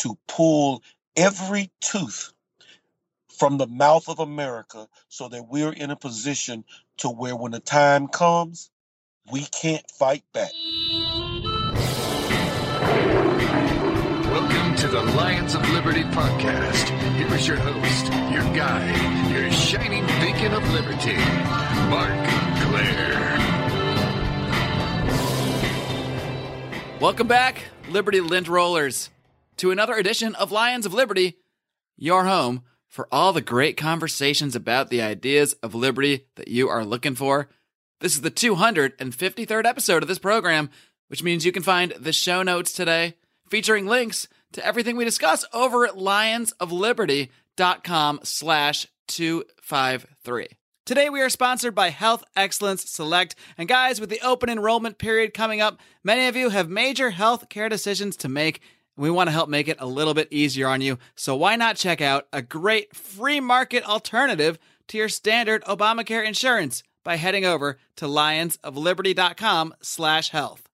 to 0.00 0.18
pull 0.26 0.82
every 1.14 1.70
tooth 1.80 2.32
from 3.38 3.58
the 3.58 3.66
mouth 3.66 4.08
of 4.08 4.18
America 4.18 4.88
so 5.08 5.28
that 5.28 5.46
we're 5.48 5.72
in 5.72 5.90
a 5.90 5.96
position 5.96 6.64
to 6.98 7.10
where 7.10 7.36
when 7.36 7.52
the 7.52 7.60
time 7.60 8.08
comes, 8.08 8.70
we 9.30 9.44
can't 9.44 9.84
fight 9.90 10.24
back. 10.32 10.50
Welcome 14.24 14.74
to 14.76 14.88
the 14.88 15.02
Lions 15.16 15.54
of 15.54 15.68
Liberty 15.70 16.04
podcast. 16.04 16.88
Here 17.16 17.34
is 17.34 17.46
your 17.46 17.58
host, 17.58 18.06
your 18.32 18.42
guide, 18.56 19.30
your 19.32 19.50
shining 19.50 20.06
beacon 20.06 20.54
of 20.54 20.66
liberty, 20.72 21.16
Marc 21.90 22.28
Clair. 22.68 23.20
Welcome 27.00 27.26
back, 27.26 27.64
Liberty 27.90 28.20
Lint 28.20 28.48
Rollers, 28.48 29.10
to 29.60 29.70
another 29.70 29.94
edition 29.96 30.34
of 30.36 30.50
Lions 30.50 30.86
of 30.86 30.94
Liberty, 30.94 31.36
your 31.94 32.24
home 32.24 32.62
for 32.88 33.06
all 33.12 33.34
the 33.34 33.42
great 33.42 33.76
conversations 33.76 34.56
about 34.56 34.88
the 34.88 35.02
ideas 35.02 35.52
of 35.62 35.74
liberty 35.74 36.24
that 36.36 36.48
you 36.48 36.70
are 36.70 36.82
looking 36.82 37.14
for. 37.14 37.50
This 38.00 38.14
is 38.14 38.22
the 38.22 38.30
253rd 38.30 39.66
episode 39.66 40.02
of 40.02 40.08
this 40.08 40.18
program, 40.18 40.70
which 41.08 41.22
means 41.22 41.44
you 41.44 41.52
can 41.52 41.62
find 41.62 41.92
the 41.92 42.14
show 42.14 42.42
notes 42.42 42.72
today 42.72 43.16
featuring 43.50 43.86
links 43.86 44.28
to 44.52 44.64
everything 44.64 44.96
we 44.96 45.04
discuss 45.04 45.44
over 45.52 45.84
at 45.84 45.92
lionsofliberty.com 45.92 48.20
slash 48.22 48.86
253. 49.08 50.48
Today 50.86 51.10
we 51.10 51.20
are 51.20 51.28
sponsored 51.28 51.74
by 51.74 51.90
Health 51.90 52.24
Excellence 52.34 52.88
Select. 52.88 53.34
And 53.58 53.68
guys, 53.68 54.00
with 54.00 54.08
the 54.08 54.22
open 54.22 54.48
enrollment 54.48 54.96
period 54.96 55.34
coming 55.34 55.60
up, 55.60 55.78
many 56.02 56.28
of 56.28 56.36
you 56.36 56.48
have 56.48 56.70
major 56.70 57.10
health 57.10 57.50
care 57.50 57.68
decisions 57.68 58.16
to 58.16 58.30
make 58.30 58.62
we 59.00 59.10
want 59.10 59.28
to 59.28 59.32
help 59.32 59.48
make 59.48 59.66
it 59.66 59.78
a 59.80 59.86
little 59.86 60.14
bit 60.14 60.28
easier 60.30 60.68
on 60.68 60.80
you. 60.82 60.98
So 61.14 61.34
why 61.34 61.56
not 61.56 61.76
check 61.76 62.00
out 62.00 62.28
a 62.32 62.42
great 62.42 62.94
free 62.94 63.40
market 63.40 63.88
alternative 63.88 64.58
to 64.88 64.98
your 64.98 65.08
standard 65.08 65.64
Obamacare 65.64 66.26
insurance 66.26 66.82
by 67.02 67.16
heading 67.16 67.46
over 67.46 67.78
to 67.96 68.04
lionsofliberty.com 68.04 69.74
slash 69.80 70.30
health. 70.30 70.68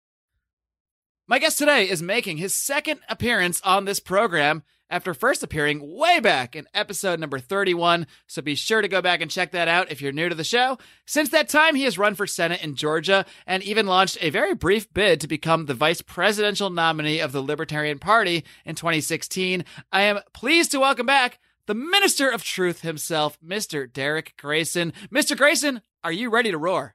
My 1.27 1.39
guest 1.39 1.59
today 1.59 1.89
is 1.89 2.03
making 2.03 2.39
his 2.39 2.55
second 2.55 3.01
appearance 3.09 3.61
on 3.63 3.85
this 3.85 4.01
program 4.01 4.63
after 4.91 5.15
first 5.15 5.43
appearing 5.43 5.97
way 5.97 6.21
back 6.21 6.55
in 6.55 6.67
episode 6.75 7.19
number 7.19 7.39
31, 7.39 8.07
so 8.27 8.43
be 8.43 8.55
sure 8.55 8.83
to 8.83 8.89
go 8.89 9.01
back 9.03 9.21
and 9.21 9.31
check 9.31 9.53
that 9.53 9.69
out 9.69 9.91
if 9.91 10.01
you're 10.01 10.13
new 10.13 10.29
to 10.29 10.35
the 10.35 10.45
show. 10.45 10.79
Since 11.07 11.31
that 11.31 11.49
time, 11.49 11.75
he 11.75 11.85
has 11.85 11.99
run 11.99 12.15
for 12.15 12.27
Senate 12.27 12.63
in 12.63 12.75
Georgia 12.77 13.25
and 13.47 13.63
even 13.63 13.87
launched 13.87 14.19
a 14.21 14.31
very 14.31 14.55
brief 14.55 14.93
bid 14.93 15.21
to 15.21 15.29
become 15.29 15.67
the 15.67 15.75
vice 15.75 16.03
presidential 16.03 16.71
nominee 16.71 17.21
of 17.21 17.33
the 17.33 17.43
Libertarian 17.43 17.99
Party 17.99 18.45
in 18.65 18.75
2016. 18.75 19.65
I 19.93 20.03
am 20.03 20.21
pleased 20.33 20.71
to 20.73 20.81
welcome 20.81 21.07
back 21.07 21.39
the 21.67 21.75
Minister 21.75 22.29
of 22.29 22.45
Truth 22.45 22.83
himself, 22.83 23.39
Mr. 23.41 23.91
Derrick 23.91 24.35
Grayson. 24.37 24.93
Mr. 25.13 25.37
Grayson, 25.37 25.81
are 26.03 26.13
you 26.13 26.31
ready 26.31 26.51
to 26.51 26.59
roar? 26.59 26.95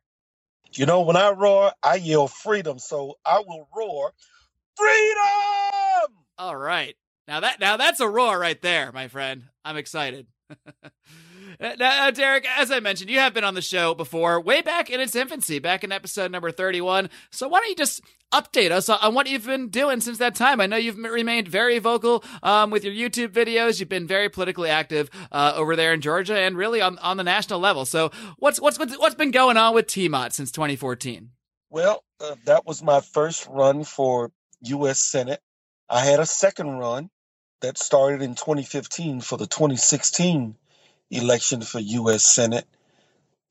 You 0.73 0.85
know, 0.85 1.01
when 1.01 1.15
I 1.15 1.31
roar, 1.31 1.71
I 1.81 1.95
yell 1.95 2.27
freedom, 2.27 2.77
so 2.77 3.15
I 3.25 3.39
will 3.39 3.67
roar 3.75 4.13
freedom! 4.77 6.15
All 6.37 6.55
right. 6.55 6.95
Now 7.29 7.41
that 7.41 7.59
now 7.59 7.77
that's 7.77 7.99
a 7.99 8.09
roar 8.09 8.39
right 8.39 8.59
there, 8.59 8.91
my 8.91 9.07
friend. 9.07 9.43
I'm 9.63 9.77
excited. 9.77 10.25
now, 11.59 12.09
Derrick, 12.09 12.47
as 12.57 12.71
I 12.71 12.79
mentioned, 12.79 13.11
you 13.11 13.19
have 13.19 13.35
been 13.35 13.43
on 13.43 13.53
the 13.53 13.61
show 13.61 13.93
before, 13.93 14.41
way 14.41 14.63
back 14.63 14.89
in 14.89 14.99
its 14.99 15.15
infancy, 15.15 15.59
back 15.59 15.83
in 15.83 15.91
episode 15.91 16.31
number 16.31 16.49
31. 16.49 17.07
So 17.31 17.47
why 17.47 17.59
don't 17.59 17.69
you 17.69 17.75
just 17.75 18.01
update 18.33 18.71
us 18.71 18.89
on 18.89 19.13
what 19.13 19.29
you've 19.29 19.45
been 19.45 19.69
doing 19.69 20.01
since 20.01 20.17
that 20.17 20.33
time? 20.33 20.59
I 20.59 20.65
know 20.65 20.75
you've 20.75 20.97
remained 20.97 21.47
very 21.47 21.77
vocal 21.77 22.23
um, 22.41 22.71
with 22.71 22.83
your 22.83 22.95
YouTube 22.95 23.29
videos. 23.29 23.79
You've 23.79 23.89
been 23.89 24.07
very 24.07 24.29
politically 24.29 24.69
active 24.71 25.11
uh, 25.31 25.53
over 25.55 25.75
there 25.75 25.93
in 25.93 26.01
Georgia 26.01 26.35
and 26.35 26.57
really 26.57 26.81
on, 26.81 26.97
on 26.97 27.17
the 27.17 27.23
national 27.23 27.59
level. 27.59 27.85
So 27.85 28.09
what's 28.37 28.59
what's 28.59 28.79
what's 28.97 29.13
been 29.13 29.29
going 29.29 29.55
on 29.55 29.75
with 29.75 29.85
TMOT 29.85 30.33
since 30.33 30.51
2014? 30.51 31.29
Well, 31.69 32.03
uh, 32.19 32.33
that 32.45 32.65
was 32.65 32.81
my 32.81 33.01
first 33.01 33.45
run 33.47 33.83
for 33.83 34.31
U.S. 34.61 34.99
Senate. 34.99 35.41
I 35.87 36.03
had 36.03 36.19
a 36.19 36.25
second 36.25 36.71
run 36.79 37.11
that 37.61 37.77
started 37.77 38.21
in 38.21 38.35
2015 38.35 39.21
for 39.21 39.37
the 39.37 39.47
2016 39.47 40.55
election 41.11 41.61
for 41.61 41.79
U.S. 41.79 42.23
Senate. 42.23 42.65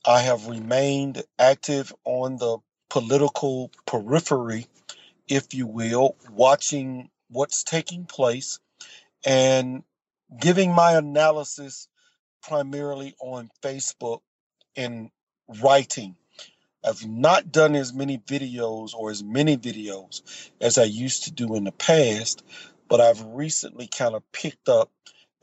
I 0.04 0.20
have 0.20 0.46
remained 0.46 1.22
active 1.38 1.92
on 2.04 2.36
the 2.36 2.58
political 2.88 3.70
periphery, 3.86 4.66
if 5.28 5.52
you 5.52 5.66
will, 5.66 6.16
watching 6.30 7.10
what's 7.28 7.64
taking 7.64 8.06
place 8.06 8.60
and 9.24 9.82
giving 10.40 10.72
my 10.72 10.92
analysis 10.92 11.88
primarily 12.42 13.14
on 13.20 13.50
Facebook 13.62 14.20
and 14.76 15.10
writing. 15.62 16.16
I've 16.84 17.06
not 17.06 17.50
done 17.50 17.74
as 17.74 17.92
many 17.92 18.18
videos 18.18 18.94
or 18.94 19.10
as 19.10 19.22
many 19.22 19.56
videos 19.56 20.22
as 20.60 20.78
I 20.78 20.84
used 20.84 21.24
to 21.24 21.32
do 21.32 21.56
in 21.56 21.64
the 21.64 21.72
past 21.72 22.42
but 22.88 23.00
I've 23.00 23.24
recently 23.24 23.86
kind 23.86 24.14
of 24.14 24.22
picked 24.32 24.68
up 24.68 24.90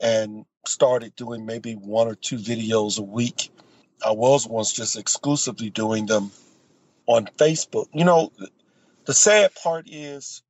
and 0.00 0.44
started 0.66 1.14
doing 1.16 1.46
maybe 1.46 1.74
one 1.74 2.08
or 2.08 2.14
two 2.14 2.36
videos 2.36 2.98
a 2.98 3.02
week. 3.02 3.50
I 4.04 4.12
was 4.12 4.46
once 4.46 4.72
just 4.72 4.96
exclusively 4.96 5.70
doing 5.70 6.06
them 6.06 6.30
on 7.06 7.26
Facebook. 7.26 7.86
You 7.94 8.04
know, 8.04 8.32
the 9.06 9.14
sad 9.14 9.54
part 9.54 9.86
is 9.88 10.42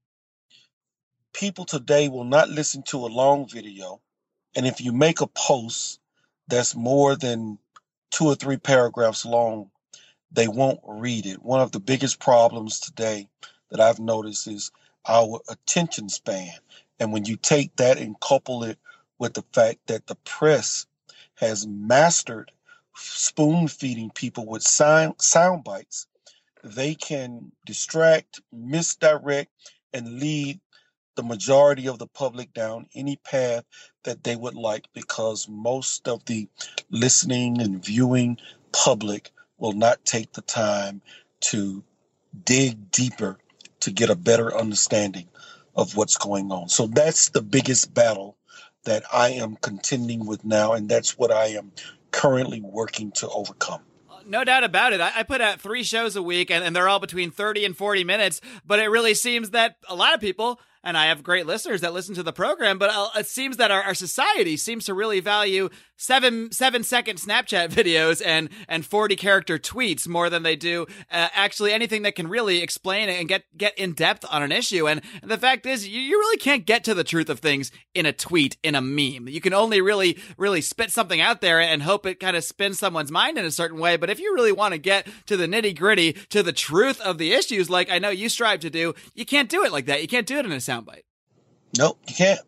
people 1.32 1.64
today 1.64 2.08
will 2.08 2.24
not 2.24 2.48
listen 2.48 2.82
to 2.84 2.98
a 2.98 3.08
long 3.08 3.48
video. 3.48 4.00
And 4.56 4.66
if 4.66 4.80
you 4.80 4.92
make 4.92 5.20
a 5.20 5.26
post 5.26 6.00
that's 6.48 6.74
more 6.74 7.14
than 7.14 7.58
two 8.10 8.24
or 8.26 8.34
three 8.34 8.56
paragraphs 8.56 9.26
long, 9.26 9.70
they 10.32 10.48
won't 10.48 10.80
read 10.86 11.26
it. 11.26 11.42
One 11.42 11.60
of 11.60 11.72
the 11.72 11.80
biggest 11.80 12.20
problems 12.20 12.80
today 12.80 13.28
that 13.70 13.80
I've 13.80 13.98
noticed 13.98 14.46
is 14.48 14.70
our 15.06 15.40
attention 15.48 16.08
span. 16.08 16.52
And 17.00 17.12
when 17.12 17.24
you 17.24 17.36
take 17.36 17.76
that 17.76 17.98
and 17.98 18.18
couple 18.20 18.64
it 18.64 18.78
with 19.18 19.34
the 19.34 19.44
fact 19.52 19.80
that 19.88 20.06
the 20.06 20.16
press 20.16 20.86
has 21.36 21.66
mastered 21.66 22.52
spoon 22.96 23.68
feeding 23.68 24.10
people 24.10 24.46
with 24.46 24.62
sound, 24.62 25.14
sound 25.20 25.64
bites, 25.64 26.06
they 26.64 26.94
can 26.94 27.52
distract, 27.66 28.40
misdirect, 28.52 29.50
and 29.94 30.20
lead 30.20 30.60
the 31.16 31.22
majority 31.22 31.88
of 31.88 31.98
the 31.98 32.06
public 32.08 32.54
down 32.54 32.86
any 32.94 33.16
path 33.16 33.64
that 34.04 34.24
they 34.24 34.36
would 34.36 34.54
like 34.54 34.86
because 34.94 35.48
most 35.48 36.08
of 36.08 36.24
the 36.26 36.48
listening 36.90 37.60
and 37.60 37.84
viewing 37.84 38.38
public 38.72 39.30
will 39.58 39.74
not 39.74 40.04
take 40.04 40.32
the 40.34 40.42
time 40.42 41.02
to 41.40 41.84
dig 42.44 42.90
deeper 42.90 43.38
to 43.80 43.92
get 43.92 44.10
a 44.10 44.16
better 44.16 44.56
understanding 44.56 45.28
of 45.76 45.96
what's 45.96 46.16
going 46.16 46.50
on. 46.50 46.68
So 46.68 46.86
that's 46.86 47.30
the 47.30 47.42
biggest 47.42 47.92
battle 47.94 48.36
that 48.84 49.04
I 49.12 49.30
am 49.30 49.56
contending 49.56 50.26
with 50.26 50.44
now, 50.44 50.72
and 50.72 50.88
that's 50.88 51.18
what 51.18 51.30
I 51.30 51.46
am 51.48 51.72
currently 52.12 52.62
working 52.62 53.12
to 53.12 53.28
overcome. 53.28 53.80
Uh, 54.10 54.20
no 54.26 54.42
doubt 54.44 54.64
about 54.64 54.92
it. 54.92 55.00
I, 55.00 55.22
put 55.22 55.40
out 55.40 55.60
three 55.60 55.82
shows 55.82 56.16
a 56.16 56.22
week, 56.22 56.50
and, 56.50 56.64
and 56.64 56.74
they're 56.74 56.88
all 56.88 57.00
between 57.00 57.30
30 57.30 57.64
and 57.64 57.76
40 57.76 58.04
minutes, 58.04 58.40
but 58.64 58.78
it 58.78 58.86
really 58.86 59.14
seems 59.14 59.50
that 59.50 59.76
a 59.88 59.94
lot 59.94 60.14
of 60.14 60.20
people 60.20 60.60
and 60.86 60.96
I 60.96 61.06
have 61.06 61.24
great 61.24 61.46
listeners 61.46 61.80
that 61.80 61.92
listen 61.92 62.14
to 62.14 62.22
the 62.22 62.32
program, 62.32 62.78
but 62.78 62.90
uh, 62.90 63.08
it 63.18 63.26
seems 63.26 63.56
that 63.56 63.72
our, 63.72 63.82
our 63.82 63.94
society 63.94 64.56
seems 64.56 64.84
to 64.84 64.94
really 64.94 65.18
value 65.18 65.68
seven 65.96 66.52
seven 66.52 66.84
second 66.84 67.18
Snapchat 67.18 67.68
videos 67.70 68.22
and 68.24 68.48
and 68.68 68.86
forty 68.86 69.16
character 69.16 69.58
tweets 69.58 70.06
more 70.06 70.30
than 70.30 70.44
they 70.44 70.54
do 70.54 70.86
uh, 71.10 71.28
actually 71.34 71.72
anything 71.72 72.02
that 72.02 72.14
can 72.14 72.28
really 72.28 72.62
explain 72.62 73.08
and 73.08 73.28
get 73.28 73.44
get 73.56 73.76
in 73.76 73.92
depth 73.94 74.24
on 74.30 74.44
an 74.44 74.52
issue. 74.52 74.86
And, 74.86 75.02
and 75.22 75.30
the 75.30 75.38
fact 75.38 75.66
is, 75.66 75.88
you, 75.88 76.00
you 76.00 76.18
really 76.18 76.38
can't 76.38 76.64
get 76.64 76.84
to 76.84 76.94
the 76.94 77.02
truth 77.02 77.28
of 77.28 77.40
things 77.40 77.72
in 77.92 78.06
a 78.06 78.12
tweet 78.12 78.56
in 78.62 78.76
a 78.76 78.80
meme. 78.80 79.26
You 79.26 79.40
can 79.40 79.54
only 79.54 79.80
really 79.80 80.18
really 80.38 80.60
spit 80.60 80.92
something 80.92 81.20
out 81.20 81.40
there 81.40 81.60
and 81.60 81.82
hope 81.82 82.06
it 82.06 82.20
kind 82.20 82.36
of 82.36 82.44
spins 82.44 82.78
someone's 82.78 83.10
mind 83.10 83.38
in 83.38 83.44
a 83.44 83.50
certain 83.50 83.80
way. 83.80 83.96
But 83.96 84.10
if 84.10 84.20
you 84.20 84.32
really 84.34 84.52
want 84.52 84.72
to 84.72 84.78
get 84.78 85.08
to 85.26 85.36
the 85.36 85.48
nitty 85.48 85.76
gritty, 85.76 86.12
to 86.30 86.44
the 86.44 86.52
truth 86.52 87.00
of 87.00 87.18
the 87.18 87.32
issues, 87.32 87.68
like 87.68 87.90
I 87.90 87.98
know 87.98 88.10
you 88.10 88.28
strive 88.28 88.60
to 88.60 88.70
do, 88.70 88.94
you 89.14 89.26
can't 89.26 89.48
do 89.48 89.64
it 89.64 89.72
like 89.72 89.86
that. 89.86 90.00
You 90.00 90.08
can't 90.08 90.28
do 90.28 90.38
it 90.38 90.44
in 90.44 90.52
a 90.52 90.60
sound 90.60 90.75
soundbite. 90.82 91.02
Nope, 91.78 91.98
you 92.08 92.14
can't. 92.14 92.40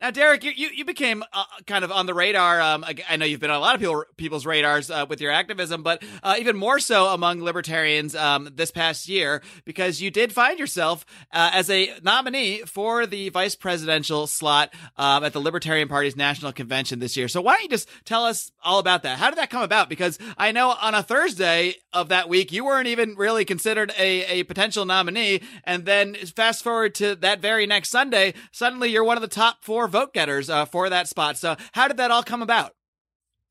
Now, 0.00 0.10
Derrick, 0.10 0.44
you, 0.44 0.52
you, 0.56 0.70
you 0.74 0.84
became 0.86 1.22
uh, 1.30 1.44
kind 1.66 1.84
of 1.84 1.92
on 1.92 2.06
the 2.06 2.14
radar. 2.14 2.58
Um, 2.58 2.86
I 3.06 3.16
know 3.18 3.26
you've 3.26 3.40
been 3.40 3.50
on 3.50 3.58
a 3.58 3.60
lot 3.60 3.74
of 3.74 3.82
people, 3.82 4.04
people's 4.16 4.46
radars 4.46 4.90
uh, 4.90 5.04
with 5.06 5.20
your 5.20 5.30
activism, 5.30 5.82
but 5.82 6.02
uh, 6.22 6.36
even 6.38 6.56
more 6.56 6.80
so 6.80 7.08
among 7.08 7.42
libertarians 7.42 8.14
um, 8.14 8.48
this 8.54 8.70
past 8.70 9.10
year 9.10 9.42
because 9.66 10.00
you 10.00 10.10
did 10.10 10.32
find 10.32 10.58
yourself 10.58 11.04
uh, 11.32 11.50
as 11.52 11.68
a 11.68 11.92
nominee 12.02 12.62
for 12.62 13.04
the 13.04 13.28
vice 13.28 13.54
presidential 13.54 14.26
slot 14.26 14.72
um, 14.96 15.22
at 15.22 15.34
the 15.34 15.40
Libertarian 15.40 15.86
Party's 15.86 16.16
national 16.16 16.52
convention 16.52 16.98
this 16.98 17.14
year. 17.14 17.28
So 17.28 17.42
why 17.42 17.56
don't 17.56 17.64
you 17.64 17.68
just 17.68 17.90
tell 18.06 18.24
us 18.24 18.52
all 18.64 18.78
about 18.78 19.02
that? 19.02 19.18
How 19.18 19.28
did 19.28 19.36
that 19.36 19.50
come 19.50 19.62
about? 19.62 19.90
Because 19.90 20.18
I 20.38 20.52
know 20.52 20.70
on 20.70 20.94
a 20.94 21.02
Thursday 21.02 21.74
of 21.92 22.08
that 22.08 22.26
week 22.26 22.52
you 22.52 22.64
weren't 22.64 22.88
even 22.88 23.16
really 23.16 23.44
considered 23.44 23.92
a, 23.98 24.40
a 24.40 24.44
potential 24.44 24.86
nominee, 24.86 25.42
and 25.64 25.84
then 25.84 26.14
fast 26.14 26.64
forward 26.64 26.94
to 26.94 27.16
that 27.16 27.40
very 27.40 27.66
next 27.66 27.90
Sunday, 27.90 28.32
suddenly 28.50 28.88
you're 28.88 29.04
one 29.04 29.18
of 29.18 29.22
the 29.22 29.28
top 29.28 29.62
four 29.62 29.89
vote 29.90 30.14
getters 30.14 30.48
uh, 30.48 30.64
for 30.64 30.88
that 30.88 31.08
spot. 31.08 31.36
So, 31.36 31.56
how 31.72 31.88
did 31.88 31.98
that 31.98 32.10
all 32.10 32.22
come 32.22 32.42
about? 32.42 32.74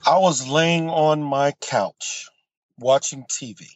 I 0.06 0.18
was 0.18 0.48
laying 0.48 0.90
on 0.90 1.22
my 1.22 1.54
couch 1.60 2.30
watching 2.78 3.26
TV. 3.30 3.68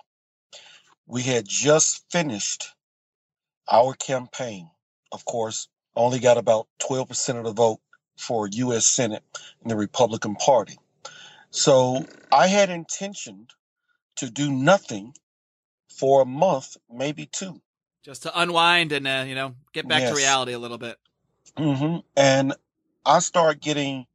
We 1.05 1.21
had 1.21 1.45
just 1.47 2.03
finished 2.09 2.69
our 3.69 3.93
campaign. 3.93 4.69
Of 5.11 5.25
course, 5.25 5.67
only 5.95 6.19
got 6.19 6.37
about 6.37 6.67
12% 6.81 7.37
of 7.37 7.43
the 7.43 7.51
vote 7.51 7.79
for 8.17 8.47
U.S. 8.47 8.85
Senate 8.85 9.23
in 9.61 9.69
the 9.69 9.75
Republican 9.75 10.35
Party. 10.35 10.77
So 11.51 12.05
I 12.31 12.47
had 12.47 12.69
intentioned 12.69 13.51
to 14.17 14.29
do 14.29 14.51
nothing 14.51 15.13
for 15.89 16.21
a 16.21 16.25
month, 16.25 16.77
maybe 16.91 17.25
two. 17.25 17.61
Just 18.03 18.23
to 18.23 18.39
unwind 18.39 18.91
and, 18.91 19.07
uh, 19.07 19.23
you 19.27 19.35
know, 19.35 19.55
get 19.73 19.87
back 19.87 20.01
yes. 20.01 20.11
to 20.11 20.15
reality 20.15 20.53
a 20.53 20.59
little 20.59 20.77
bit. 20.77 20.97
Mm-hmm. 21.57 21.97
And 22.17 22.53
I 23.05 23.19
start 23.19 23.61
getting 23.61 24.05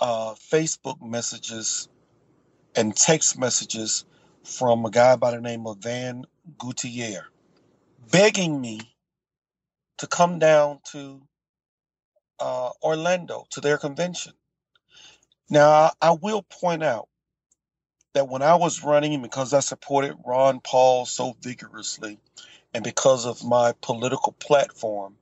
uh, 0.00 0.34
Facebook 0.34 1.02
messages 1.02 1.88
and 2.76 2.96
text 2.96 3.38
messages 3.38 4.04
from 4.44 4.84
a 4.84 4.90
guy 4.90 5.16
by 5.16 5.32
the 5.32 5.40
name 5.40 5.66
of 5.66 5.78
Van 5.78 6.24
Gutierrez 6.58 7.24
begging 8.10 8.60
me 8.60 8.80
to 9.98 10.06
come 10.06 10.38
down 10.38 10.80
to 10.92 11.20
uh, 12.40 12.70
Orlando 12.82 13.46
to 13.50 13.60
their 13.60 13.78
convention. 13.78 14.32
Now, 15.50 15.92
I 16.00 16.12
will 16.12 16.42
point 16.42 16.82
out 16.82 17.08
that 18.14 18.28
when 18.28 18.42
I 18.42 18.54
was 18.54 18.84
running, 18.84 19.20
because 19.22 19.52
I 19.52 19.60
supported 19.60 20.16
Ron 20.24 20.60
Paul 20.60 21.06
so 21.06 21.36
vigorously, 21.42 22.18
and 22.72 22.84
because 22.84 23.26
of 23.26 23.44
my 23.44 23.72
political 23.80 24.32
platform, 24.32 25.16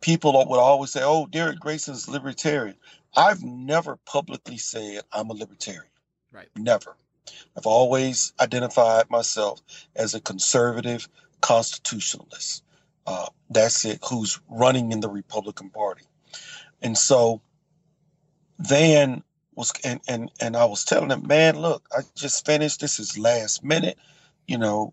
people 0.00 0.32
would 0.32 0.58
always 0.58 0.92
say, 0.92 1.02
"Oh, 1.02 1.26
Derrick 1.26 1.60
Grayson's 1.60 2.08
libertarian." 2.08 2.76
I've 3.16 3.42
never 3.42 3.96
publicly 4.04 4.58
said 4.58 5.02
I'm 5.10 5.30
a 5.30 5.32
libertarian. 5.32 5.90
Right. 6.32 6.48
Never. 6.54 6.96
I've 7.56 7.66
always 7.66 8.32
identified 8.38 9.10
myself 9.10 9.62
as 9.96 10.14
a 10.14 10.20
conservative 10.20 11.08
constitutionalist. 11.40 12.62
Uh, 13.06 13.26
that's 13.48 13.84
it. 13.84 14.00
Who's 14.08 14.38
running 14.48 14.92
in 14.92 15.00
the 15.00 15.08
Republican 15.08 15.70
Party, 15.70 16.04
and 16.82 16.96
so 16.96 17.40
then 18.58 19.22
was 19.54 19.72
and 19.84 20.00
and 20.06 20.30
and 20.40 20.56
I 20.56 20.66
was 20.66 20.84
telling 20.84 21.10
him, 21.10 21.26
man, 21.26 21.58
look, 21.58 21.86
I 21.90 22.00
just 22.14 22.44
finished. 22.44 22.80
This 22.80 22.98
is 22.98 23.18
last 23.18 23.64
minute. 23.64 23.98
You 24.46 24.58
know, 24.58 24.92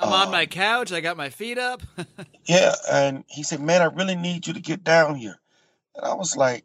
I'm 0.00 0.12
on 0.12 0.30
my 0.30 0.42
um, 0.42 0.48
couch. 0.48 0.92
I 0.92 1.00
got 1.00 1.16
my 1.16 1.28
feet 1.28 1.58
up. 1.58 1.82
yeah, 2.44 2.74
and 2.90 3.24
he 3.28 3.42
said, 3.42 3.60
"Man, 3.60 3.82
I 3.82 3.86
really 3.86 4.16
need 4.16 4.46
you 4.46 4.54
to 4.54 4.60
get 4.60 4.82
down 4.82 5.14
here." 5.14 5.38
And 5.94 6.04
I 6.04 6.14
was 6.14 6.36
like, 6.36 6.64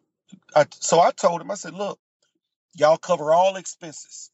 I, 0.54 0.66
so 0.70 1.00
I 1.00 1.10
told 1.10 1.40
him, 1.40 1.50
I 1.50 1.54
said, 1.54 1.74
"Look, 1.74 1.98
y'all 2.74 2.96
cover 2.96 3.32
all 3.32 3.56
expenses, 3.56 4.30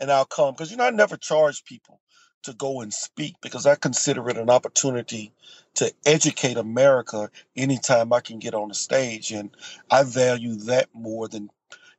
and 0.00 0.10
I'll 0.10 0.24
come 0.24 0.54
because 0.54 0.70
you 0.70 0.76
know 0.78 0.84
I 0.86 0.90
never 0.90 1.16
charge 1.16 1.64
people 1.64 2.00
to 2.44 2.54
go 2.54 2.80
and 2.80 2.92
speak 2.92 3.36
because 3.42 3.66
I 3.66 3.74
consider 3.74 4.28
it 4.28 4.38
an 4.38 4.50
opportunity 4.50 5.32
to 5.74 5.92
educate 6.06 6.56
America 6.56 7.30
anytime 7.56 8.12
I 8.12 8.20
can 8.20 8.38
get 8.38 8.54
on 8.54 8.68
the 8.68 8.74
stage, 8.74 9.32
and 9.32 9.50
I 9.90 10.02
value 10.04 10.54
that 10.66 10.88
more 10.94 11.28
than." 11.28 11.50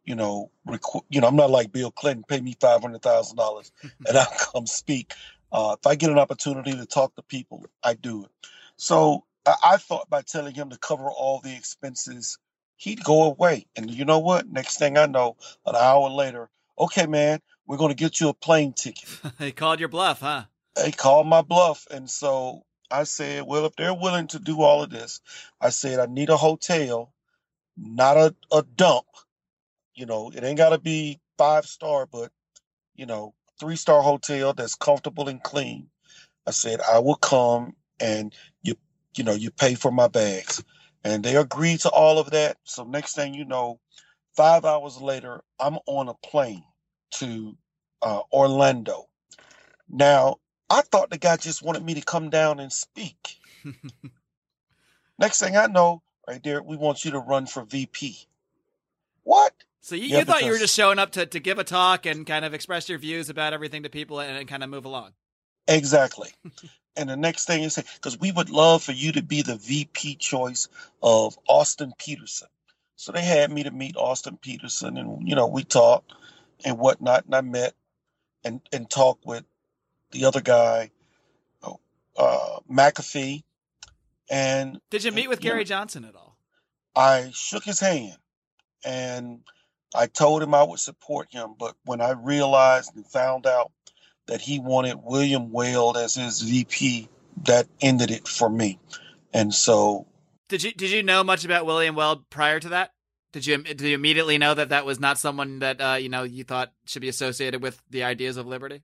You 0.07 0.13
know, 0.13 0.51
requ- 0.67 1.03
you 1.09 1.19
know, 1.19 1.27
I'm 1.27 1.35
not 1.35 1.49
like 1.49 1.71
Bill 1.71 1.89
Clinton. 1.89 2.23
Pay 2.27 2.39
me 2.39 2.55
five 2.61 2.81
hundred 2.83 3.01
thousand 3.01 3.37
dollars, 3.37 3.71
and 4.07 4.15
I'll 4.15 4.51
come 4.53 4.67
speak. 4.67 5.15
Uh, 5.55 5.77
if 5.79 5.87
I 5.87 5.95
get 5.95 6.09
an 6.09 6.19
opportunity 6.19 6.73
to 6.73 6.85
talk 6.85 7.15
to 7.15 7.21
people, 7.21 7.65
I 7.81 7.93
do 7.93 8.25
it. 8.25 8.31
So 8.75 9.23
I, 9.45 9.55
I 9.63 9.77
thought 9.77 10.09
by 10.09 10.21
telling 10.21 10.53
him 10.53 10.69
to 10.71 10.77
cover 10.77 11.09
all 11.09 11.39
the 11.39 11.55
expenses, 11.55 12.37
he'd 12.75 13.01
go 13.05 13.23
away. 13.23 13.65
And 13.73 13.89
you 13.89 14.03
know 14.03 14.19
what? 14.19 14.51
Next 14.51 14.79
thing 14.79 14.97
I 14.97 15.05
know, 15.05 15.37
an 15.65 15.77
hour 15.77 16.09
later, 16.09 16.49
okay, 16.77 17.05
man, 17.07 17.39
we're 17.65 17.77
going 17.77 17.91
to 17.91 17.95
get 17.95 18.19
you 18.19 18.27
a 18.27 18.33
plane 18.33 18.73
ticket. 18.73 19.07
they 19.39 19.53
called 19.53 19.79
your 19.79 19.87
bluff, 19.87 20.19
huh? 20.19 20.43
They 20.75 20.91
called 20.91 21.25
my 21.25 21.41
bluff. 21.41 21.87
And 21.89 22.09
so 22.09 22.65
I 22.91 23.05
said, 23.05 23.43
well, 23.47 23.65
if 23.65 23.77
they're 23.77 23.93
willing 23.93 24.27
to 24.27 24.39
do 24.39 24.61
all 24.61 24.83
of 24.83 24.89
this, 24.89 25.21
I 25.61 25.69
said, 25.69 25.99
I 25.99 26.05
need 26.05 26.27
a 26.27 26.35
hotel, 26.35 27.13
not 27.77 28.17
a, 28.17 28.35
a 28.51 28.61
dump. 28.61 29.05
You 29.93 30.05
know, 30.05 30.33
it 30.35 30.43
ain't 30.43 30.57
got 30.57 30.71
to 30.71 30.79
be 30.79 31.21
five 31.37 31.65
star, 31.65 32.05
but, 32.05 32.33
you 32.93 33.05
know, 33.05 33.33
three 33.59 33.75
star 33.75 34.01
hotel 34.01 34.53
that's 34.53 34.75
comfortable 34.75 35.27
and 35.27 35.41
clean. 35.41 35.87
I 36.47 36.51
said, 36.51 36.79
I 36.81 36.99
will 36.99 37.15
come 37.15 37.75
and 37.99 38.33
you, 38.61 38.75
you 39.15 39.23
know, 39.23 39.33
you 39.33 39.51
pay 39.51 39.75
for 39.75 39.91
my 39.91 40.07
bags. 40.07 40.63
And 41.03 41.23
they 41.23 41.35
agreed 41.35 41.81
to 41.81 41.89
all 41.89 42.17
of 42.19 42.31
that. 42.31 42.57
So 42.63 42.83
next 42.83 43.15
thing 43.15 43.33
you 43.33 43.45
know, 43.45 43.79
five 44.35 44.65
hours 44.65 44.99
later, 45.01 45.43
I'm 45.59 45.77
on 45.85 46.09
a 46.09 46.13
plane 46.15 46.63
to 47.11 47.55
uh, 48.01 48.21
Orlando. 48.31 49.07
Now, 49.89 50.37
I 50.69 50.81
thought 50.81 51.09
the 51.11 51.17
guy 51.17 51.37
just 51.37 51.61
wanted 51.61 51.83
me 51.83 51.93
to 51.95 52.01
come 52.01 52.29
down 52.29 52.59
and 52.59 52.71
speak. 52.71 53.37
Next 55.19 55.39
thing 55.39 55.55
I 55.55 55.67
know, 55.67 56.01
right 56.27 56.43
there, 56.43 56.61
we 56.61 56.75
want 56.75 57.05
you 57.05 57.11
to 57.11 57.19
run 57.19 57.45
for 57.45 57.63
VP. 57.63 58.17
What? 59.23 59.53
So 59.85 59.93
you, 59.93 60.07
yeah, 60.07 60.17
you 60.17 60.25
thought 60.25 60.43
you 60.43 60.51
were 60.51 60.57
just 60.57 60.73
showing 60.73 60.97
up 60.97 61.11
to, 61.11 61.27
to 61.27 61.39
give 61.39 61.59
a 61.59 61.63
talk 61.63 62.07
and 62.07 62.25
kind 62.25 62.43
of 62.43 62.55
express 62.55 62.89
your 62.89 62.97
views 62.97 63.29
about 63.29 63.53
everything 63.53 63.83
to 63.83 63.89
people 63.89 64.19
and, 64.19 64.35
and 64.35 64.47
kind 64.47 64.63
of 64.63 64.69
move 64.71 64.85
along. 64.85 65.11
Exactly. 65.67 66.31
and 66.95 67.07
the 67.07 67.15
next 67.15 67.45
thing 67.45 67.61
is 67.61 67.75
because 67.75 68.19
we 68.19 68.31
would 68.31 68.49
love 68.49 68.81
for 68.81 68.93
you 68.93 69.11
to 69.11 69.21
be 69.21 69.43
the 69.43 69.57
VP 69.57 70.15
choice 70.15 70.69
of 71.03 71.37
Austin 71.47 71.93
Petersen. 71.99 72.47
So 72.95 73.11
they 73.11 73.21
had 73.21 73.51
me 73.51 73.61
to 73.61 73.69
meet 73.69 73.95
Austin 73.95 74.39
Petersen, 74.41 74.97
and 74.97 75.27
you 75.27 75.35
know 75.35 75.45
we 75.45 75.63
talked 75.63 76.13
and 76.63 76.79
whatnot, 76.79 77.25
and 77.25 77.35
I 77.35 77.41
met 77.41 77.75
and 78.43 78.61
and 78.73 78.89
talked 78.89 79.23
with 79.23 79.43
the 80.09 80.25
other 80.25 80.41
guy, 80.41 80.89
oh, 81.61 81.79
uh, 82.17 82.59
McAfee. 82.71 83.43
And 84.31 84.79
did 84.89 85.03
you 85.03 85.11
meet 85.11 85.29
with 85.29 85.41
Gary 85.41 85.59
know, 85.59 85.63
Johnson 85.65 86.05
at 86.05 86.15
all? 86.15 86.39
I 86.95 87.29
shook 87.35 87.63
his 87.63 87.79
hand, 87.79 88.17
and 88.83 89.41
I 89.95 90.07
told 90.07 90.43
him 90.43 90.53
I 90.53 90.63
would 90.63 90.79
support 90.79 91.31
him, 91.31 91.55
but 91.57 91.75
when 91.85 92.01
I 92.01 92.11
realized 92.11 92.95
and 92.95 93.05
found 93.05 93.47
out 93.47 93.71
that 94.27 94.41
he 94.41 94.59
wanted 94.59 94.99
William 95.03 95.51
Weld 95.51 95.97
as 95.97 96.15
his 96.15 96.41
VP, 96.41 97.09
that 97.43 97.67
ended 97.81 98.11
it 98.11 98.27
for 98.27 98.49
me. 98.49 98.79
And 99.33 99.53
so, 99.53 100.07
did 100.49 100.63
you 100.63 100.71
did 100.71 100.91
you 100.91 101.03
know 101.03 101.23
much 101.23 101.45
about 101.45 101.65
William 101.65 101.95
Weld 101.95 102.29
prior 102.29 102.59
to 102.59 102.69
that? 102.69 102.91
Did 103.33 103.45
you 103.45 103.57
did 103.57 103.81
you 103.81 103.95
immediately 103.95 104.37
know 104.37 104.53
that 104.53 104.69
that 104.69 104.85
was 104.85 104.99
not 104.99 105.17
someone 105.17 105.59
that 105.59 105.81
uh, 105.81 105.97
you 105.99 106.09
know 106.09 106.23
you 106.23 106.43
thought 106.43 106.71
should 106.85 107.01
be 107.01 107.09
associated 107.09 107.61
with 107.61 107.81
the 107.89 108.03
ideas 108.03 108.37
of 108.37 108.47
liberty? 108.47 108.83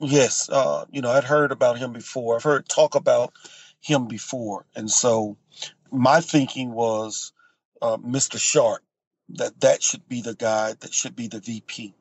Yes, 0.00 0.48
uh, 0.50 0.84
you 0.90 1.00
know 1.00 1.10
I'd 1.10 1.24
heard 1.24 1.52
about 1.52 1.78
him 1.78 1.92
before. 1.92 2.36
I've 2.36 2.42
heard 2.42 2.68
talk 2.68 2.94
about 2.94 3.32
him 3.80 4.08
before, 4.08 4.66
and 4.74 4.90
so 4.90 5.36
my 5.92 6.20
thinking 6.20 6.72
was 6.72 7.32
uh, 7.80 7.96
Mr. 7.98 8.38
Sharpe 8.38 8.82
that 9.30 9.60
that 9.60 9.82
should 9.82 10.08
be 10.08 10.22
the 10.22 10.34
guy 10.34 10.74
that 10.80 10.92
should 10.92 11.16
be 11.16 11.28
the 11.28 11.40
VP. 11.40 11.94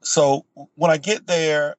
So 0.00 0.44
when 0.74 0.90
I 0.90 0.98
get 0.98 1.26
there, 1.26 1.76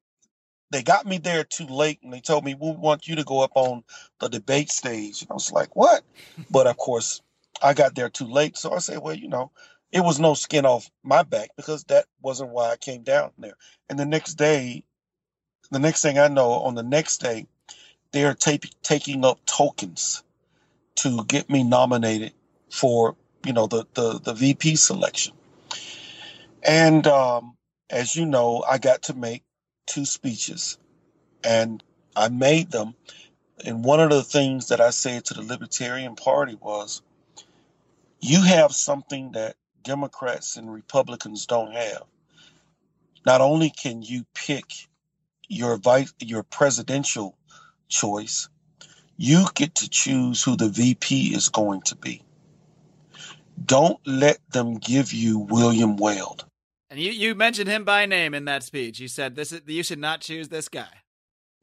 they 0.70 0.84
got 0.84 1.06
me 1.06 1.18
there 1.18 1.44
too 1.44 1.68
late 1.68 2.00
and 2.04 2.12
they 2.12 2.20
told 2.20 2.44
me 2.44 2.54
we 2.54 2.72
want 2.72 3.08
you 3.08 3.16
to 3.16 3.24
go 3.24 3.42
up 3.42 3.52
on 3.56 3.84
the 4.20 4.28
debate 4.28 4.70
stage. 4.70 5.22
And 5.22 5.32
I 5.32 5.34
was 5.34 5.52
like, 5.52 5.76
what? 5.76 6.04
but 6.50 6.68
of 6.68 6.78
course, 6.78 7.22
I 7.62 7.74
got 7.74 7.96
there 7.96 8.10
too 8.10 8.28
late. 8.28 8.58
So 8.58 8.74
I 8.74 8.80
said, 8.80 9.00
well, 9.00 9.16
you 9.16 9.30
know, 9.30 9.52
it 9.92 10.02
was 10.02 10.20
no 10.20 10.34
skin 10.34 10.66
off 10.66 10.90
my 11.04 11.24
back 11.24 11.52
because 11.56 11.86
that 11.86 12.06
wasn't 12.22 12.52
why 12.52 12.72
I 12.72 12.78
came 12.78 13.04
down 13.04 13.32
there. 13.38 13.56
And 13.90 13.98
the 13.98 14.06
next 14.06 14.36
day, 14.36 14.84
the 15.72 15.80
next 15.80 16.02
thing 16.02 16.20
I 16.20 16.28
know, 16.28 16.52
on 16.52 16.76
the 16.76 16.84
next 16.84 17.20
day, 17.20 17.48
they 18.12 18.26
are 18.26 18.34
ta- 18.34 18.58
taking 18.84 19.24
up 19.24 19.40
tokens 19.46 20.24
to 20.96 21.24
get 21.26 21.50
me 21.50 21.64
nominated 21.64 22.34
for 22.70 23.16
you 23.46 23.54
know 23.54 23.68
the 23.68 23.86
the, 23.94 24.20
the 24.20 24.34
VP 24.34 24.76
selection. 24.76 25.34
And 26.64 27.06
um, 27.08 27.56
as 27.90 28.16
you 28.16 28.26
know, 28.26 28.64
I 28.70 28.78
got 28.78 29.04
to 29.04 29.14
make 29.14 29.44
two 29.86 30.06
speeches, 30.06 30.78
and 31.44 31.84
I 32.16 32.30
made 32.30 32.72
them. 32.72 32.96
And 33.66 33.84
one 33.84 34.00
of 34.00 34.10
the 34.10 34.24
things 34.24 34.68
that 34.68 34.82
I 34.82 34.92
said 34.92 35.26
to 35.26 35.34
the 35.34 35.42
Libertarian 35.42 36.16
Party 36.16 36.56
was, 36.62 37.02
you 38.20 38.42
have 38.44 38.72
something 38.72 39.32
that 39.32 39.56
Democrats 39.84 40.58
and 40.58 40.72
Republicans 40.72 41.46
don't 41.46 41.72
have. 41.74 42.04
Not 43.26 43.42
only 43.42 43.70
can 43.70 44.04
you 44.04 44.26
pick 44.34 44.66
your 45.48 45.78
vice, 45.78 46.14
your 46.20 46.44
presidential 46.44 47.38
choice, 47.90 48.50
you 49.18 49.48
get 49.56 49.76
to 49.76 49.90
choose 49.90 50.44
who 50.44 50.56
the 50.56 50.70
VP 50.70 51.34
is 51.34 51.50
going 51.50 51.82
to 51.84 51.96
be. 51.96 52.22
Don't 53.64 54.00
let 54.06 54.38
them 54.52 54.76
give 54.76 55.14
you 55.14 55.40
William 55.40 55.98
Weld. 55.98 56.46
And 56.90 57.00
you, 57.00 57.12
you 57.12 57.36
mentioned 57.36 57.70
him 57.70 57.84
by 57.84 58.06
name 58.06 58.34
in 58.34 58.46
that 58.46 58.64
speech. 58.64 59.00
You 59.00 59.08
said 59.08 59.36
this 59.36 59.52
is, 59.52 59.62
you 59.66 59.84
should 59.84 60.00
not 60.00 60.22
choose 60.22 60.50
this 60.50 60.70
guy. 60.70 61.02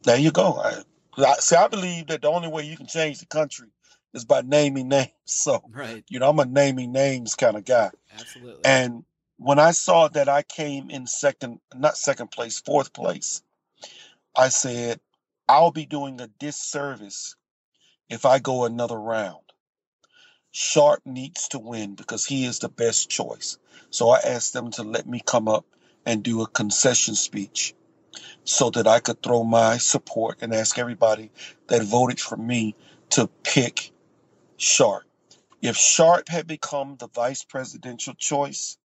There 0.02 0.18
you 0.18 0.30
go. 0.30 0.54
I, 0.54 0.82
I, 1.18 1.34
see, 1.34 1.56
I 1.56 1.68
believe 1.68 2.08
that 2.08 2.22
the 2.22 2.28
only 2.28 2.48
way 2.48 2.64
you 2.64 2.76
can 2.76 2.86
change 2.86 3.20
the 3.20 3.26
country 3.26 3.68
is 4.12 4.24
by 4.24 4.42
naming 4.42 4.88
names. 4.88 5.10
So, 5.26 5.62
right. 5.72 6.04
you 6.10 6.18
know, 6.18 6.28
I'm 6.28 6.38
a 6.38 6.44
naming 6.44 6.92
names 6.92 7.34
kind 7.34 7.56
of 7.56 7.64
guy. 7.64 7.90
Absolutely. 8.12 8.60
And 8.62 9.04
when 9.38 9.58
I 9.58 9.70
saw 9.70 10.08
that 10.08 10.28
I 10.28 10.42
came 10.42 10.90
in 10.90 11.06
second, 11.06 11.60
not 11.74 11.96
second 11.96 12.30
place, 12.30 12.60
fourth 12.60 12.92
place, 12.92 13.42
I 14.36 14.50
said, 14.50 15.00
I'll 15.48 15.70
be 15.70 15.86
doing 15.86 16.20
a 16.20 16.26
disservice 16.26 17.36
if 18.10 18.26
I 18.26 18.38
go 18.38 18.64
another 18.64 19.00
round. 19.00 19.43
Sharpe 20.56 21.04
needs 21.04 21.48
to 21.48 21.58
win 21.58 21.96
because 21.96 22.24
he 22.24 22.44
is 22.44 22.60
the 22.60 22.68
best 22.68 23.10
choice. 23.10 23.58
So 23.90 24.10
I 24.10 24.20
asked 24.20 24.52
them 24.52 24.70
to 24.72 24.84
let 24.84 25.04
me 25.04 25.20
come 25.26 25.48
up 25.48 25.66
and 26.06 26.22
do 26.22 26.42
a 26.42 26.46
concession 26.46 27.16
speech 27.16 27.74
so 28.44 28.70
that 28.70 28.86
I 28.86 29.00
could 29.00 29.20
throw 29.20 29.42
my 29.42 29.78
support 29.78 30.38
and 30.42 30.54
ask 30.54 30.78
everybody 30.78 31.32
that 31.66 31.82
voted 31.82 32.20
for 32.20 32.36
me 32.36 32.76
to 33.10 33.26
pick 33.42 33.90
Sharpe. 34.56 35.02
If 35.60 35.76
Sharpe 35.76 36.28
had 36.28 36.46
become 36.46 36.94
the 36.98 37.08
vice 37.08 37.42
presidential 37.42 38.14
choice, 38.14 38.78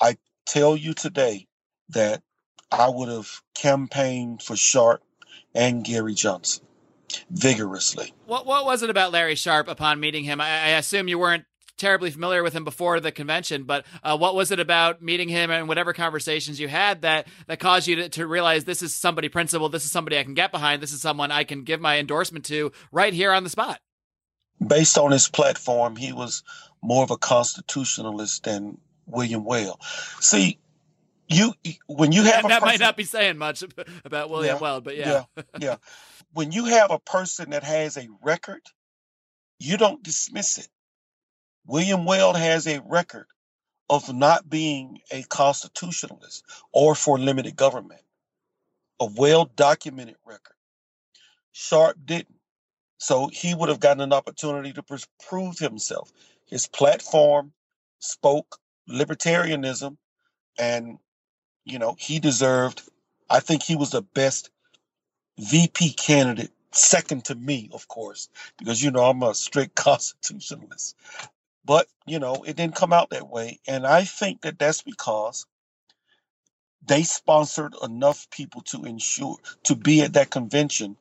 I 0.00 0.18
tell 0.46 0.76
you 0.76 0.94
today 0.94 1.48
that 1.88 2.22
I 2.70 2.88
would 2.88 3.08
have 3.08 3.42
campaigned 3.52 4.42
for 4.44 4.54
Sharpe 4.54 5.02
and 5.56 5.84
Gary 5.84 6.14
Johnson 6.14 6.64
vigorously. 7.30 8.12
What 8.26 8.46
what 8.46 8.64
was 8.64 8.82
it 8.82 8.90
about 8.90 9.12
Larry 9.12 9.34
Sharpe 9.34 9.68
upon 9.68 10.00
meeting 10.00 10.24
him? 10.24 10.40
I, 10.40 10.48
I 10.48 10.68
assume 10.70 11.08
you 11.08 11.18
weren't 11.18 11.44
terribly 11.76 12.10
familiar 12.10 12.42
with 12.42 12.54
him 12.54 12.64
before 12.64 13.00
the 13.00 13.12
convention, 13.12 13.64
but 13.64 13.84
uh, 14.02 14.16
what 14.16 14.34
was 14.34 14.50
it 14.50 14.60
about 14.60 15.02
meeting 15.02 15.28
him 15.28 15.50
and 15.50 15.68
whatever 15.68 15.92
conversations 15.92 16.58
you 16.58 16.68
had 16.68 17.02
that 17.02 17.28
that 17.46 17.60
caused 17.60 17.86
you 17.86 17.96
to, 17.96 18.08
to 18.08 18.26
realize 18.26 18.64
this 18.64 18.82
is 18.82 18.94
somebody 18.94 19.28
principled, 19.28 19.72
this 19.72 19.84
is 19.84 19.92
somebody 19.92 20.18
I 20.18 20.24
can 20.24 20.34
get 20.34 20.52
behind, 20.52 20.82
this 20.82 20.92
is 20.92 21.00
someone 21.00 21.30
I 21.30 21.44
can 21.44 21.64
give 21.64 21.80
my 21.80 21.98
endorsement 21.98 22.44
to 22.46 22.72
right 22.92 23.12
here 23.12 23.32
on 23.32 23.44
the 23.44 23.50
spot? 23.50 23.80
Based 24.66 24.96
on 24.96 25.12
his 25.12 25.28
platform, 25.28 25.96
he 25.96 26.12
was 26.12 26.42
more 26.82 27.02
of 27.02 27.10
a 27.10 27.18
constitutionalist 27.18 28.44
than 28.44 28.78
William 29.06 29.44
Weld. 29.44 29.78
See, 30.20 30.58
you 31.28 31.52
when 31.86 32.12
you 32.12 32.22
have 32.24 32.42
that 32.48 32.60
person, 32.60 32.66
might 32.66 32.80
not 32.80 32.96
be 32.96 33.04
saying 33.04 33.38
much 33.38 33.64
about 34.04 34.30
William 34.30 34.56
yeah, 34.56 34.60
Weld, 34.60 34.84
but 34.84 34.96
yeah. 34.96 35.24
yeah, 35.36 35.42
yeah. 35.58 35.76
When 36.32 36.52
you 36.52 36.66
have 36.66 36.90
a 36.90 36.98
person 36.98 37.50
that 37.50 37.64
has 37.64 37.96
a 37.96 38.08
record, 38.22 38.62
you 39.58 39.76
don't 39.76 40.02
dismiss 40.02 40.58
it. 40.58 40.68
William 41.66 42.04
Weld 42.04 42.36
has 42.36 42.66
a 42.66 42.80
record 42.80 43.26
of 43.88 44.12
not 44.12 44.48
being 44.48 45.00
a 45.10 45.22
constitutionalist 45.24 46.44
or 46.72 46.94
for 46.94 47.18
limited 47.18 47.56
government, 47.56 48.02
a 49.00 49.06
well 49.06 49.44
documented 49.56 50.16
record. 50.24 50.54
Sharpe 51.52 51.96
didn't. 52.04 52.36
So 52.98 53.28
he 53.28 53.54
would 53.54 53.68
have 53.68 53.80
gotten 53.80 54.00
an 54.00 54.12
opportunity 54.12 54.72
to 54.72 54.82
prove 55.28 55.58
himself. 55.58 56.10
His 56.46 56.66
platform 56.66 57.52
spoke 57.98 58.58
libertarianism, 58.88 59.96
and, 60.58 60.98
you 61.66 61.78
know, 61.78 61.96
he 61.98 62.20
deserved, 62.20 62.82
I 63.28 63.40
think 63.40 63.62
he 63.62 63.76
was 63.76 63.90
the 63.90 64.02
best 64.02 64.50
VP 65.38 65.92
candidate, 65.94 66.52
second 66.72 67.26
to 67.26 67.34
me, 67.34 67.68
of 67.72 67.88
course, 67.88 68.28
because, 68.56 68.82
you 68.82 68.90
know, 68.90 69.04
I'm 69.04 69.22
a 69.22 69.34
strict 69.34 69.74
constitutionalist. 69.74 70.96
But, 71.64 71.88
you 72.06 72.20
know, 72.20 72.44
it 72.46 72.56
didn't 72.56 72.76
come 72.76 72.92
out 72.92 73.10
that 73.10 73.28
way. 73.28 73.58
And 73.66 73.84
I 73.84 74.04
think 74.04 74.42
that 74.42 74.58
that's 74.58 74.82
because 74.82 75.44
they 76.86 77.02
sponsored 77.02 77.74
enough 77.82 78.30
people 78.30 78.60
to 78.62 78.84
ensure 78.84 79.36
to 79.64 79.74
be 79.74 80.02
at 80.02 80.12
that 80.12 80.30
convention. 80.30 80.96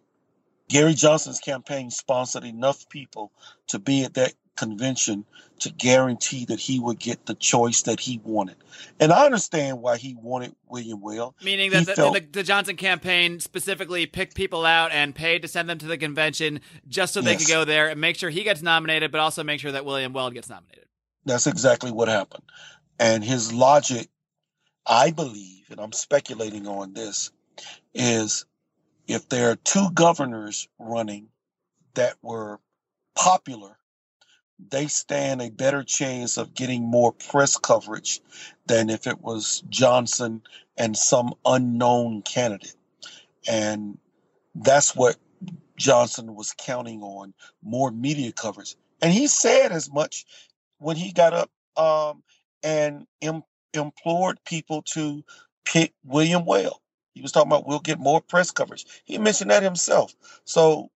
Gary 0.67 0.95
Johnson's 0.95 1.39
campaign 1.39 1.91
sponsored 1.91 2.43
enough 2.43 2.89
people 2.89 3.31
to 3.67 3.77
be 3.77 4.03
at 4.03 4.15
that 4.15 4.33
convention 4.55 5.25
to 5.59 5.71
guarantee 5.71 6.45
that 6.45 6.59
he 6.59 6.79
would 6.79 6.99
get 6.99 7.25
the 7.25 7.35
choice 7.35 7.83
that 7.83 7.99
he 7.99 8.19
wanted. 8.23 8.57
And 8.99 9.11
I 9.11 9.25
understand 9.25 9.81
why 9.81 9.97
he 9.97 10.15
wanted 10.15 10.55
William 10.67 11.01
Weld. 11.01 11.35
Meaning 11.43 11.71
that 11.71 11.85
the, 11.85 11.95
felt, 11.95 12.13
the, 12.13 12.19
the, 12.19 12.43
Johnson 12.43 12.75
campaign 12.75 13.39
specifically 13.39 14.05
picked 14.05 14.35
people 14.35 14.65
out 14.65 14.91
and 14.91 15.15
paid 15.15 15.41
to 15.43 15.47
send 15.47 15.69
them 15.69 15.77
to 15.77 15.87
the 15.87 15.97
convention 15.97 16.59
just 16.87 17.13
so 17.13 17.21
they 17.21 17.31
yes. 17.31 17.45
could 17.45 17.51
go 17.51 17.65
there 17.65 17.89
and 17.89 18.01
make 18.01 18.17
sure 18.17 18.29
he 18.29 18.43
gets 18.43 18.61
nominated, 18.61 19.11
but 19.11 19.21
also 19.21 19.43
make 19.43 19.59
sure 19.59 19.71
that 19.71 19.85
William 19.85 20.13
Weld 20.13 20.33
gets 20.33 20.49
nominated. 20.49 20.85
That's 21.25 21.47
exactly 21.47 21.91
what 21.91 22.07
happened. 22.07 22.43
And 22.99 23.23
his 23.23 23.53
logic, 23.53 24.09
I 24.85 25.11
believe, 25.11 25.65
and 25.71 25.79
I'm 25.79 25.93
speculating 25.93 26.67
on 26.67 26.93
this, 26.93 27.31
is 27.93 28.45
if 29.07 29.29
there 29.29 29.51
are 29.51 29.55
two 29.55 29.89
governors 29.93 30.67
running 30.79 31.29
that 31.93 32.15
were 32.21 32.59
popular 33.15 33.77
they 34.69 34.87
stand 34.87 35.41
a 35.41 35.49
better 35.49 35.83
chance 35.83 36.37
of 36.37 36.53
getting 36.53 36.83
more 36.83 37.11
press 37.11 37.57
coverage 37.57 38.21
than 38.67 38.89
if 38.89 39.07
it 39.07 39.21
was 39.21 39.63
Johnson 39.69 40.41
and 40.77 40.97
some 40.97 41.33
unknown 41.45 42.21
candidate. 42.21 42.75
And 43.47 43.97
that's 44.55 44.95
what 44.95 45.17
Johnson 45.77 46.35
was 46.35 46.53
counting 46.57 47.01
on 47.01 47.33
more 47.61 47.91
media 47.91 48.31
coverage. 48.31 48.75
And 49.01 49.11
he 49.13 49.27
said 49.27 49.71
as 49.71 49.91
much 49.91 50.25
when 50.79 50.95
he 50.95 51.11
got 51.11 51.33
up 51.33 51.51
um, 51.77 52.23
and 52.63 53.05
Im- 53.21 53.43
implored 53.73 54.39
people 54.45 54.81
to 54.83 55.23
pick 55.65 55.93
William 56.05 56.45
Weld. 56.45 56.79
He 57.13 57.21
was 57.21 57.31
talking 57.31 57.51
about 57.51 57.67
we'll 57.67 57.79
get 57.79 57.99
more 57.99 58.21
press 58.21 58.51
coverage. 58.51 58.85
He 59.05 59.17
mentioned 59.17 59.51
that 59.51 59.63
himself. 59.63 60.13
So 60.43 60.89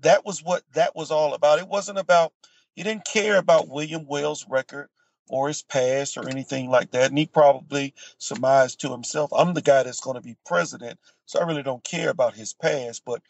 that 0.00 0.24
was 0.24 0.42
what 0.42 0.62
that 0.74 0.96
was 0.96 1.10
all 1.10 1.34
about. 1.34 1.58
It 1.58 1.68
wasn't 1.68 1.98
about 1.98 2.32
he 2.74 2.82
didn't 2.82 3.04
care 3.04 3.38
about 3.38 3.68
William 3.68 4.06
Wells' 4.06 4.46
record 4.48 4.88
or 5.28 5.48
his 5.48 5.62
past 5.62 6.16
or 6.16 6.28
anything 6.28 6.68
like 6.68 6.90
that. 6.90 7.08
And 7.08 7.18
he 7.18 7.26
probably 7.26 7.94
surmised 8.18 8.80
to 8.80 8.90
himself, 8.90 9.32
I'm 9.32 9.54
the 9.54 9.62
guy 9.62 9.82
that's 9.82 10.00
going 10.00 10.16
to 10.16 10.20
be 10.20 10.36
president, 10.44 10.98
so 11.26 11.40
I 11.40 11.44
really 11.44 11.62
don't 11.62 11.84
care 11.84 12.10
about 12.10 12.34
his 12.34 12.52
past, 12.52 13.04
but 13.04 13.22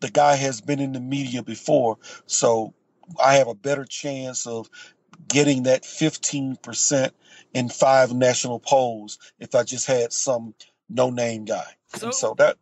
the 0.00 0.10
guy 0.10 0.36
has 0.36 0.60
been 0.60 0.80
in 0.80 0.92
the 0.92 1.00
media 1.00 1.42
before, 1.42 1.98
so 2.26 2.74
I 3.22 3.34
have 3.34 3.48
a 3.48 3.54
better 3.54 3.84
chance 3.84 4.46
of 4.46 4.68
getting 5.28 5.64
that 5.64 5.82
15% 5.82 7.10
in 7.54 7.68
five 7.68 8.12
national 8.12 8.60
polls 8.60 9.18
if 9.38 9.54
I 9.54 9.62
just 9.62 9.86
had 9.86 10.12
some 10.12 10.54
no 10.88 11.10
name 11.10 11.44
guy. 11.44 11.76
So, 11.94 12.10
so 12.10 12.34
that 12.38 12.56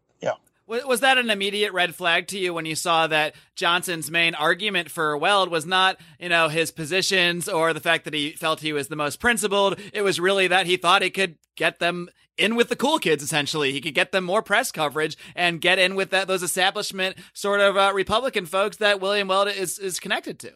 was 0.70 1.00
that 1.00 1.18
an 1.18 1.30
immediate 1.30 1.72
red 1.72 1.94
flag 1.94 2.28
to 2.28 2.38
you 2.38 2.54
when 2.54 2.64
you 2.64 2.74
saw 2.74 3.06
that 3.08 3.34
Johnson's 3.56 4.10
main 4.10 4.34
argument 4.34 4.90
for 4.90 5.16
Weld 5.16 5.50
was 5.50 5.66
not, 5.66 5.98
you 6.18 6.28
know, 6.28 6.48
his 6.48 6.70
positions 6.70 7.48
or 7.48 7.72
the 7.72 7.80
fact 7.80 8.04
that 8.04 8.14
he 8.14 8.30
felt 8.32 8.60
he 8.60 8.72
was 8.72 8.88
the 8.88 8.96
most 8.96 9.18
principled? 9.18 9.78
It 9.92 10.02
was 10.02 10.20
really 10.20 10.46
that 10.48 10.66
he 10.66 10.76
thought 10.76 11.02
he 11.02 11.10
could 11.10 11.36
get 11.56 11.80
them 11.80 12.08
in 12.38 12.54
with 12.54 12.68
the 12.68 12.76
cool 12.76 12.98
kids, 12.98 13.22
essentially. 13.22 13.72
He 13.72 13.80
could 13.80 13.94
get 13.94 14.12
them 14.12 14.24
more 14.24 14.42
press 14.42 14.70
coverage 14.70 15.16
and 15.34 15.60
get 15.60 15.78
in 15.78 15.94
with 15.94 16.10
that 16.10 16.28
those 16.28 16.42
establishment 16.42 17.16
sort 17.32 17.60
of 17.60 17.76
uh, 17.76 17.92
Republican 17.94 18.46
folks 18.46 18.76
that 18.78 19.00
William 19.00 19.28
Weld 19.28 19.48
is, 19.48 19.78
is 19.78 20.00
connected 20.00 20.38
to. 20.38 20.52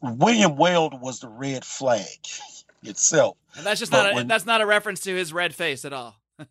William 0.00 0.56
Weld 0.56 1.00
was 1.00 1.20
the 1.20 1.28
red 1.28 1.64
flag 1.64 2.06
itself. 2.82 3.36
And 3.56 3.66
that's 3.66 3.80
just 3.80 3.90
but 3.90 4.02
not 4.02 4.12
a, 4.12 4.14
when, 4.14 4.28
that's 4.28 4.46
not 4.46 4.60
a 4.60 4.66
reference 4.66 5.00
to 5.00 5.14
his 5.14 5.32
red 5.32 5.54
face 5.54 5.84
at 5.84 5.92
all. 5.92 6.16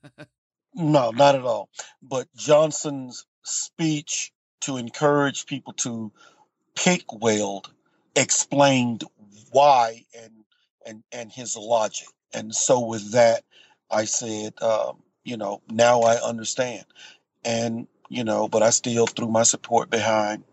No, 0.75 1.11
not 1.11 1.35
at 1.35 1.43
all. 1.43 1.69
But 2.03 2.27
Johnson's 2.35 3.25
speech 3.43 4.33
to 4.63 4.77
encourage 4.77 5.47
people 5.47 5.73
to 5.75 6.11
pick 6.75 7.03
Weld 7.13 7.71
explained 8.15 9.03
why 9.51 10.05
and 10.19 10.31
and 10.85 11.03
and 11.11 11.31
his 11.31 11.55
logic. 11.57 12.07
And 12.33 12.53
so 12.55 12.79
with 12.81 13.11
that, 13.13 13.43
I 13.91 14.05
said, 14.05 14.53
um, 14.61 15.03
you 15.23 15.37
know, 15.37 15.61
now 15.69 16.01
I 16.01 16.15
understand. 16.21 16.85
And 17.45 17.87
you 18.09 18.23
know, 18.23 18.47
but 18.47 18.63
I 18.63 18.71
still 18.71 19.07
threw 19.07 19.27
my 19.27 19.43
support 19.43 19.89
behind 19.89 20.43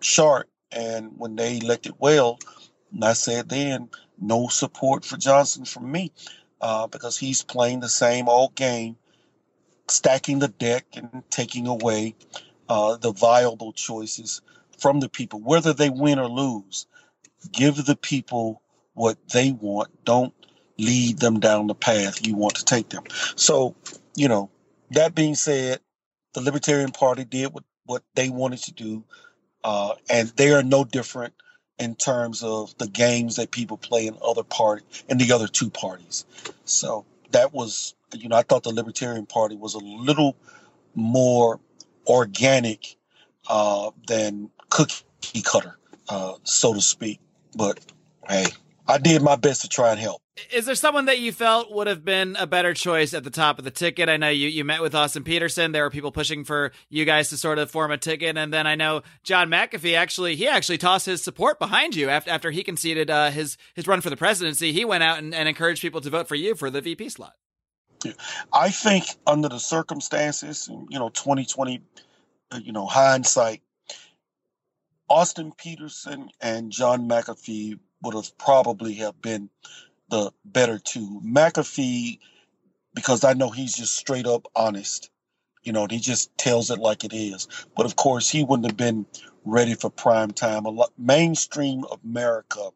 Sharpe. 0.00 0.48
And 0.72 1.12
when 1.18 1.36
they 1.36 1.58
elected 1.58 1.94
Weld, 1.98 2.44
I 3.02 3.14
said 3.14 3.48
then, 3.48 3.90
no 4.20 4.48
support 4.48 5.04
for 5.04 5.16
Johnson 5.16 5.64
from 5.64 5.90
me 5.90 6.12
uh, 6.60 6.86
because 6.88 7.18
he's 7.18 7.42
playing 7.44 7.80
the 7.80 7.88
same 7.88 8.28
old 8.28 8.54
game 8.54 8.96
stacking 9.90 10.38
the 10.38 10.48
deck 10.48 10.86
and 10.94 11.22
taking 11.30 11.66
away 11.66 12.14
uh, 12.68 12.96
the 12.96 13.12
viable 13.12 13.72
choices 13.72 14.42
from 14.78 15.00
the 15.00 15.08
people, 15.08 15.40
whether 15.40 15.72
they 15.72 15.90
win 15.90 16.18
or 16.18 16.28
lose. 16.28 16.86
Give 17.52 17.74
the 17.84 17.96
people 17.96 18.62
what 18.94 19.16
they 19.32 19.52
want. 19.52 20.04
Don't 20.04 20.34
lead 20.78 21.18
them 21.18 21.40
down 21.40 21.66
the 21.66 21.74
path 21.74 22.26
you 22.26 22.34
want 22.34 22.56
to 22.56 22.64
take 22.64 22.88
them. 22.88 23.04
So, 23.36 23.74
you 24.14 24.28
know, 24.28 24.50
that 24.90 25.14
being 25.14 25.34
said, 25.34 25.80
the 26.34 26.40
Libertarian 26.40 26.92
Party 26.92 27.24
did 27.24 27.52
what, 27.52 27.64
what 27.84 28.02
they 28.14 28.28
wanted 28.28 28.60
to 28.60 28.72
do, 28.72 29.04
uh, 29.64 29.94
and 30.08 30.28
they 30.36 30.52
are 30.52 30.62
no 30.62 30.84
different 30.84 31.34
in 31.78 31.94
terms 31.94 32.42
of 32.42 32.76
the 32.78 32.86
games 32.86 33.36
that 33.36 33.50
people 33.50 33.76
play 33.76 34.06
in 34.06 34.16
other 34.22 34.44
party 34.44 34.84
in 35.08 35.18
the 35.18 35.32
other 35.32 35.48
two 35.48 35.70
parties. 35.70 36.24
So 36.64 37.04
that 37.32 37.52
was, 37.52 37.94
you 38.14 38.28
know, 38.28 38.36
I 38.36 38.42
thought 38.42 38.62
the 38.62 38.72
Libertarian 38.72 39.26
Party 39.26 39.56
was 39.56 39.74
a 39.74 39.78
little 39.78 40.36
more 40.94 41.60
organic 42.06 42.96
uh, 43.48 43.90
than 44.06 44.50
cookie 44.68 45.42
cutter, 45.42 45.78
uh, 46.08 46.34
so 46.44 46.74
to 46.74 46.80
speak. 46.80 47.20
But 47.56 47.80
hey, 48.28 48.46
I 48.86 48.98
did 48.98 49.22
my 49.22 49.36
best 49.36 49.62
to 49.62 49.68
try 49.68 49.90
and 49.90 50.00
help. 50.00 50.22
Is 50.52 50.64
there 50.66 50.74
someone 50.74 51.04
that 51.04 51.18
you 51.18 51.32
felt 51.32 51.70
would 51.70 51.86
have 51.86 52.04
been 52.04 52.36
a 52.38 52.46
better 52.46 52.72
choice 52.72 53.12
at 53.14 53.24
the 53.24 53.30
top 53.30 53.58
of 53.58 53.64
the 53.64 53.70
ticket? 53.70 54.08
I 54.08 54.16
know 54.16 54.28
you, 54.28 54.48
you 54.48 54.64
met 54.64 54.80
with 54.80 54.94
Austin 54.94 55.22
Petersen. 55.22 55.72
There 55.72 55.82
were 55.82 55.90
people 55.90 56.12
pushing 56.12 56.44
for 56.44 56.72
you 56.88 57.04
guys 57.04 57.28
to 57.30 57.36
sort 57.36 57.58
of 57.58 57.70
form 57.70 57.90
a 57.90 57.98
ticket, 57.98 58.36
and 58.36 58.52
then 58.52 58.66
I 58.66 58.74
know 58.74 59.02
John 59.22 59.48
McAfee 59.48 59.96
actually 59.96 60.36
he 60.36 60.48
actually 60.48 60.78
tossed 60.78 61.06
his 61.06 61.22
support 61.22 61.58
behind 61.58 61.94
you 61.94 62.08
after 62.08 62.30
after 62.30 62.50
he 62.50 62.62
conceded 62.62 63.10
uh, 63.10 63.30
his 63.30 63.56
his 63.74 63.86
run 63.86 64.00
for 64.00 64.10
the 64.10 64.16
presidency. 64.16 64.72
He 64.72 64.84
went 64.84 65.02
out 65.02 65.18
and, 65.18 65.34
and 65.34 65.48
encouraged 65.48 65.82
people 65.82 66.00
to 66.00 66.10
vote 66.10 66.26
for 66.26 66.36
you 66.36 66.54
for 66.54 66.70
the 66.70 66.80
VP 66.80 67.10
slot. 67.10 67.34
I 68.52 68.70
think 68.70 69.04
under 69.26 69.48
the 69.48 69.58
circumstances, 69.58 70.70
you 70.88 70.98
know, 70.98 71.10
2020, 71.10 71.82
uh, 72.50 72.60
you 72.62 72.72
know, 72.72 72.86
hindsight, 72.86 73.60
Austin 75.08 75.52
Petersen 75.52 76.30
and 76.40 76.70
John 76.70 77.08
McAfee 77.08 77.78
would 78.02 78.14
have 78.14 78.36
probably 78.38 78.94
have 78.94 79.20
been 79.20 79.50
the 80.08 80.32
better 80.44 80.78
two. 80.78 81.20
McAfee, 81.24 82.18
because 82.94 83.24
I 83.24 83.32
know 83.34 83.50
he's 83.50 83.74
just 83.76 83.96
straight 83.96 84.26
up 84.26 84.46
honest. 84.54 85.10
You 85.62 85.72
know, 85.72 85.86
he 85.88 85.98
just 85.98 86.36
tells 86.38 86.70
it 86.70 86.78
like 86.78 87.04
it 87.04 87.12
is. 87.12 87.46
But 87.76 87.86
of 87.86 87.96
course, 87.96 88.30
he 88.30 88.44
wouldn't 88.44 88.66
have 88.66 88.76
been 88.76 89.06
ready 89.44 89.74
for 89.74 89.90
prime 89.90 90.30
time. 90.30 90.64
A 90.64 90.70
lot, 90.70 90.92
mainstream 90.98 91.84
America 92.04 92.70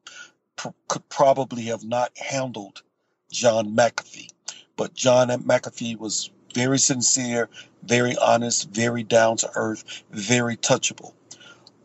pr- 0.56 0.68
could 0.88 1.08
probably 1.08 1.62
have 1.64 1.84
not 1.84 2.16
handled 2.18 2.82
John 3.30 3.74
McAfee. 3.74 4.30
But 4.76 4.94
John 4.94 5.28
McAfee 5.28 5.98
was 5.98 6.30
very 6.54 6.78
sincere, 6.78 7.48
very 7.82 8.16
honest, 8.16 8.70
very 8.70 9.02
down 9.02 9.36
to 9.38 9.50
earth, 9.56 10.04
very 10.10 10.56
touchable. 10.56 11.12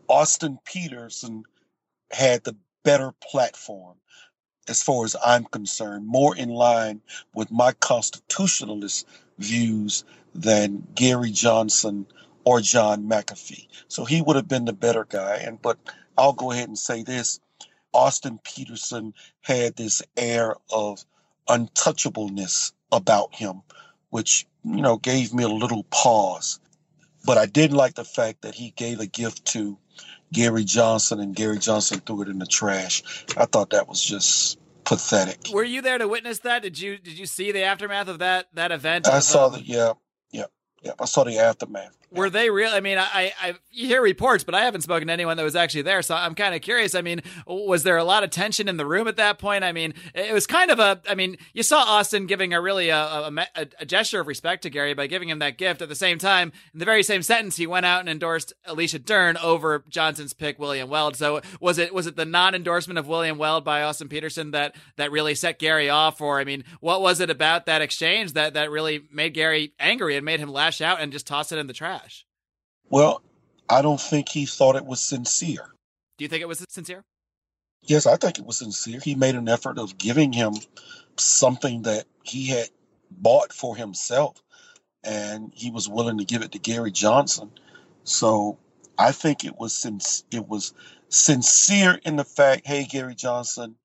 Austin 0.08 0.58
Petersen 0.64 1.44
had 2.10 2.44
the 2.44 2.56
better 2.84 3.12
platform 3.20 3.96
as 4.68 4.82
far 4.82 5.04
as 5.04 5.16
I'm 5.24 5.44
concerned, 5.44 6.06
more 6.06 6.36
in 6.36 6.48
line 6.48 7.00
with 7.34 7.50
my 7.50 7.72
constitutionalist 7.72 9.06
views 9.38 10.04
than 10.34 10.86
Gary 10.94 11.30
Johnson 11.30 12.06
or 12.44 12.60
John 12.60 13.08
McAfee. 13.08 13.66
So 13.88 14.04
he 14.04 14.22
would 14.22 14.36
have 14.36 14.48
been 14.48 14.64
the 14.66 14.72
better 14.72 15.04
guy. 15.04 15.36
And 15.36 15.60
but 15.60 15.78
I'll 16.16 16.32
go 16.32 16.52
ahead 16.52 16.68
and 16.68 16.78
say 16.78 17.02
this. 17.02 17.40
Austin 17.92 18.38
Petersen 18.44 19.14
had 19.40 19.74
this 19.74 20.02
air 20.16 20.54
of 20.72 21.04
untouchableness 21.48 22.72
about 22.92 23.34
him, 23.34 23.62
which, 24.10 24.46
you 24.64 24.80
know, 24.82 24.96
gave 24.96 25.34
me 25.34 25.42
a 25.42 25.48
little 25.48 25.82
pause. 25.84 26.60
But 27.24 27.38
I 27.38 27.46
did 27.46 27.72
like 27.72 27.94
the 27.94 28.04
fact 28.04 28.42
that 28.42 28.54
he 28.54 28.70
gave 28.70 29.00
a 29.00 29.06
gift 29.06 29.44
to 29.46 29.76
Gary 30.32 30.64
Johnson 30.64 31.20
and 31.20 31.34
Gary 31.34 31.58
Johnson 31.58 32.00
threw 32.00 32.22
it 32.22 32.28
in 32.28 32.38
the 32.38 32.46
trash. 32.46 33.02
I 33.36 33.46
thought 33.46 33.70
that 33.70 33.88
was 33.88 34.02
just 34.02 34.58
pathetic. 34.84 35.52
Were 35.52 35.64
you 35.64 35.82
there 35.82 35.98
to 35.98 36.08
witness 36.08 36.40
that? 36.40 36.62
Did 36.62 36.78
you 36.78 36.98
did 36.98 37.18
you 37.18 37.26
see 37.26 37.52
the 37.52 37.62
aftermath 37.62 38.08
of 38.08 38.18
that 38.20 38.46
that 38.54 38.72
event? 38.72 39.08
I 39.08 39.20
saw 39.20 39.46
um, 39.46 39.52
the 39.52 39.62
yeah, 39.62 39.92
yeah, 40.82 40.88
yeah. 40.88 40.92
I 40.98 41.04
saw 41.04 41.24
the 41.24 41.38
aftermath. 41.38 41.96
Were 42.12 42.28
they 42.28 42.50
real? 42.50 42.70
I 42.70 42.80
mean, 42.80 42.98
I, 42.98 43.32
I 43.40 43.54
you 43.70 43.86
hear 43.86 44.02
reports, 44.02 44.42
but 44.42 44.52
I 44.52 44.62
haven't 44.62 44.80
spoken 44.80 45.06
to 45.06 45.12
anyone 45.12 45.36
that 45.36 45.44
was 45.44 45.54
actually 45.54 45.82
there, 45.82 46.02
so 46.02 46.16
I'm 46.16 46.34
kind 46.34 46.56
of 46.56 46.60
curious. 46.60 46.96
I 46.96 47.02
mean, 47.02 47.22
was 47.46 47.84
there 47.84 47.98
a 47.98 48.04
lot 48.04 48.24
of 48.24 48.30
tension 48.30 48.68
in 48.68 48.76
the 48.76 48.86
room 48.86 49.06
at 49.06 49.16
that 49.16 49.38
point? 49.38 49.62
I 49.62 49.70
mean, 49.70 49.94
it 50.12 50.32
was 50.34 50.44
kind 50.44 50.72
of 50.72 50.80
a. 50.80 51.00
I 51.08 51.14
mean, 51.14 51.36
you 51.52 51.62
saw 51.62 51.78
Austin 51.78 52.26
giving 52.26 52.52
a 52.52 52.60
really 52.60 52.88
a, 52.88 52.98
a, 52.98 53.46
a, 53.78 53.86
gesture 53.86 54.18
of 54.18 54.26
respect 54.26 54.62
to 54.62 54.70
Gary 54.70 54.92
by 54.92 55.06
giving 55.06 55.28
him 55.28 55.38
that 55.38 55.56
gift. 55.56 55.82
At 55.82 55.88
the 55.88 55.94
same 55.94 56.18
time, 56.18 56.50
in 56.72 56.80
the 56.80 56.84
very 56.84 57.04
same 57.04 57.22
sentence, 57.22 57.56
he 57.56 57.68
went 57.68 57.86
out 57.86 58.00
and 58.00 58.08
endorsed 58.08 58.54
Alicia 58.64 58.98
Dearn 58.98 59.36
over 59.36 59.84
Johnson's 59.88 60.32
pick, 60.32 60.58
William 60.58 60.88
Weld. 60.88 61.14
So 61.14 61.40
was 61.60 61.78
it 61.78 61.94
was 61.94 62.08
it 62.08 62.16
the 62.16 62.24
non-endorsement 62.24 62.98
of 62.98 63.06
William 63.06 63.38
Weld 63.38 63.64
by 63.64 63.82
Austin 63.82 64.08
Petersen 64.08 64.50
that 64.50 64.74
that 64.96 65.12
really 65.12 65.36
set 65.36 65.60
Gary 65.60 65.88
off? 65.88 66.20
Or 66.20 66.40
I 66.40 66.44
mean, 66.44 66.64
what 66.80 67.00
was 67.02 67.20
it 67.20 67.30
about 67.30 67.66
that 67.66 67.82
exchange 67.82 68.32
that 68.32 68.54
that 68.54 68.72
really 68.72 69.06
made 69.12 69.34
Gary 69.34 69.74
angry 69.78 70.16
and 70.16 70.24
made 70.24 70.40
him 70.40 70.48
lash 70.50 70.69
out 70.78 71.00
and 71.00 71.10
just 71.10 71.26
toss 71.26 71.52
it 71.52 71.58
in 71.58 71.66
the 71.66 71.72
trash? 71.72 72.26
Well, 72.90 73.22
I 73.68 73.80
don't 73.80 74.00
think 74.00 74.28
he 74.28 74.44
thought 74.44 74.76
it 74.76 74.84
was 74.84 75.00
sincere. 75.00 75.70
Do 76.18 76.24
you 76.24 76.28
think 76.28 76.42
it 76.42 76.48
was 76.48 76.62
sincere? 76.68 77.02
Yes, 77.82 78.06
I 78.06 78.16
think 78.16 78.38
it 78.38 78.44
was 78.44 78.58
sincere. 78.58 79.00
He 79.00 79.14
made 79.14 79.36
an 79.36 79.48
effort 79.48 79.78
of 79.78 79.96
giving 79.96 80.32
him 80.32 80.54
something 81.16 81.82
that 81.82 82.04
he 82.24 82.48
had 82.48 82.68
bought 83.10 83.52
for 83.52 83.74
himself, 83.74 84.42
and 85.02 85.50
he 85.54 85.70
was 85.70 85.88
willing 85.88 86.18
to 86.18 86.24
give 86.24 86.42
it 86.42 86.52
to 86.52 86.58
Gary 86.58 86.90
Johnson. 86.90 87.50
So 88.04 88.58
I 88.98 89.12
think 89.12 89.44
it 89.44 89.58
was 89.58 89.72
since 89.72 90.24
it 90.30 90.46
was 90.46 90.74
sincere 91.08 91.98
in 92.04 92.16
the 92.16 92.24
fact, 92.24 92.66
hey, 92.66 92.84
Gary 92.84 93.14
Johnson, 93.14 93.76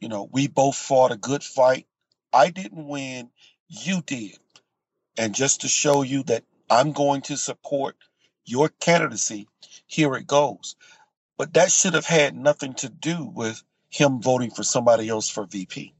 you 0.00 0.08
know, 0.08 0.28
we 0.30 0.46
both 0.48 0.76
fought 0.76 1.12
a 1.12 1.16
good 1.16 1.42
fight. 1.42 1.86
I 2.32 2.50
didn't 2.50 2.86
win, 2.86 3.30
you 3.68 4.02
did. 4.02 4.38
And 5.18 5.34
just 5.34 5.62
to 5.62 5.68
show 5.68 6.02
you 6.02 6.24
that 6.24 6.44
I'm 6.70 6.92
going 6.92 7.22
to 7.22 7.36
support 7.36 7.96
your 8.44 8.68
candidacy, 8.68 9.48
here 9.86 10.14
it 10.16 10.26
goes. 10.26 10.76
But 11.38 11.54
that 11.54 11.72
should 11.72 11.94
have 11.94 12.06
had 12.06 12.36
nothing 12.36 12.74
to 12.76 12.88
do 12.88 13.24
with 13.24 13.62
him 13.90 14.22
voting 14.22 14.50
for 14.50 14.62
somebody 14.62 15.08
else 15.08 15.28
for 15.28 15.46
VP. 15.46 15.94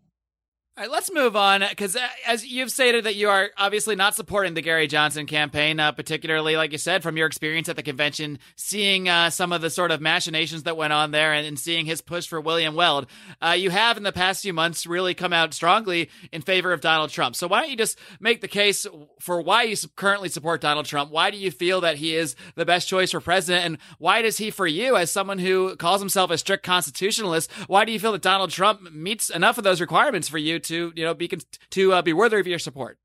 All 0.76 0.82
right, 0.82 0.90
let's 0.90 1.12
move 1.12 1.36
on 1.36 1.62
because, 1.70 1.96
as 2.26 2.44
you've 2.44 2.72
stated, 2.72 3.04
that 3.04 3.14
you 3.14 3.28
are 3.28 3.50
obviously 3.56 3.94
not 3.94 4.16
supporting 4.16 4.54
the 4.54 4.60
Gary 4.60 4.88
Johnson 4.88 5.24
campaign, 5.24 5.78
uh, 5.78 5.92
particularly, 5.92 6.56
like 6.56 6.72
you 6.72 6.78
said, 6.78 7.04
from 7.04 7.16
your 7.16 7.28
experience 7.28 7.68
at 7.68 7.76
the 7.76 7.82
convention, 7.84 8.40
seeing 8.56 9.08
uh, 9.08 9.30
some 9.30 9.52
of 9.52 9.60
the 9.60 9.70
sort 9.70 9.92
of 9.92 10.00
machinations 10.00 10.64
that 10.64 10.76
went 10.76 10.92
on 10.92 11.12
there, 11.12 11.32
and, 11.32 11.46
and 11.46 11.60
seeing 11.60 11.86
his 11.86 12.00
push 12.00 12.26
for 12.26 12.40
William 12.40 12.74
Weld. 12.74 13.06
Uh, 13.40 13.50
you 13.56 13.70
have, 13.70 13.96
in 13.96 14.02
the 14.02 14.10
past 14.10 14.42
few 14.42 14.52
months, 14.52 14.84
really 14.84 15.14
come 15.14 15.32
out 15.32 15.54
strongly 15.54 16.10
in 16.32 16.42
favor 16.42 16.72
of 16.72 16.80
Donald 16.80 17.10
Trump. 17.10 17.36
So, 17.36 17.46
why 17.46 17.60
don't 17.60 17.70
you 17.70 17.76
just 17.76 17.96
make 18.18 18.40
the 18.40 18.48
case 18.48 18.84
for 19.20 19.40
why 19.40 19.62
you 19.62 19.76
currently 19.94 20.28
support 20.28 20.60
Donald 20.60 20.86
Trump? 20.86 21.12
Why 21.12 21.30
do 21.30 21.36
you 21.36 21.52
feel 21.52 21.82
that 21.82 21.98
he 21.98 22.16
is 22.16 22.34
the 22.56 22.66
best 22.66 22.88
choice 22.88 23.12
for 23.12 23.20
president, 23.20 23.64
and 23.64 23.78
why 24.00 24.22
does 24.22 24.38
he, 24.38 24.50
for 24.50 24.66
you, 24.66 24.96
as 24.96 25.12
someone 25.12 25.38
who 25.38 25.76
calls 25.76 26.00
himself 26.00 26.32
a 26.32 26.38
strict 26.38 26.64
constitutionalist, 26.64 27.48
why 27.68 27.84
do 27.84 27.92
you 27.92 28.00
feel 28.00 28.10
that 28.10 28.22
Donald 28.22 28.50
Trump 28.50 28.92
meets 28.92 29.30
enough 29.30 29.56
of 29.56 29.62
those 29.62 29.80
requirements 29.80 30.28
for 30.28 30.38
you? 30.38 30.63
To 30.64 30.92
you 30.94 31.04
know 31.04 31.14
be 31.14 31.30
to 31.70 31.92
uh, 31.92 32.02
be 32.02 32.12
worthy 32.12 32.38
of 32.38 32.46
your 32.46 32.58
support. 32.58 32.98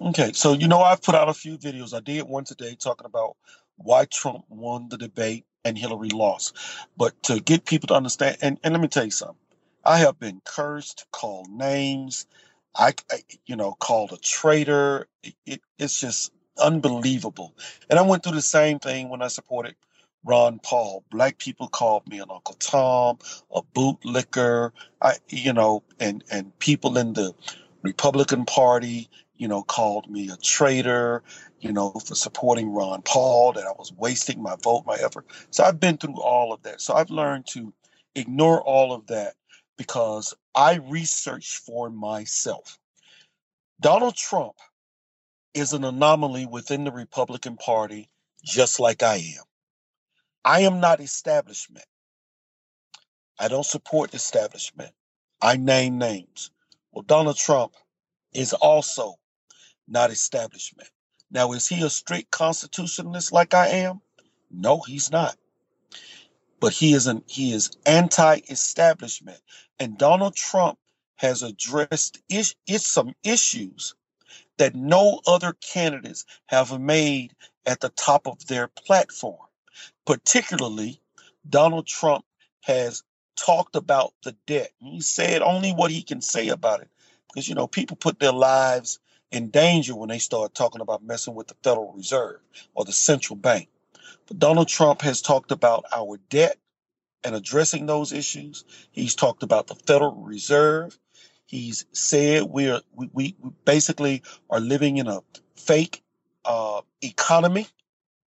Okay, 0.00 0.32
so 0.32 0.52
you 0.52 0.68
know 0.68 0.80
I've 0.80 1.02
put 1.02 1.14
out 1.14 1.28
a 1.28 1.34
few 1.34 1.56
videos. 1.56 1.94
I 1.94 2.00
did 2.00 2.22
one 2.22 2.44
today 2.44 2.76
talking 2.78 3.06
about 3.06 3.36
why 3.76 4.04
Trump 4.06 4.44
won 4.48 4.88
the 4.88 4.98
debate 4.98 5.46
and 5.64 5.78
Hillary 5.78 6.10
lost. 6.10 6.56
But 6.96 7.20
to 7.24 7.40
get 7.40 7.64
people 7.64 7.88
to 7.88 7.94
understand, 7.94 8.38
and, 8.42 8.58
and 8.62 8.74
let 8.74 8.80
me 8.80 8.88
tell 8.88 9.04
you 9.04 9.10
something, 9.10 9.36
I 9.84 9.98
have 9.98 10.18
been 10.18 10.40
cursed, 10.44 11.06
called 11.10 11.48
names, 11.48 12.26
I, 12.76 12.94
I 13.10 13.22
you 13.46 13.56
know 13.56 13.72
called 13.72 14.12
a 14.12 14.16
traitor. 14.16 15.06
It, 15.22 15.34
it, 15.46 15.60
it's 15.78 16.00
just 16.00 16.32
unbelievable. 16.58 17.54
And 17.88 17.98
I 17.98 18.02
went 18.02 18.22
through 18.22 18.34
the 18.34 18.42
same 18.42 18.78
thing 18.78 19.08
when 19.08 19.22
I 19.22 19.28
supported 19.28 19.74
Ron 20.24 20.58
Paul. 20.62 21.04
Black 21.10 21.38
people 21.38 21.68
called 21.68 22.08
me 22.08 22.18
an 22.18 22.30
Uncle 22.30 22.56
Tom, 22.56 23.18
a 23.54 23.62
bootlicker, 23.62 24.72
I, 25.02 25.14
you 25.28 25.52
know, 25.52 25.82
and, 26.00 26.24
and 26.30 26.58
people 26.58 26.98
in 26.98 27.12
the 27.12 27.34
Republican 27.82 28.44
Party, 28.44 29.08
you 29.36 29.48
know, 29.48 29.62
called 29.62 30.10
me 30.10 30.30
a 30.30 30.36
traitor, 30.36 31.22
you 31.60 31.72
know, 31.72 31.90
for 31.92 32.14
supporting 32.14 32.72
Ron 32.72 33.02
Paul, 33.02 33.52
that 33.52 33.66
I 33.66 33.72
was 33.78 33.92
wasting 33.96 34.42
my 34.42 34.56
vote, 34.62 34.84
my 34.86 34.96
effort. 34.96 35.26
So 35.50 35.64
I've 35.64 35.80
been 35.80 35.98
through 35.98 36.20
all 36.20 36.52
of 36.52 36.62
that. 36.62 36.80
So 36.80 36.94
I've 36.94 37.10
learned 37.10 37.46
to 37.48 37.72
ignore 38.14 38.62
all 38.62 38.92
of 38.92 39.06
that 39.08 39.34
because 39.76 40.34
I 40.54 40.76
research 40.76 41.58
for 41.66 41.90
myself. 41.90 42.78
Donald 43.80 44.16
Trump 44.16 44.54
is 45.54 45.72
an 45.72 45.84
anomaly 45.84 46.46
within 46.46 46.84
the 46.84 46.92
Republican 46.92 47.56
Party, 47.56 48.08
just 48.44 48.80
like 48.80 49.02
I 49.02 49.16
am. 49.16 49.44
I 50.44 50.62
am 50.62 50.80
not 50.80 51.00
establishment. 51.00 51.86
I 53.40 53.48
don't 53.48 53.66
support 53.66 54.14
establishment. 54.14 54.92
I 55.42 55.56
name 55.56 55.98
names. 55.98 56.50
Well, 56.92 57.02
Donald 57.02 57.36
Trump 57.36 57.74
is 58.32 58.52
also 58.54 59.16
not 59.88 60.10
establishment. 60.10 60.90
Now, 61.30 61.52
is 61.52 61.68
he 61.68 61.82
a 61.82 61.90
strict 61.90 62.30
constitutionalist 62.30 63.32
like 63.32 63.54
I 63.54 63.68
am? 63.68 64.00
No, 64.50 64.80
he's 64.86 65.10
not. 65.10 65.34
but 66.60 66.72
he 66.72 66.94
is 66.94 67.06
an 67.06 67.22
he 67.26 67.52
is 67.52 67.70
anti-establishment. 67.86 69.40
And 69.78 69.98
Donald 69.98 70.34
Trump 70.34 70.78
has 71.16 71.42
addressed 71.42 72.20
is, 72.28 72.54
is 72.66 72.86
some 72.86 73.14
issues 73.24 73.94
that 74.58 74.74
no 74.74 75.20
other 75.26 75.54
candidates 75.54 76.26
have 76.46 76.78
made 76.80 77.34
at 77.66 77.80
the 77.80 77.90
top 77.90 78.26
of 78.26 78.46
their 78.46 78.68
platform. 78.68 79.38
Particularly, 80.06 81.00
Donald 81.48 81.86
Trump 81.86 82.24
has 82.62 83.02
talked 83.36 83.76
about 83.76 84.12
the 84.22 84.36
debt. 84.46 84.70
He 84.80 85.00
said 85.00 85.42
only 85.42 85.72
what 85.72 85.90
he 85.90 86.02
can 86.02 86.20
say 86.20 86.48
about 86.48 86.80
it. 86.80 86.88
Because, 87.28 87.48
you 87.48 87.54
know, 87.54 87.66
people 87.66 87.96
put 87.96 88.18
their 88.18 88.32
lives 88.32 89.00
in 89.30 89.50
danger 89.50 89.96
when 89.96 90.08
they 90.08 90.18
start 90.18 90.54
talking 90.54 90.80
about 90.80 91.02
messing 91.02 91.34
with 91.34 91.48
the 91.48 91.56
Federal 91.64 91.92
Reserve 91.92 92.40
or 92.74 92.84
the 92.84 92.92
central 92.92 93.36
bank. 93.36 93.68
But 94.26 94.38
Donald 94.38 94.68
Trump 94.68 95.02
has 95.02 95.20
talked 95.20 95.50
about 95.50 95.84
our 95.94 96.18
debt 96.30 96.58
and 97.24 97.34
addressing 97.34 97.86
those 97.86 98.12
issues. 98.12 98.64
He's 98.92 99.14
talked 99.14 99.42
about 99.42 99.66
the 99.66 99.74
Federal 99.74 100.22
Reserve. 100.22 100.96
He's 101.46 101.86
said 101.92 102.44
we're 102.44 102.80
we, 102.94 103.10
we 103.12 103.36
basically 103.64 104.22
are 104.50 104.60
living 104.60 104.98
in 104.98 105.08
a 105.08 105.20
fake 105.56 106.02
uh, 106.44 106.82
economy 107.02 107.66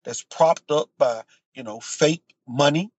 that's 0.04 0.24
propped 0.24 0.72
up 0.72 0.90
by 0.98 1.24
you 1.58 1.64
know 1.64 1.80
fake 1.80 2.36
money. 2.48 2.92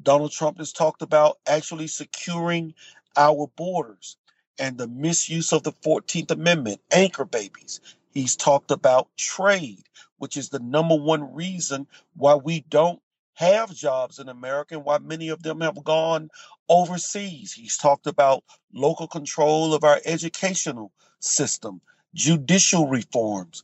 Donald 0.00 0.30
Trump 0.30 0.58
has 0.58 0.72
talked 0.72 1.02
about 1.02 1.38
actually 1.46 1.88
securing 1.88 2.72
our 3.16 3.50
borders 3.56 4.16
and 4.58 4.78
the 4.78 4.86
misuse 4.86 5.52
of 5.52 5.64
the 5.64 5.72
14th 5.72 6.30
Amendment, 6.30 6.80
anchor 6.92 7.24
babies. 7.24 7.80
He's 8.12 8.36
talked 8.36 8.70
about 8.70 9.08
trade, 9.16 9.82
which 10.18 10.36
is 10.36 10.48
the 10.48 10.60
number 10.60 10.94
one 10.94 11.34
reason 11.34 11.86
why 12.14 12.36
we 12.36 12.60
don't 12.70 13.00
have 13.34 13.74
jobs 13.74 14.18
in 14.18 14.28
America 14.28 14.74
and 14.76 14.84
why 14.84 14.98
many 14.98 15.28
of 15.28 15.42
them 15.42 15.60
have 15.60 15.82
gone 15.82 16.30
overseas. 16.68 17.52
He's 17.52 17.76
talked 17.76 18.06
about 18.06 18.44
local 18.72 19.08
control 19.08 19.74
of 19.74 19.82
our 19.82 20.00
educational 20.04 20.92
system, 21.20 21.80
judicial 22.14 22.86
reforms, 22.86 23.62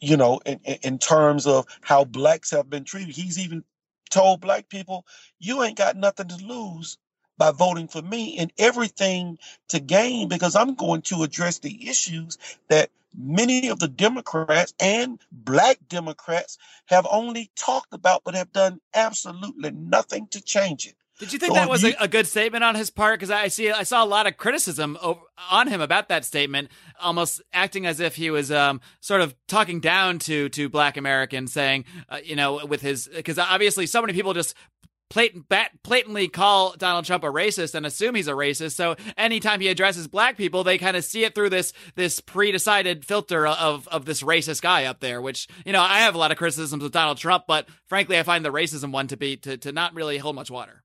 you 0.00 0.16
know, 0.16 0.40
in, 0.46 0.60
in 0.82 0.98
terms 0.98 1.46
of 1.46 1.66
how 1.82 2.04
blacks 2.04 2.50
have 2.50 2.70
been 2.70 2.84
treated. 2.84 3.14
He's 3.14 3.38
even 3.38 3.64
told 4.10 4.40
black 4.40 4.68
people, 4.68 5.06
you 5.38 5.62
ain't 5.62 5.78
got 5.78 5.96
nothing 5.96 6.28
to 6.28 6.36
lose 6.44 6.98
by 7.38 7.52
voting 7.52 7.88
for 7.88 8.02
me 8.02 8.38
and 8.38 8.52
everything 8.58 9.38
to 9.68 9.80
gain 9.80 10.28
because 10.28 10.56
I'm 10.56 10.74
going 10.74 11.02
to 11.02 11.22
address 11.22 11.58
the 11.58 11.88
issues 11.88 12.38
that 12.68 12.90
many 13.16 13.68
of 13.68 13.78
the 13.78 13.88
Democrats 13.88 14.74
and 14.78 15.18
black 15.32 15.78
Democrats 15.88 16.58
have 16.86 17.06
only 17.10 17.50
talked 17.56 17.94
about 17.94 18.22
but 18.24 18.34
have 18.34 18.52
done 18.52 18.80
absolutely 18.94 19.70
nothing 19.70 20.28
to 20.28 20.42
change 20.42 20.86
it. 20.86 20.94
Did 21.20 21.34
you 21.34 21.38
think 21.38 21.52
that 21.52 21.68
was 21.68 21.84
a, 21.84 21.94
a, 22.00 22.08
good 22.08 22.26
statement 22.26 22.64
on 22.64 22.74
his 22.74 22.88
part? 22.88 23.20
Because 23.20 23.30
I 23.30 23.48
see, 23.48 23.70
I 23.70 23.82
saw 23.82 24.02
a 24.02 24.06
lot 24.06 24.26
of 24.26 24.38
criticism 24.38 24.96
over, 25.02 25.20
on 25.50 25.68
him 25.68 25.82
about 25.82 26.08
that 26.08 26.24
statement, 26.24 26.70
almost 26.98 27.42
acting 27.52 27.84
as 27.84 28.00
if 28.00 28.16
he 28.16 28.30
was 28.30 28.50
um, 28.50 28.80
sort 29.00 29.20
of 29.20 29.34
talking 29.46 29.80
down 29.80 30.18
to 30.20 30.48
to 30.48 30.70
Black 30.70 30.96
Americans, 30.96 31.52
saying, 31.52 31.84
uh, 32.08 32.18
you 32.24 32.36
know, 32.36 32.64
with 32.64 32.80
his 32.80 33.08
because 33.14 33.38
obviously 33.38 33.86
so 33.86 34.00
many 34.00 34.14
people 34.14 34.32
just 34.32 34.54
blatant, 35.10 35.46
blatantly 35.82 36.28
call 36.28 36.74
Donald 36.78 37.04
Trump 37.04 37.22
a 37.22 37.26
racist 37.26 37.74
and 37.74 37.84
assume 37.84 38.14
he's 38.14 38.28
a 38.28 38.32
racist. 38.32 38.72
So 38.72 38.96
anytime 39.18 39.60
he 39.60 39.68
addresses 39.68 40.08
black 40.08 40.36
people, 40.38 40.64
they 40.64 40.78
kind 40.78 40.96
of 40.96 41.04
see 41.04 41.24
it 41.24 41.34
through 41.34 41.50
this 41.50 41.74
this 41.96 42.20
pre-decided 42.20 43.04
filter 43.04 43.46
of 43.46 43.86
of 43.88 44.06
this 44.06 44.22
racist 44.22 44.62
guy 44.62 44.84
up 44.84 45.00
there. 45.00 45.20
Which 45.20 45.48
you 45.66 45.72
know, 45.72 45.82
I 45.82 45.98
have 46.00 46.14
a 46.14 46.18
lot 46.18 46.32
of 46.32 46.38
criticisms 46.38 46.82
of 46.82 46.92
Donald 46.92 47.18
Trump, 47.18 47.44
but 47.46 47.68
frankly, 47.88 48.18
I 48.18 48.22
find 48.22 48.42
the 48.42 48.52
racism 48.52 48.92
one 48.92 49.08
to 49.08 49.18
be 49.18 49.36
to 49.38 49.58
to 49.58 49.72
not 49.72 49.94
really 49.94 50.16
hold 50.16 50.34
much 50.34 50.50
water. 50.50 50.82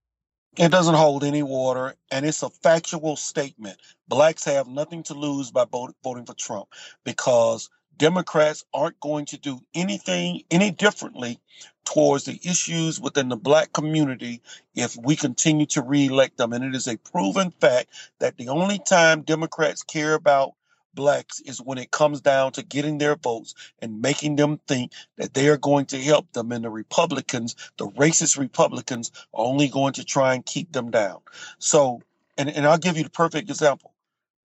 It 0.57 0.71
doesn't 0.71 0.95
hold 0.95 1.25
any 1.25 1.43
water, 1.43 1.95
and 2.11 2.25
it's 2.25 2.43
a 2.43 2.49
factual 2.49 3.17
statement. 3.17 3.77
Blacks 4.07 4.45
have 4.45 4.69
nothing 4.69 5.03
to 5.03 5.15
lose 5.15 5.51
by 5.51 5.65
voting 5.65 6.25
for 6.27 6.35
Trump 6.35 6.69
because 7.03 7.69
Democrats 7.97 8.65
aren't 8.73 8.99
going 9.01 9.25
to 9.27 9.37
do 9.39 9.61
anything 9.75 10.43
any 10.51 10.71
differently 10.71 11.39
towards 11.85 12.25
the 12.25 12.39
issues 12.45 13.01
within 13.01 13.29
the 13.29 13.37
black 13.37 13.73
community 13.73 14.43
if 14.75 14.97
we 14.97 15.17
continue 15.17 15.67
to 15.67 15.83
reelect 15.83 16.37
them. 16.37 16.53
And 16.53 16.63
it 16.65 16.75
is 16.75 16.87
a 16.87 16.97
proven 16.99 17.51
fact 17.51 17.89
that 18.21 18.37
the 18.37 18.49
only 18.49 18.79
time 18.79 19.23
Democrats 19.23 19.83
care 19.83 20.15
about 20.15 20.53
blacks 20.95 21.41
is 21.41 21.61
when 21.61 21.77
it 21.77 21.91
comes 21.91 22.21
down 22.21 22.53
to 22.53 22.63
getting 22.63 22.97
their 22.97 23.15
votes 23.15 23.53
and 23.79 24.01
making 24.01 24.37
them 24.37 24.59
think 24.67 24.93
that 25.17 25.33
they 25.33 25.49
are 25.49 25.57
going 25.57 25.85
to 25.87 26.01
help 26.01 26.31
them. 26.33 26.51
And 26.51 26.63
the 26.63 26.69
Republicans, 26.69 27.55
the 27.77 27.87
racist 27.87 28.37
Republicans, 28.37 29.11
are 29.33 29.45
only 29.45 29.67
going 29.67 29.93
to 29.93 30.05
try 30.05 30.33
and 30.33 30.45
keep 30.45 30.71
them 30.71 30.91
down. 30.91 31.19
So, 31.59 32.01
and, 32.37 32.49
and 32.49 32.65
I'll 32.65 32.77
give 32.77 32.97
you 32.97 33.03
the 33.03 33.09
perfect 33.09 33.49
example. 33.49 33.93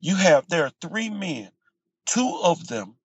You 0.00 0.16
have, 0.16 0.48
there 0.48 0.64
are 0.64 0.72
three 0.80 1.10
men, 1.10 1.50
two 2.06 2.40
of 2.42 2.66
them 2.66 2.96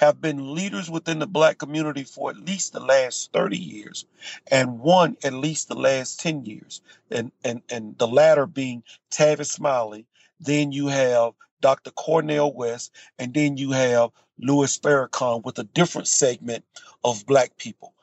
have 0.00 0.18
been 0.18 0.54
leaders 0.54 0.90
within 0.90 1.18
the 1.18 1.26
black 1.26 1.58
community 1.58 2.04
for 2.04 2.30
at 2.30 2.38
least 2.38 2.72
the 2.72 2.80
last 2.80 3.30
30 3.34 3.58
years 3.58 4.06
and 4.50 4.80
one 4.80 5.14
at 5.22 5.34
least 5.34 5.68
the 5.68 5.74
last 5.74 6.20
10 6.20 6.46
years 6.46 6.80
and 7.10 7.30
and 7.44 7.60
and 7.68 7.98
the 7.98 8.08
latter 8.08 8.46
being 8.46 8.82
Tavis 9.10 9.52
Smiley 9.52 10.06
then 10.40 10.72
you 10.72 10.88
have 10.88 11.34
Dr. 11.60 11.90
Cornel 11.92 12.52
West 12.54 12.92
and 13.18 13.34
then 13.34 13.56
you 13.56 13.72
have 13.72 14.10
Louis 14.38 14.78
Farrakhan 14.78 15.44
with 15.44 15.58
a 15.58 15.64
different 15.64 16.08
segment 16.08 16.64
of 17.04 17.26
black 17.26 17.56
people 17.56 17.94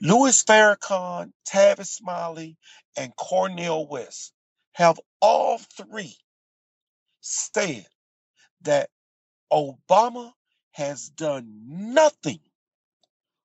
Louis 0.00 0.44
Farrakhan, 0.44 1.32
Tavis 1.48 1.88
Smiley, 1.88 2.56
and 2.96 3.16
Cornel 3.16 3.88
West 3.88 4.32
have 4.72 5.00
all 5.20 5.58
three 5.58 6.16
said 7.20 7.86
that 8.62 8.90
Obama 9.52 10.32
has 10.72 11.08
done 11.10 11.48
nothing 11.66 12.40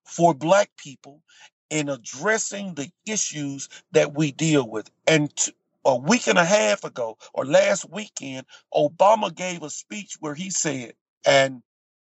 for 0.05 0.33
Black 0.33 0.71
people 0.77 1.21
in 1.69 1.89
addressing 1.89 2.73
the 2.73 2.91
issues 3.05 3.69
that 3.91 4.15
we 4.15 4.31
deal 4.31 4.67
with. 4.67 4.89
And 5.07 5.31
a 5.89 5.95
week 5.97 6.27
and 6.27 6.37
a 6.37 6.45
half 6.45 6.83
ago, 6.83 7.17
or 7.33 7.45
last 7.45 7.89
weekend, 7.89 8.45
Obama 8.73 9.33
gave 9.33 9.63
a 9.63 9.69
speech 9.71 10.17
where 10.19 10.35
he 10.35 10.51
said, 10.51 10.93
and 11.25 11.63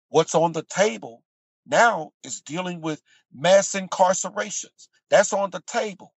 what's 0.08 0.34
on 0.36 0.52
the 0.52 0.62
table 0.62 1.22
now 1.66 2.12
is 2.24 2.40
dealing 2.42 2.80
with 2.80 3.02
mass 3.34 3.74
incarcerations. 3.74 4.88
That's 5.10 5.32
on 5.32 5.50
the 5.50 5.62
table. 5.66 6.14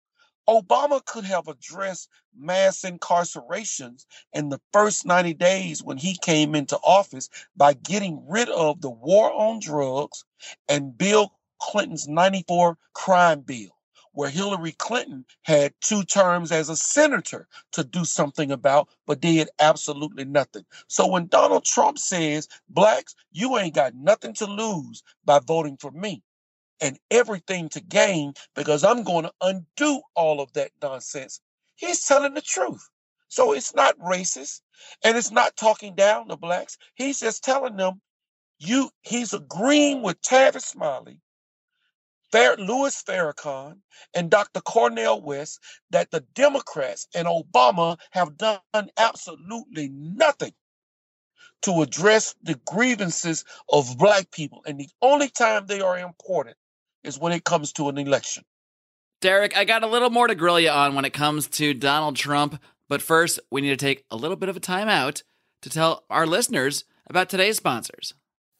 Obama 0.49 1.03
could 1.05 1.25
have 1.25 1.49
addressed 1.49 2.11
mass 2.37 2.83
incarcerations 2.83 4.05
in 4.35 4.51
the 4.51 4.61
first 4.73 5.07
90 5.07 5.35
days 5.35 5.83
when 5.83 5.97
he 5.97 6.19
came 6.19 6.55
into 6.55 6.77
office 6.85 7.31
by 7.57 7.73
getting 7.73 8.23
rid 8.29 8.51
of 8.51 8.83
the 8.83 8.91
war 8.91 9.33
on 9.33 9.59
drugs 9.59 10.25
and 10.69 10.99
Bill 10.99 11.33
Clinton's 11.63 12.07
94 12.09 12.77
crime 12.93 13.41
bill, 13.41 13.71
where 14.15 14.31
Hillary 14.31 14.73
Clinton 14.73 15.27
had 15.45 15.75
two 15.83 16.05
terms 16.05 16.53
as 16.53 16.71
a 16.71 16.77
senator 16.77 17.49
to 17.73 17.85
do 17.85 18.05
something 18.05 18.53
about, 18.53 18.89
but 19.07 19.21
did 19.21 19.51
absolutely 19.61 20.27
nothing. 20.27 20.65
So 20.89 21.09
when 21.09 21.29
Donald 21.29 21.65
Trump 21.67 21.99
says, 21.99 22.49
Blacks, 22.71 23.17
you 23.33 23.59
ain't 23.59 23.77
got 23.77 23.95
nothing 23.95 24.35
to 24.37 24.47
lose 24.47 25.03
by 25.27 25.41
voting 25.41 25.79
for 25.79 25.93
me 25.93 26.23
and 26.81 26.99
everything 27.11 27.71
to 27.71 27.83
gain 27.83 28.35
because 28.57 28.85
I'm 28.85 29.05
going 29.05 29.25
to 29.25 29.33
undo 29.43 30.03
all 30.17 30.41
of 30.41 30.53
that 30.55 30.73
nonsense. 30.83 31.41
He's 31.77 32.05
telling 32.05 32.35
the 32.35 32.43
truth. 32.43 32.89
So 33.29 33.53
it's 33.55 33.75
not 33.75 33.99
racist 34.01 34.63
and 35.05 35.19
it's 35.19 35.33
not 35.33 35.57
talking 35.57 35.97
down 35.97 36.29
to 36.29 36.37
blacks. 36.37 36.79
He's 36.97 37.21
just 37.21 37.45
telling 37.45 37.77
them 37.77 38.01
you 38.61 38.91
he's 39.03 39.35
agreeing 39.35 40.03
with 40.03 40.21
Tavis 40.23 40.63
Smiley, 40.63 41.21
Fair, 42.35 42.57
Louis 42.57 43.01
Farrakhan, 43.01 43.77
and 44.13 44.29
Dr. 44.29 44.61
Cornel 44.61 45.23
West 45.23 45.61
that 45.91 46.11
the 46.11 46.19
Democrats 46.35 47.07
and 47.15 47.29
Obama 47.29 47.97
have 48.11 48.37
done 48.37 48.59
absolutely 48.97 49.89
nothing 49.93 50.51
to 51.63 51.81
address 51.81 52.35
the 52.43 52.59
grievances 52.67 53.45
of 53.69 53.97
black 53.99 54.33
people. 54.33 54.65
And 54.67 54.81
the 54.81 54.89
only 55.01 55.29
time 55.29 55.69
they 55.69 55.81
are 55.81 55.97
important 55.97 56.57
is 57.05 57.21
when 57.21 57.33
it 57.33 57.45
comes 57.45 57.73
to 57.75 57.89
an 57.89 57.99
election. 57.99 58.43
Derrick, 59.21 59.57
I 59.57 59.65
got 59.65 59.85
a 59.85 59.87
little 59.87 60.11
more 60.11 60.27
to 60.27 60.35
grill 60.35 60.59
you 60.59 60.71
on 60.71 60.97
when 60.97 61.05
it 61.05 61.13
comes 61.13 61.47
to 61.51 61.73
Donald 61.73 62.17
Trump, 62.17 62.61
but 62.89 63.01
first, 63.01 63.39
we 63.53 63.61
need 63.61 63.71
to 63.71 63.77
take 63.77 64.07
a 64.11 64.17
little 64.17 64.37
bit 64.37 64.49
of 64.49 64.57
a 64.57 64.61
time 64.61 64.89
out 64.89 65.23
to 65.63 65.71
tell 65.71 66.03
our 66.11 66.27
listeners 66.27 66.85
about 67.07 67.29
today's 67.29 67.59
sponsors. 67.59 68.13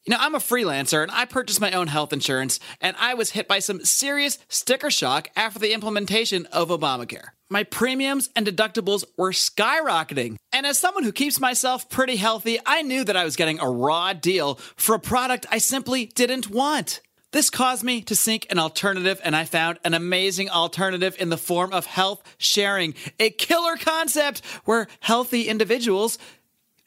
You 0.05 0.11
know, 0.11 0.19
I'm 0.21 0.35
a 0.35 0.39
freelancer 0.39 1.01
and 1.01 1.11
I 1.11 1.25
purchased 1.25 1.59
my 1.59 1.71
own 1.71 1.87
health 1.87 2.13
insurance, 2.13 2.59
and 2.79 2.95
I 2.99 3.15
was 3.15 3.31
hit 3.31 3.47
by 3.47 3.57
some 3.57 3.83
serious 3.83 4.37
sticker 4.49 4.91
shock 4.91 5.29
after 5.35 5.57
the 5.57 5.73
implementation 5.73 6.45
of 6.47 6.69
Obamacare. 6.69 7.29
My 7.49 7.63
premiums 7.63 8.29
and 8.35 8.45
deductibles 8.45 9.03
were 9.17 9.31
skyrocketing. 9.31 10.35
And 10.53 10.67
as 10.67 10.77
someone 10.77 11.03
who 11.03 11.11
keeps 11.11 11.39
myself 11.39 11.89
pretty 11.89 12.17
healthy, 12.17 12.59
I 12.67 12.83
knew 12.83 13.03
that 13.03 13.17
I 13.17 13.23
was 13.23 13.35
getting 13.35 13.59
a 13.59 13.69
raw 13.69 14.13
deal 14.13 14.55
for 14.75 14.93
a 14.93 14.99
product 14.99 15.47
I 15.49 15.57
simply 15.57 16.05
didn't 16.05 16.51
want. 16.51 17.01
This 17.31 17.49
caused 17.49 17.83
me 17.83 18.01
to 18.03 18.15
seek 18.15 18.49
an 18.49 18.59
alternative, 18.59 19.19
and 19.21 19.35
I 19.35 19.43
found 19.43 19.77
an 19.83 19.93
amazing 19.93 20.49
alternative 20.49 21.17
in 21.19 21.27
the 21.27 21.37
form 21.37 21.73
of 21.73 21.85
health 21.85 22.23
sharing, 22.37 22.93
a 23.19 23.29
killer 23.29 23.75
concept 23.75 24.41
where 24.63 24.87
healthy 25.01 25.49
individuals 25.49 26.17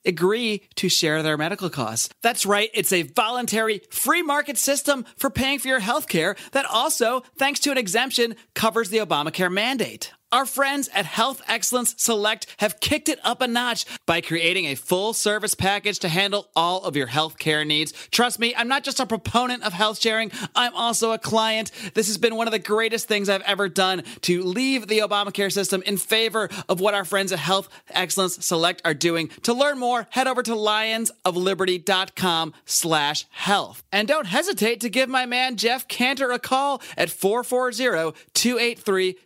agree 0.09 0.63
to 0.77 0.89
share 0.89 1.23
their 1.23 1.37
medical 1.37 1.71
costs. 1.71 2.09
That's 2.23 2.45
right, 2.45 2.71
it's 2.75 2.93
a 2.93 3.03
voluntary 3.03 3.83
free 3.91 4.23
market 4.23 4.59
system 4.59 5.05
for 5.17 5.31
paying 5.31 5.61
for 5.61 5.69
your 5.69 5.79
health 5.81 6.09
care 6.09 6.35
that 6.53 6.65
also, 6.65 7.23
thanks 7.37 7.61
to 7.61 7.71
an 7.71 7.79
exemption, 7.79 8.35
covers 8.55 8.91
the 8.91 8.99
Obamacare 8.99 9.53
mandate. 9.53 10.13
Our 10.31 10.45
friends 10.45 10.91
at 10.93 11.07
Health 11.07 11.41
Excellence 11.49 11.95
Select 11.97 12.55
have 12.59 12.81
kicked 12.81 13.09
it 13.09 13.19
up 13.25 13.41
a 13.41 13.49
notch 13.49 13.87
by 14.05 14.21
creating 14.21 14.67
a 14.67 14.75
full 14.75 15.15
service 15.15 15.55
package 15.55 16.01
to 16.01 16.11
handle 16.11 16.51
all 16.55 16.85
of 16.85 16.97
your 16.97 17.07
healthcare 17.07 17.67
needs. 17.67 17.95
Trust 18.11 18.39
me, 18.39 18.55
I'm 18.55 18.69
not 18.69 18.85
just 18.85 19.01
a 19.01 19.07
proponent 19.07 19.63
of 19.63 19.73
health 19.73 19.99
sharing, 19.99 20.31
I'm 20.55 20.75
also 20.75 21.13
a 21.13 21.19
client. 21.19 21.71
This 21.95 22.09
has 22.09 22.19
been 22.19 22.37
one 22.37 22.47
of 22.47 22.53
the 22.53 22.59
greatest 22.59 23.09
things 23.09 23.31
I've 23.31 23.41
ever 23.43 23.71
done 23.71 24.03
to 24.23 24.43
leave 24.43 24.87
the 24.87 24.99
Obamacare 24.99 25.51
system 25.51 25.83
in 25.87 25.97
favor 25.97 26.51
of 26.69 26.79
what 26.79 26.93
our 26.93 27.07
friends 27.07 27.33
at 27.33 27.39
Health 27.39 27.71
Excellence 27.89 28.45
Select 28.45 28.83
are 28.85 28.93
doing. 28.93 29.29
To 29.45 29.55
learn 29.55 29.79
more, 29.79 30.09
head 30.11 30.27
over 30.27 30.43
to 30.43 30.53
lionsofliberty.com 30.53 32.53
slash 32.67 33.25
health. 33.31 33.83
And 33.91 34.07
don't 34.07 34.27
hesitate 34.27 34.83
to 34.83 34.91
give 34.91 35.09
my 35.09 35.25
man 35.25 35.57
Jeff 35.57 35.89
Cantor 35.89 36.33
a 36.33 36.39
call 36.39 36.83
at 36.99 37.09
440 37.09 38.13
283 38.35 39.17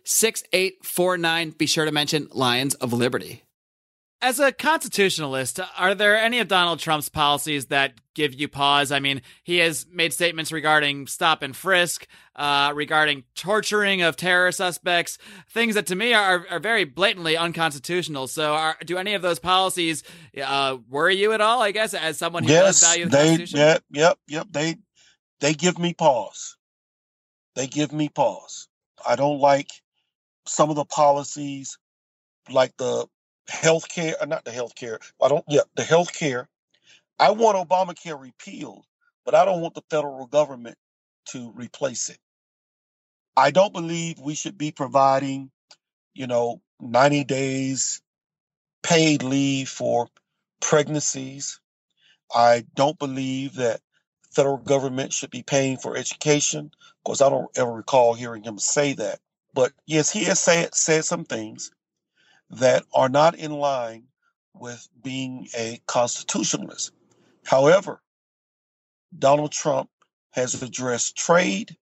6849. 0.93 1.57
Be 1.57 1.65
sure 1.65 1.85
to 1.85 1.91
mention 1.91 2.27
Lions 2.31 2.75
of 2.75 2.93
Liberty. 2.93 3.43
As 4.21 4.39
a 4.39 4.51
constitutionalist, 4.51 5.59
are 5.77 5.95
there 5.95 6.15
any 6.15 6.39
of 6.39 6.47
Donald 6.47 6.79
Trump's 6.79 7.09
policies 7.09 7.65
that 7.65 7.95
give 8.13 8.33
you 8.33 8.47
pause? 8.47 8.91
I 8.91 8.99
mean, 8.99 9.23
he 9.43 9.57
has 9.57 9.87
made 9.91 10.13
statements 10.13 10.51
regarding 10.51 11.07
stop 11.07 11.41
and 11.41 11.55
frisk, 11.55 12.07
uh, 12.35 12.71
regarding 12.75 13.23
torturing 13.33 14.03
of 14.03 14.15
terror 14.15 14.51
suspects, 14.51 15.17
things 15.49 15.75
that 15.75 15.87
to 15.87 15.95
me 15.95 16.13
are, 16.13 16.45
are 16.49 16.59
very 16.59 16.85
blatantly 16.85 17.35
unconstitutional. 17.35 18.27
So, 18.27 18.53
are, 18.53 18.77
do 18.85 18.97
any 18.97 19.15
of 19.15 19.23
those 19.23 19.39
policies 19.39 20.03
uh, 20.41 20.77
worry 20.89 21.17
you 21.17 21.33
at 21.33 21.41
all? 21.41 21.61
I 21.61 21.71
guess 21.71 21.95
as 21.95 22.19
someone 22.19 22.43
who 22.43 22.51
yes, 22.51 22.79
does 22.79 22.89
value 22.89 23.05
the 23.05 23.11
they, 23.11 23.25
Constitution. 23.25 23.59
yep, 23.59 23.83
yep, 23.89 24.19
yep. 24.27 24.47
They, 24.51 24.75
they 25.41 25.53
give 25.53 25.79
me 25.79 25.95
pause. 25.95 26.55
They 27.55 27.65
give 27.65 27.91
me 27.91 28.09
pause. 28.09 28.69
I 29.05 29.15
don't 29.17 29.39
like 29.39 29.69
some 30.47 30.69
of 30.69 30.75
the 30.77 30.85
policies, 30.85 31.77
like 32.51 32.75
the 32.77 33.07
healthcare, 33.49 34.15
uh, 34.21 34.25
not 34.25 34.45
the 34.45 34.51
healthcare. 34.51 34.99
I 35.21 35.29
don't. 35.29 35.45
Yeah, 35.49 35.61
the 35.75 35.83
healthcare. 35.83 36.47
I 37.19 37.31
want 37.31 37.57
Obamacare 37.57 38.19
repealed, 38.21 38.85
but 39.25 39.35
I 39.35 39.45
don't 39.45 39.61
want 39.61 39.75
the 39.75 39.83
federal 39.89 40.27
government 40.27 40.77
to 41.29 41.51
replace 41.55 42.09
it. 42.09 42.19
I 43.37 43.51
don't 43.51 43.73
believe 43.73 44.19
we 44.19 44.35
should 44.35 44.57
be 44.57 44.71
providing, 44.71 45.51
you 46.13 46.27
know, 46.27 46.61
90 46.81 47.25
days 47.25 48.01
paid 48.83 49.23
leave 49.23 49.69
for 49.69 50.07
pregnancies. 50.61 51.59
I 52.33 52.65
don't 52.75 52.99
believe 52.99 53.55
that 53.55 53.81
federal 54.31 54.57
government 54.57 55.13
should 55.13 55.31
be 55.31 55.43
paying 55.43 55.77
for 55.77 55.97
education. 55.97 56.67
Of 56.67 57.03
course, 57.05 57.21
I 57.21 57.29
don't 57.29 57.49
ever 57.57 57.71
recall 57.73 58.13
hearing 58.15 58.43
him 58.43 58.59
say 58.59 58.93
that. 58.93 59.19
But 59.53 59.73
yes, 59.85 60.11
he 60.11 60.25
has 60.25 60.39
said, 60.39 60.73
said 60.75 61.05
some 61.05 61.25
things 61.25 61.71
that 62.49 62.83
are 62.93 63.09
not 63.09 63.35
in 63.35 63.51
line 63.51 64.05
with 64.53 64.87
being 65.03 65.47
a 65.57 65.81
constitutionalist. 65.87 66.91
However, 67.45 68.01
Donald 69.17 69.51
Trump 69.51 69.89
has 70.31 70.61
addressed 70.61 71.17
trade 71.17 71.75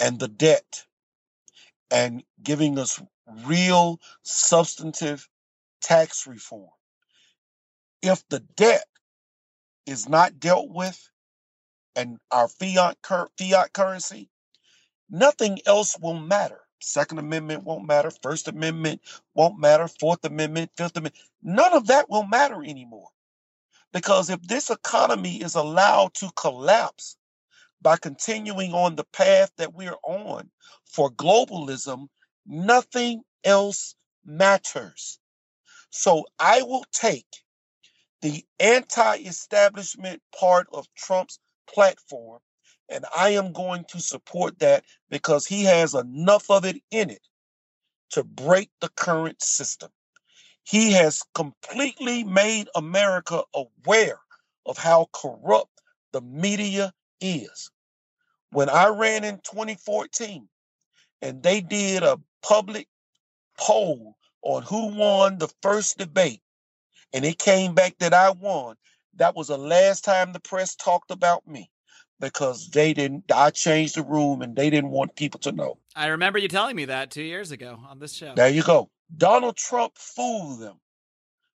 and 0.00 0.18
the 0.18 0.28
debt 0.28 0.84
and 1.90 2.22
giving 2.42 2.78
us 2.78 3.00
real 3.44 4.00
substantive 4.22 5.28
tax 5.80 6.26
reform. 6.26 6.70
If 8.02 8.26
the 8.28 8.40
debt 8.40 8.84
is 9.86 10.08
not 10.08 10.38
dealt 10.40 10.70
with 10.70 11.10
and 11.96 12.18
our 12.30 12.48
fiat 12.48 12.98
fiat 13.38 13.72
currency, 13.72 14.30
nothing 15.10 15.60
else 15.66 15.98
will 15.98 16.14
matter. 16.14 16.60
Second 16.80 17.18
Amendment 17.18 17.64
won't 17.64 17.86
matter. 17.86 18.10
First 18.22 18.48
Amendment 18.48 19.00
won't 19.34 19.58
matter. 19.58 19.88
Fourth 19.88 20.24
Amendment, 20.24 20.70
Fifth 20.76 20.96
Amendment, 20.96 21.16
none 21.42 21.72
of 21.72 21.86
that 21.86 22.10
will 22.10 22.26
matter 22.26 22.62
anymore. 22.62 23.08
Because 23.92 24.28
if 24.28 24.42
this 24.42 24.70
economy 24.70 25.40
is 25.40 25.54
allowed 25.54 26.14
to 26.14 26.30
collapse 26.36 27.16
by 27.80 27.96
continuing 27.96 28.72
on 28.72 28.96
the 28.96 29.04
path 29.04 29.50
that 29.56 29.74
we're 29.74 29.96
on 30.02 30.50
for 30.84 31.10
globalism, 31.10 32.08
nothing 32.46 33.22
else 33.44 33.94
matters. 34.24 35.18
So 35.90 36.26
I 36.38 36.62
will 36.62 36.84
take 36.92 37.44
the 38.20 38.44
anti 38.58 39.16
establishment 39.18 40.22
part 40.38 40.66
of 40.72 40.88
Trump's 40.96 41.38
platform 41.72 42.40
and 42.88 43.04
I 43.16 43.30
am 43.30 43.52
going 43.52 43.84
to 43.88 44.00
support 44.00 44.58
that 44.58 44.84
because 45.10 45.46
he 45.46 45.64
has 45.64 45.94
enough 45.94 46.50
of 46.50 46.64
it 46.64 46.76
in 46.90 47.10
it 47.10 47.26
to 48.10 48.24
break 48.24 48.70
the 48.80 48.88
current 48.90 49.42
system. 49.42 49.90
He 50.64 50.92
has 50.92 51.22
completely 51.34 52.24
made 52.24 52.68
America 52.74 53.42
aware 53.54 54.18
of 54.66 54.78
how 54.78 55.08
corrupt 55.12 55.80
the 56.12 56.20
media 56.20 56.92
is. 57.20 57.70
When 58.50 58.68
I 58.68 58.88
ran 58.88 59.24
in 59.24 59.36
2014 59.38 60.48
and 61.22 61.42
they 61.42 61.60
did 61.60 62.02
a 62.02 62.20
public 62.42 62.88
poll 63.58 64.16
on 64.42 64.62
who 64.62 64.94
won 64.94 65.38
the 65.38 65.52
first 65.62 65.98
debate, 65.98 66.40
and 67.12 67.24
it 67.24 67.38
came 67.38 67.74
back 67.74 67.96
that 67.98 68.14
I 68.14 68.30
won, 68.30 68.76
that 69.14 69.36
was 69.36 69.48
the 69.48 69.58
last 69.58 70.04
time 70.04 70.32
the 70.32 70.40
press 70.40 70.74
talked 70.74 71.10
about 71.10 71.46
me 71.46 71.70
because 72.20 72.70
they 72.70 72.92
didn't 72.94 73.24
I 73.32 73.50
changed 73.50 73.96
the 73.96 74.02
room 74.02 74.42
and 74.42 74.56
they 74.56 74.70
didn't 74.70 74.90
want 74.90 75.16
people 75.16 75.40
to 75.40 75.52
know. 75.52 75.78
I 75.94 76.06
remember 76.08 76.38
you 76.38 76.48
telling 76.48 76.76
me 76.76 76.86
that 76.86 77.10
two 77.10 77.22
years 77.22 77.50
ago 77.50 77.78
on 77.88 77.98
this 77.98 78.12
show. 78.12 78.34
There 78.34 78.48
you 78.48 78.62
go. 78.62 78.90
Donald 79.16 79.56
Trump 79.56 79.96
fooled 79.96 80.60
them. 80.60 80.80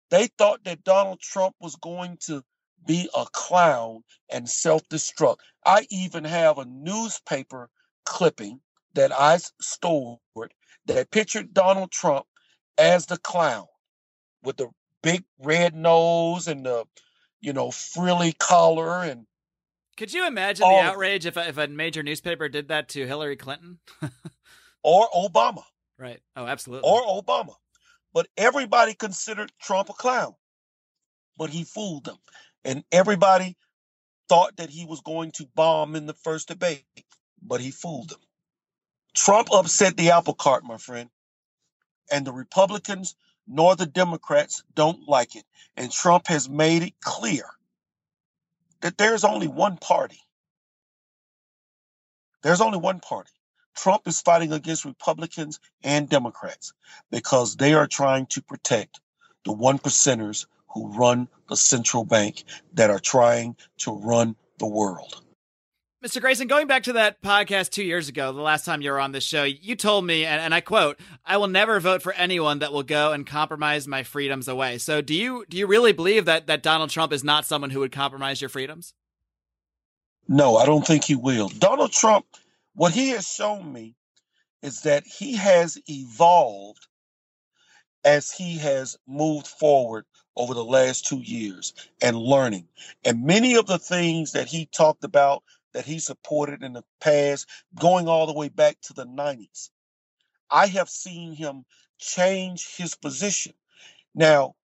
They 0.09 0.27
thought 0.37 0.63
that 0.63 0.83
Donald 0.83 1.19
Trump 1.19 1.55
was 1.59 1.75
going 1.75 2.17
to 2.27 2.43
be 2.85 3.09
a 3.15 3.25
clown 3.31 4.03
and 4.31 4.49
self-destruct. 4.49 5.37
I 5.65 5.85
even 5.89 6.23
have 6.23 6.57
a 6.57 6.65
newspaper 6.65 7.69
clipping 8.05 8.61
that 8.93 9.11
I 9.11 9.37
stored 9.59 10.19
that 10.85 11.11
pictured 11.11 11.53
Donald 11.53 11.91
Trump 11.91 12.25
as 12.77 13.05
the 13.05 13.17
clown 13.17 13.65
with 14.43 14.57
the 14.57 14.69
big 15.03 15.23
red 15.39 15.75
nose 15.75 16.47
and 16.47 16.65
the 16.65 16.85
you 17.41 17.53
know 17.53 17.71
frilly 17.71 18.33
collar 18.33 19.03
and 19.03 19.25
Could 19.97 20.13
you 20.13 20.27
imagine 20.27 20.63
All 20.63 20.81
the 20.81 20.89
outrage 20.89 21.25
if 21.25 21.37
a, 21.37 21.49
if 21.49 21.57
a 21.57 21.67
major 21.67 22.03
newspaper 22.03 22.47
did 22.47 22.69
that 22.69 22.89
to 22.89 23.05
Hillary 23.05 23.35
Clinton? 23.35 23.79
or 24.83 25.09
Obama 25.09 25.63
right. 25.97 26.19
Oh, 26.35 26.45
absolutely. 26.45 26.89
or 26.89 27.21
Obama. 27.21 27.55
But 28.13 28.27
everybody 28.37 28.93
considered 28.93 29.51
Trump 29.61 29.89
a 29.89 29.93
clown. 29.93 30.35
But 31.37 31.49
he 31.49 31.63
fooled 31.63 32.05
them. 32.05 32.17
And 32.63 32.83
everybody 32.91 33.55
thought 34.27 34.57
that 34.57 34.69
he 34.69 34.85
was 34.85 35.01
going 35.01 35.31
to 35.33 35.47
bomb 35.55 35.95
in 35.95 36.05
the 36.05 36.13
first 36.13 36.47
debate, 36.47 36.85
but 37.41 37.61
he 37.61 37.71
fooled 37.71 38.09
them. 38.09 38.19
Trump 39.15 39.49
upset 39.51 39.97
the 39.97 40.11
apple 40.11 40.33
cart, 40.33 40.63
my 40.63 40.77
friend. 40.77 41.09
And 42.11 42.25
the 42.25 42.33
Republicans 42.33 43.15
nor 43.47 43.75
the 43.75 43.85
Democrats 43.85 44.63
don't 44.75 45.07
like 45.07 45.35
it. 45.35 45.45
And 45.75 45.91
Trump 45.91 46.27
has 46.27 46.49
made 46.49 46.83
it 46.83 46.99
clear 47.01 47.45
that 48.81 48.97
there's 48.97 49.23
only 49.23 49.47
one 49.47 49.77
party. 49.77 50.19
There's 52.43 52.61
only 52.61 52.77
one 52.77 52.99
party. 52.99 53.31
Trump 53.75 54.07
is 54.07 54.21
fighting 54.21 54.53
against 54.53 54.85
Republicans 54.85 55.59
and 55.83 56.09
Democrats 56.09 56.73
because 57.11 57.55
they 57.55 57.73
are 57.73 57.87
trying 57.87 58.25
to 58.27 58.41
protect 58.41 58.99
the 59.45 59.53
one 59.53 59.79
percenters 59.79 60.45
who 60.73 60.91
run 60.93 61.27
the 61.49 61.57
central 61.57 62.03
bank 62.03 62.43
that 62.73 62.89
are 62.89 62.99
trying 62.99 63.55
to 63.77 63.91
run 63.91 64.35
the 64.59 64.67
world. 64.67 65.21
Mr. 66.05 66.21
Grayson, 66.21 66.47
going 66.47 66.67
back 66.67 66.83
to 66.83 66.93
that 66.93 67.23
podcast 67.23 67.71
two 67.71 67.83
years 67.83 68.07
ago, 68.07 68.31
the 68.31 68.39
last 68.39 68.65
time 68.65 68.83
you 68.83 68.91
were 68.91 68.99
on 68.99 69.13
this 69.13 69.23
show, 69.23 69.43
you 69.43 69.75
told 69.75 70.05
me, 70.05 70.25
and, 70.25 70.39
and 70.39 70.53
I 70.53 70.61
quote, 70.61 70.99
"I 71.25 71.37
will 71.37 71.47
never 71.47 71.79
vote 71.79 72.03
for 72.03 72.13
anyone 72.13 72.59
that 72.59 72.71
will 72.71 72.83
go 72.83 73.13
and 73.13 73.25
compromise 73.25 73.87
my 73.87 74.03
freedoms 74.03 74.47
away." 74.47 74.77
So, 74.77 75.01
do 75.01 75.15
you 75.15 75.43
do 75.49 75.57
you 75.57 75.65
really 75.65 75.93
believe 75.93 76.25
that 76.25 76.45
that 76.45 76.61
Donald 76.61 76.91
Trump 76.91 77.11
is 77.11 77.23
not 77.23 77.47
someone 77.47 77.71
who 77.71 77.79
would 77.79 77.91
compromise 77.91 78.39
your 78.41 78.49
freedoms? 78.49 78.93
No, 80.27 80.57
I 80.57 80.67
don't 80.67 80.85
think 80.85 81.03
he 81.03 81.15
will. 81.15 81.49
Donald 81.49 81.91
Trump, 81.91 82.27
what 82.75 82.93
he 82.93 83.09
has 83.09 83.27
shown 83.27 83.73
me 83.73 83.95
is 84.61 84.81
that 84.81 85.03
he 85.03 85.35
has 85.35 85.79
evolved 85.87 86.85
as 88.05 88.31
he 88.31 88.59
has 88.59 88.97
moved 89.07 89.47
forward 89.47 90.05
over 90.35 90.53
the 90.53 90.63
last 90.63 91.07
two 91.07 91.21
years 91.23 91.73
and 92.03 92.15
learning. 92.15 92.67
And 93.03 93.25
many 93.25 93.55
of 93.55 93.65
the 93.65 93.79
things 93.79 94.33
that 94.33 94.47
he 94.47 94.67
talked 94.67 95.03
about 95.03 95.41
that 95.77 95.85
he 95.85 95.99
supported 95.99 96.63
in 96.63 96.73
the 96.73 96.83
past, 96.99 97.47
going 97.79 98.07
all 98.07 98.25
the 98.25 98.33
way 98.33 98.49
back 98.49 98.81
to 98.81 98.93
the 98.93 99.05
90s. 99.05 99.69
I 100.49 100.65
have 100.65 100.89
seen 100.89 101.33
him 101.33 101.65
change 101.99 102.75
his 102.77 102.95
position. 102.95 103.53
Now, 104.15 104.55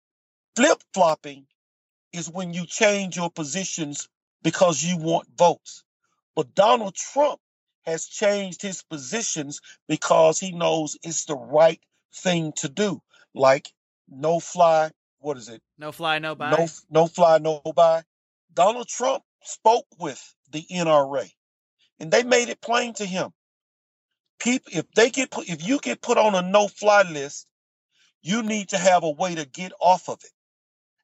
flip 0.56 0.82
flopping 0.94 1.44
is 2.14 2.30
when 2.30 2.54
you 2.54 2.64
change 2.64 3.14
your 3.14 3.30
positions 3.30 4.08
because 4.42 4.82
you 4.82 4.96
want 4.96 5.28
votes. 5.36 5.84
But 6.34 6.54
Donald 6.54 6.94
Trump 6.94 7.40
has 7.82 8.06
changed 8.06 8.62
his 8.62 8.82
positions 8.82 9.60
because 9.88 10.40
he 10.40 10.52
knows 10.52 10.96
it's 11.02 11.26
the 11.26 11.36
right 11.36 11.80
thing 12.14 12.52
to 12.56 12.70
do. 12.70 13.02
Like 13.34 13.70
no 14.08 14.40
fly, 14.40 14.92
what 15.18 15.36
is 15.36 15.50
it? 15.50 15.60
No 15.76 15.92
fly, 15.92 16.20
no 16.20 16.34
buy. 16.34 16.52
No, 16.52 16.68
no 16.90 17.06
fly, 17.06 17.36
no 17.36 17.60
buy. 17.76 18.02
Donald 18.54 18.88
Trump 18.88 19.22
spoke 19.44 19.86
with 19.98 20.22
the 20.50 20.64
NRA, 20.70 21.30
and 22.00 22.10
they 22.10 22.22
made 22.22 22.48
it 22.48 22.60
plain 22.60 22.94
to 22.94 23.04
him. 23.04 23.30
People, 24.38 24.72
if 24.74 24.86
they 24.96 25.10
get 25.10 25.30
put, 25.30 25.48
if 25.48 25.66
you 25.66 25.78
get 25.78 26.02
put 26.02 26.18
on 26.18 26.34
a 26.34 26.42
no 26.42 26.68
fly 26.68 27.02
list, 27.02 27.46
you 28.22 28.42
need 28.42 28.70
to 28.70 28.78
have 28.78 29.02
a 29.04 29.10
way 29.10 29.34
to 29.34 29.46
get 29.46 29.72
off 29.80 30.08
of 30.08 30.18
it. 30.22 30.32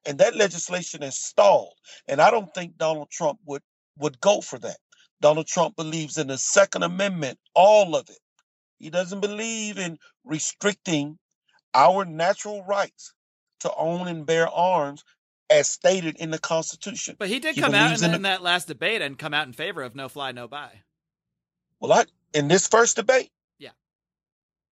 And 0.05 0.19
that 0.19 0.35
legislation 0.35 1.03
is 1.03 1.15
stalled. 1.15 1.73
And 2.07 2.21
I 2.21 2.31
don't 2.31 2.53
think 2.53 2.77
Donald 2.77 3.09
Trump 3.09 3.39
would 3.45 3.61
would 3.97 4.19
go 4.21 4.41
for 4.41 4.59
that. 4.59 4.77
Donald 5.21 5.47
Trump 5.47 5.75
believes 5.75 6.17
in 6.17 6.27
the 6.27 6.37
Second 6.37 6.83
Amendment, 6.83 7.37
all 7.53 7.95
of 7.95 8.09
it. 8.09 8.19
He 8.79 8.89
doesn't 8.89 9.19
believe 9.19 9.77
in 9.77 9.97
restricting 10.23 11.17
our 11.73 12.05
natural 12.05 12.63
rights 12.63 13.13
to 13.61 13.73
own 13.75 14.07
and 14.07 14.25
bear 14.25 14.47
arms 14.47 15.03
as 15.49 15.69
stated 15.69 16.17
in 16.17 16.31
the 16.31 16.39
Constitution. 16.39 17.15
But 17.17 17.29
he 17.29 17.39
did 17.39 17.55
he 17.55 17.61
come 17.61 17.73
out 17.73 17.97
in, 17.97 18.03
in, 18.03 18.11
the, 18.11 18.15
in, 18.17 18.21
that 18.23 18.41
last 18.41 18.67
debate 18.67 19.01
and 19.01 19.17
come 19.17 19.33
out 19.33 19.47
in 19.47 19.53
favor 19.53 19.81
of 19.81 19.95
no 19.95 20.09
fly, 20.09 20.31
no 20.31 20.47
buy. 20.47 20.69
Well, 21.79 21.93
I, 21.93 22.05
in 22.33 22.47
this 22.47 22.67
first 22.67 22.95
debate, 22.95 23.29
yeah, 23.57 23.71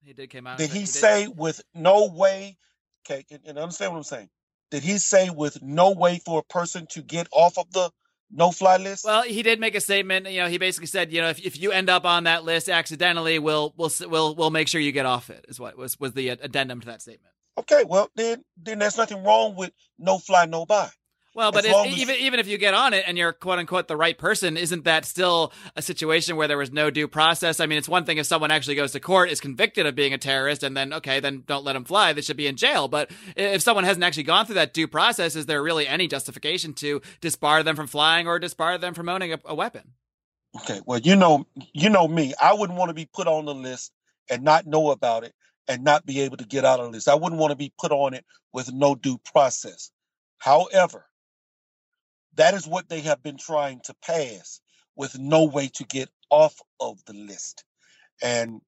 he 0.04 0.14
did 0.14 0.30
come 0.30 0.48
out. 0.48 0.58
Did 0.58 0.70
he, 0.70 0.82
he 0.82 0.86
say 0.86 1.26
did. 1.26 1.38
with 1.38 1.62
no 1.74 2.08
way? 2.08 2.58
Okay, 3.06 3.26
and, 3.32 3.40
and 3.46 3.58
understand 3.58 3.94
what 3.94 3.98
I'm 3.98 4.04
saying. 4.04 4.30
Did 4.70 4.84
he 4.84 4.98
say 4.98 5.30
with 5.30 5.62
no 5.62 5.92
way 5.92 6.20
for 6.26 6.40
a 6.40 6.44
person 6.44 6.88
to 6.92 7.02
get 7.02 7.28
off 7.32 7.58
of 7.58 7.72
the 7.72 7.90
no 8.30 8.52
fly 8.52 8.78
list? 8.78 9.06
Well, 9.06 9.24
he 9.24 9.42
did 9.42 9.62
make 9.62 9.76
a 9.76 9.80
statement. 9.80 10.30
You 10.30 10.42
know, 10.42 10.50
he 10.50 10.58
basically 10.58 10.88
said, 10.88 11.14
you 11.14 11.22
know, 11.22 11.30
if, 11.30 11.40
if 11.40 11.58
you 11.60 11.72
end 11.72 11.90
up 11.90 12.06
on 12.06 12.26
that 12.26 12.44
list 12.44 12.68
accidentally, 12.68 13.40
we'll 13.40 13.74
we'll 13.78 13.92
we'll 14.02 14.36
we'll 14.36 14.50
make 14.50 14.68
sure 14.68 14.82
you 14.82 14.92
get 14.92 15.06
off 15.06 15.30
it. 15.30 15.46
Is 15.48 15.60
what 15.60 15.78
was 15.78 15.98
was 16.00 16.14
the 16.14 16.30
addendum 16.30 16.82
to 16.82 16.88
that 16.88 17.02
statement. 17.02 17.34
Okay, 17.58 17.84
well 17.88 18.10
then 18.16 18.44
then 18.58 18.80
there's 18.80 18.98
nothing 18.98 19.24
wrong 19.24 19.56
with 19.56 19.72
no 19.98 20.20
fly 20.20 20.46
no 20.46 20.66
buy. 20.66 20.90
Well, 21.38 21.52
but 21.52 21.66
if, 21.66 22.00
even 22.00 22.16
even 22.16 22.40
if 22.40 22.48
you 22.48 22.58
get 22.58 22.74
on 22.74 22.96
it 22.96 23.04
and 23.06 23.16
you're 23.16 23.32
quote 23.32 23.60
unquote 23.60 23.88
the 23.88 23.96
right 23.96 24.18
person, 24.18 24.58
isn't 24.58 24.86
that 24.86 25.06
still 25.06 25.54
a 25.76 25.84
situation 25.84 26.36
where 26.36 26.48
there 26.48 26.58
was 26.58 26.72
no 26.72 26.90
due 26.90 27.08
process? 27.08 27.60
I 27.60 27.68
mean, 27.68 27.78
it's 27.78 27.88
one 27.88 28.06
thing 28.06 28.18
if 28.18 28.26
someone 28.26 28.50
actually 28.50 28.74
goes 28.74 28.92
to 28.94 29.00
court, 29.00 29.30
is 29.30 29.40
convicted 29.40 29.86
of 29.86 29.94
being 29.94 30.14
a 30.14 30.18
terrorist, 30.18 30.64
and 30.64 30.76
then 30.76 30.92
okay, 30.94 31.20
then 31.20 31.44
don't 31.46 31.64
let 31.64 31.74
them 31.74 31.86
fly. 31.86 32.12
They 32.12 32.22
should 32.22 32.38
be 32.38 32.48
in 32.48 32.56
jail. 32.56 32.88
But 32.88 33.12
if 33.36 33.62
someone 33.62 33.84
hasn't 33.84 34.04
actually 34.04 34.24
gone 34.24 34.48
through 34.48 34.56
that 34.56 34.74
due 34.74 34.88
process, 34.88 35.36
is 35.36 35.46
there 35.46 35.62
really 35.62 35.88
any 35.88 36.08
justification 36.08 36.74
to 36.74 37.02
disbar 37.22 37.64
them 37.64 37.76
from 37.76 37.86
flying 37.86 38.26
or 38.26 38.40
disbar 38.40 38.82
them 38.82 38.96
from 38.96 39.08
owning 39.08 39.34
a, 39.34 39.40
a 39.46 39.54
weapon? 39.54 39.94
Okay, 40.56 40.82
well, 40.88 40.98
you 40.98 41.16
know, 41.16 41.46
you 41.72 41.92
know 41.92 42.08
me. 42.08 42.34
I 42.42 42.56
wouldn't 42.56 42.80
want 42.80 42.90
to 42.90 42.96
be 42.96 43.08
put 43.14 43.28
on 43.28 43.46
the 43.46 43.54
list 43.54 43.92
and 44.28 44.42
not 44.42 44.66
know 44.66 44.90
about 44.90 45.24
it 45.24 45.36
and 45.68 45.84
not 45.84 46.06
be 46.06 46.22
able 46.22 46.38
to 46.38 46.46
get 46.46 46.66
out 46.66 46.80
of 46.80 46.88
the 46.88 46.92
list. 46.92 47.10
I 47.10 47.16
wouldn't 47.16 47.42
want 47.42 47.52
to 47.52 47.58
be 47.58 47.74
put 47.80 47.92
on 47.92 48.14
it 48.14 48.26
with 48.54 48.72
no 48.72 48.96
due 48.96 49.20
process. 49.20 49.92
However, 50.40 51.06
that 52.36 52.54
is 52.54 52.68
what 52.68 52.90
they 52.90 53.02
have 53.02 53.22
been 53.24 53.38
trying 53.38 53.82
to 53.86 53.96
pass 54.06 54.62
with 54.96 55.18
no 55.18 55.46
way 55.46 55.70
to 55.76 55.84
get 55.86 56.10
off 56.30 56.60
of 56.80 57.04
the 57.06 57.14
list. 57.14 57.64
And 58.22 58.62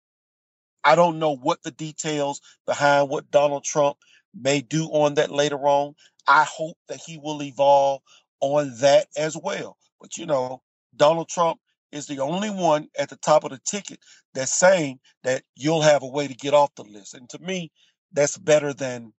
I 0.83 0.95
don't 0.95 1.19
know 1.19 1.35
what 1.35 1.63
the 1.63 1.71
details 1.71 2.41
behind 2.65 3.09
what 3.09 3.31
Donald 3.31 3.63
Trump 3.63 3.97
may 4.33 4.61
do 4.61 4.85
on 4.85 5.15
that 5.15 5.31
later 5.31 5.59
on. 5.59 5.95
I 6.27 6.45
hope 6.45 6.77
that 6.87 6.99
he 7.05 7.17
will 7.17 7.41
evolve 7.43 8.01
on 8.41 8.73
that 8.79 9.07
as 9.17 9.37
well. 9.37 9.77
But 9.99 10.17
you 10.17 10.25
know, 10.25 10.61
Donald 10.95 11.29
Trump 11.29 11.59
is 11.91 12.07
the 12.07 12.19
only 12.19 12.49
one 12.49 12.87
at 12.97 13.09
the 13.09 13.15
top 13.17 13.43
of 13.43 13.51
the 13.51 13.59
ticket 13.65 13.99
that's 14.33 14.53
saying 14.53 14.99
that 15.23 15.43
you'll 15.55 15.81
have 15.81 16.03
a 16.03 16.07
way 16.07 16.27
to 16.27 16.33
get 16.33 16.53
off 16.53 16.75
the 16.75 16.83
list. 16.83 17.13
And 17.13 17.29
to 17.29 17.39
me, 17.39 17.71
that's 18.11 18.37
better 18.37 18.73
than 18.73 19.13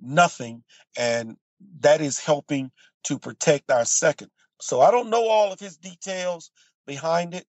nothing. 0.00 0.62
And 0.96 1.36
that 1.80 2.00
is 2.00 2.18
helping 2.18 2.70
to 3.04 3.18
protect 3.18 3.70
our 3.70 3.84
second. 3.84 4.28
So 4.60 4.80
I 4.80 4.90
don't 4.90 5.10
know 5.10 5.28
all 5.28 5.52
of 5.52 5.60
his 5.60 5.76
details 5.76 6.50
behind 6.86 7.34
it, 7.34 7.44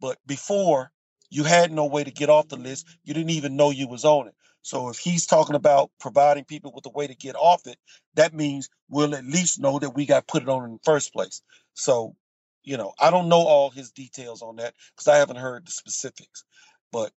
but 0.00 0.18
before 0.26 0.90
you 1.30 1.44
had 1.44 1.72
no 1.72 1.86
way 1.86 2.04
to 2.04 2.10
get 2.10 2.30
off 2.30 2.48
the 2.48 2.56
list, 2.56 2.86
you 3.04 3.14
didn't 3.14 3.30
even 3.30 3.56
know 3.56 3.70
you 3.70 3.88
was 3.88 4.04
on 4.04 4.28
it. 4.28 4.34
So 4.62 4.88
if 4.88 4.98
he's 4.98 5.26
talking 5.26 5.54
about 5.54 5.90
providing 6.00 6.44
people 6.44 6.72
with 6.74 6.86
a 6.86 6.90
way 6.90 7.06
to 7.06 7.14
get 7.14 7.36
off 7.36 7.66
it, 7.66 7.78
that 8.14 8.34
means 8.34 8.68
we'll 8.88 9.14
at 9.14 9.24
least 9.24 9.60
know 9.60 9.78
that 9.78 9.94
we 9.94 10.06
got 10.06 10.26
put 10.26 10.42
it 10.42 10.48
on 10.48 10.64
in 10.64 10.72
the 10.72 10.78
first 10.84 11.12
place. 11.12 11.40
So, 11.74 12.16
you 12.66 12.78
know, 12.78 12.94
I 13.00 13.10
don't 13.10 13.30
know 13.30 13.42
all 13.42 13.70
his 13.70 13.92
details 13.92 14.42
on 14.42 14.58
that 14.58 14.74
because 14.96 15.08
I 15.08 15.18
haven't 15.18 15.38
heard 15.38 15.66
the 15.68 15.72
specifics. 15.72 16.44
But 16.92 17.12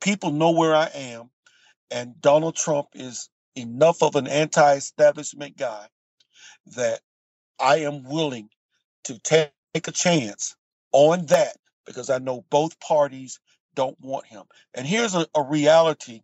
people 0.00 0.32
know 0.32 0.52
where 0.52 0.74
I 0.76 0.90
am, 0.94 1.30
and 1.90 2.20
Donald 2.20 2.56
Trump 2.56 2.88
is 2.94 3.30
enough 3.56 4.02
of 4.02 4.16
an 4.16 4.28
anti-establishment 4.28 5.56
guy 5.58 5.88
that 6.76 7.00
I 7.60 7.78
am 7.78 8.04
willing 8.04 8.48
to 9.04 9.18
take 9.20 9.50
a 9.74 9.92
chance 9.92 10.56
on 10.92 11.26
that 11.26 11.56
because 11.86 12.10
I 12.10 12.18
know 12.18 12.44
both 12.50 12.78
parties 12.80 13.40
don't 13.74 13.96
want 14.00 14.26
him. 14.26 14.44
And 14.74 14.86
here's 14.86 15.14
a, 15.14 15.26
a 15.34 15.42
reality 15.42 16.22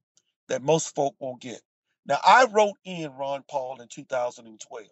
that 0.49 0.63
most 0.63 0.95
folk 0.95 1.15
won't 1.19 1.41
get. 1.41 1.61
Now, 2.07 2.19
I 2.27 2.47
wrote 2.51 2.77
in 2.85 3.11
Ron 3.13 3.45
Paul 3.51 3.81
in 3.81 3.89
2012, 3.89 4.87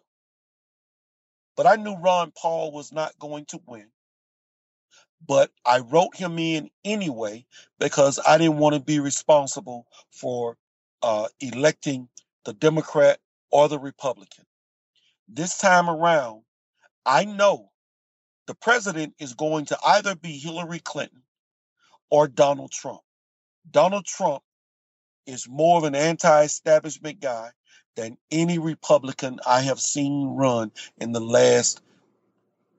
but 1.55 1.65
I 1.67 1.75
knew 1.75 1.95
Ron 1.95 2.31
Paul 2.31 2.71
was 2.71 2.91
not 2.91 3.17
going 3.19 3.45
to 3.45 3.61
win. 3.65 3.87
But 5.25 5.51
I 5.65 5.79
wrote 5.79 6.15
him 6.15 6.39
in 6.39 6.69
anyway 6.83 7.45
because 7.79 8.19
I 8.25 8.37
didn't 8.37 8.57
want 8.57 8.75
to 8.75 8.81
be 8.81 8.99
responsible 8.99 9.85
for 10.09 10.57
uh, 11.03 11.27
electing 11.39 12.09
the 12.45 12.53
Democrat 12.53 13.19
or 13.51 13.69
the 13.69 13.79
Republican. 13.79 14.45
This 15.27 15.57
time 15.57 15.89
around, 15.89 16.41
I 17.05 17.25
know 17.25 17.69
the 18.47 18.55
president 18.55 19.13
is 19.19 19.33
going 19.33 19.65
to 19.65 19.77
either 19.85 20.15
be 20.15 20.37
Hillary 20.37 20.79
Clinton 20.79 21.21
or 22.09 22.27
Donald 22.27 22.71
Trump. 22.71 23.01
Donald 23.69 24.05
Trump 24.05 24.43
is 25.27 25.47
more 25.47 25.77
of 25.77 25.83
an 25.83 25.95
anti 25.95 26.43
establishment 26.43 27.19
guy 27.19 27.51
than 27.95 28.17
any 28.31 28.57
Republican 28.57 29.39
I 29.45 29.61
have 29.61 29.79
seen 29.79 30.35
run 30.35 30.71
in 30.99 31.11
the 31.11 31.19
last 31.19 31.81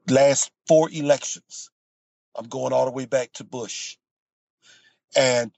last 0.09 0.51
four 0.67 0.91
elections. 0.91 1.71
I'm 2.37 2.49
going 2.49 2.73
all 2.73 2.87
the 2.87 2.91
way 2.93 3.07
back 3.07 3.33
to 3.35 3.45
Bush. 3.45 3.97
And 5.15 5.53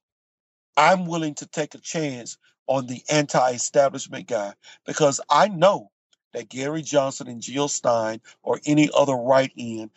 I'm 0.76 1.06
willing 1.06 1.34
to 1.36 1.46
take 1.46 1.74
a 1.74 1.78
chance 1.78 2.36
on 2.66 2.86
the 2.86 3.02
anti 3.10 3.52
establishment 3.52 4.26
guy 4.26 4.54
because 4.86 5.20
I 5.30 5.48
know 5.48 5.90
that 6.32 6.48
Gary 6.48 6.82
Johnson 6.82 7.28
and 7.28 7.40
Jill 7.40 7.68
Stein 7.68 8.20
or 8.42 8.60
any 8.66 8.90
other 8.96 9.14
right 9.14 9.52
end, 9.56 9.90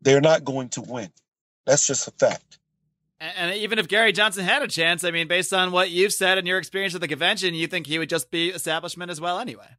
they're 0.00 0.22
not 0.22 0.44
going 0.44 0.70
to 0.70 0.80
win. 0.80 1.10
That's 1.66 1.86
just 1.86 2.08
a 2.08 2.12
fact. 2.12 2.58
And 3.22 3.54
even 3.54 3.78
if 3.78 3.86
Gary 3.86 4.10
Johnson 4.10 4.44
had 4.44 4.62
a 4.62 4.68
chance, 4.68 5.04
I 5.04 5.12
mean, 5.12 5.28
based 5.28 5.52
on 5.52 5.70
what 5.70 5.90
you've 5.90 6.12
said 6.12 6.38
and 6.38 6.46
your 6.46 6.58
experience 6.58 6.94
at 6.96 7.00
the 7.00 7.06
convention, 7.06 7.54
you 7.54 7.68
think 7.68 7.86
he 7.86 7.98
would 7.98 8.08
just 8.08 8.32
be 8.32 8.48
establishment 8.48 9.12
as 9.12 9.20
well 9.20 9.38
anyway. 9.38 9.76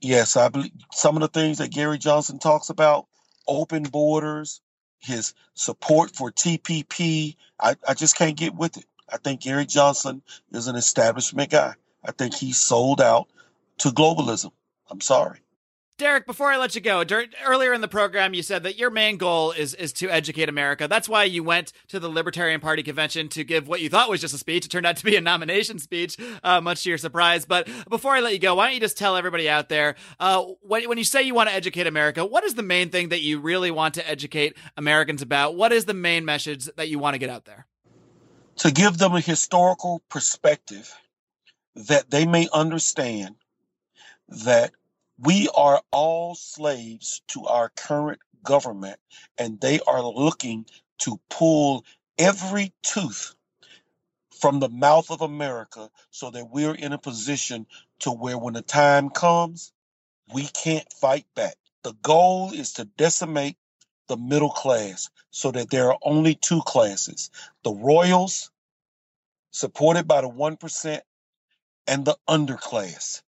Yes, 0.00 0.36
I 0.36 0.48
believe 0.48 0.72
some 0.92 1.16
of 1.16 1.22
the 1.22 1.28
things 1.28 1.58
that 1.58 1.70
Gary 1.70 1.96
Johnson 1.96 2.38
talks 2.38 2.68
about, 2.68 3.06
open 3.48 3.84
borders, 3.84 4.60
his 4.98 5.32
support 5.54 6.14
for 6.14 6.30
TPP, 6.30 7.36
I, 7.58 7.76
I 7.88 7.94
just 7.94 8.16
can't 8.16 8.36
get 8.36 8.54
with 8.54 8.76
it. 8.76 8.84
I 9.10 9.16
think 9.16 9.40
Gary 9.40 9.66
Johnson 9.66 10.22
is 10.52 10.68
an 10.68 10.76
establishment 10.76 11.50
guy. 11.50 11.74
I 12.04 12.12
think 12.12 12.34
he's 12.34 12.58
sold 12.58 13.00
out 13.00 13.28
to 13.78 13.88
globalism. 13.88 14.52
I'm 14.90 15.00
sorry. 15.00 15.40
Derrick, 16.00 16.24
before 16.24 16.50
I 16.50 16.56
let 16.56 16.74
you 16.74 16.80
go, 16.80 17.04
earlier 17.44 17.74
in 17.74 17.82
the 17.82 17.86
program, 17.88 18.32
you 18.32 18.42
said 18.42 18.62
that 18.62 18.78
your 18.78 18.88
main 18.88 19.18
goal 19.18 19.52
is 19.52 19.74
is 19.74 19.92
to 19.92 20.08
educate 20.08 20.48
America. 20.48 20.88
That's 20.88 21.10
why 21.10 21.24
you 21.24 21.44
went 21.44 21.74
to 21.88 22.00
the 22.00 22.08
Libertarian 22.08 22.58
Party 22.58 22.82
convention 22.82 23.28
to 23.28 23.44
give 23.44 23.68
what 23.68 23.82
you 23.82 23.90
thought 23.90 24.08
was 24.08 24.22
just 24.22 24.32
a 24.32 24.38
speech. 24.38 24.64
It 24.64 24.70
turned 24.70 24.86
out 24.86 24.96
to 24.96 25.04
be 25.04 25.16
a 25.16 25.20
nomination 25.20 25.78
speech, 25.78 26.16
uh, 26.42 26.62
much 26.62 26.84
to 26.84 26.88
your 26.88 26.96
surprise. 26.96 27.44
But 27.44 27.68
before 27.90 28.12
I 28.12 28.20
let 28.20 28.32
you 28.32 28.38
go, 28.38 28.54
why 28.54 28.64
don't 28.64 28.74
you 28.74 28.80
just 28.80 28.96
tell 28.96 29.14
everybody 29.14 29.46
out 29.46 29.68
there 29.68 29.94
uh, 30.18 30.42
when 30.62 30.88
when 30.88 30.96
you 30.96 31.04
say 31.04 31.20
you 31.22 31.34
want 31.34 31.50
to 31.50 31.54
educate 31.54 31.86
America, 31.86 32.24
what 32.24 32.44
is 32.44 32.54
the 32.54 32.62
main 32.62 32.88
thing 32.88 33.10
that 33.10 33.20
you 33.20 33.38
really 33.38 33.70
want 33.70 33.92
to 33.96 34.10
educate 34.10 34.56
Americans 34.78 35.20
about? 35.20 35.54
What 35.54 35.70
is 35.70 35.84
the 35.84 35.92
main 35.92 36.24
message 36.24 36.64
that 36.76 36.88
you 36.88 36.98
want 36.98 37.12
to 37.12 37.18
get 37.18 37.28
out 37.28 37.44
there? 37.44 37.66
To 38.60 38.70
give 38.70 38.96
them 38.96 39.14
a 39.14 39.20
historical 39.20 40.00
perspective 40.08 40.96
that 41.74 42.10
they 42.10 42.24
may 42.24 42.48
understand 42.54 43.34
that 44.28 44.72
We 45.22 45.48
are 45.54 45.82
all 45.92 46.34
slaves 46.34 47.22
to 47.28 47.46
our 47.46 47.70
current 47.70 48.20
government, 48.44 48.98
and 49.38 49.60
they 49.60 49.80
are 49.80 50.02
looking 50.02 50.66
to 51.00 51.20
pull 51.30 51.84
every 52.18 52.72
tooth 52.82 53.34
from 54.40 54.60
the 54.60 54.68
mouth 54.70 55.10
of 55.10 55.20
America 55.20 55.90
so 56.10 56.30
that 56.30 56.50
we're 56.50 56.74
in 56.74 56.92
a 56.92 56.98
position 56.98 57.66
to 58.00 58.10
where 58.10 58.38
when 58.38 58.54
the 58.54 58.62
time 58.62 59.10
comes, 59.10 59.72
we 60.32 60.46
can't 60.46 60.90
fight 60.92 61.26
back. 61.34 61.56
The 61.82 61.94
goal 62.02 62.52
is 62.52 62.74
to 62.74 62.84
decimate 62.84 63.56
the 64.08 64.16
middle 64.16 64.50
class 64.50 65.10
so 65.30 65.50
that 65.52 65.70
there 65.70 65.92
are 65.92 65.98
only 66.02 66.34
two 66.34 66.62
classes 66.62 67.30
the 67.64 67.72
royals, 67.72 68.50
supported 69.50 70.08
by 70.08 70.22
the 70.22 70.28
1%, 70.28 71.00
and 71.86 72.04
the 72.04 72.16
underclass, 72.28 73.22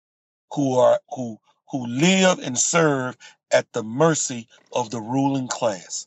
who 0.52 0.78
are 0.78 1.00
who 1.14 1.38
who 1.70 1.86
live 1.86 2.38
and 2.40 2.58
serve 2.58 3.16
at 3.50 3.72
the 3.72 3.82
mercy 3.82 4.48
of 4.72 4.90
the 4.90 5.00
ruling 5.00 5.48
class. 5.48 6.06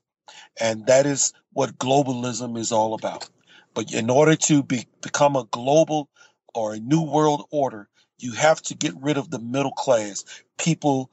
And 0.59 0.85
that 0.87 1.05
is 1.05 1.33
what 1.53 1.77
globalism 1.77 2.57
is 2.57 2.71
all 2.71 2.93
about. 2.93 3.29
But 3.73 3.93
in 3.93 4.09
order 4.09 4.35
to 4.35 4.63
be, 4.63 4.87
become 5.01 5.35
a 5.35 5.47
global 5.51 6.09
or 6.53 6.73
a 6.73 6.79
new 6.79 7.01
world 7.01 7.45
order, 7.51 7.87
you 8.19 8.33
have 8.33 8.61
to 8.63 8.75
get 8.75 8.93
rid 9.01 9.17
of 9.17 9.29
the 9.31 9.39
middle 9.39 9.71
class. 9.71 10.23
People, 10.57 11.09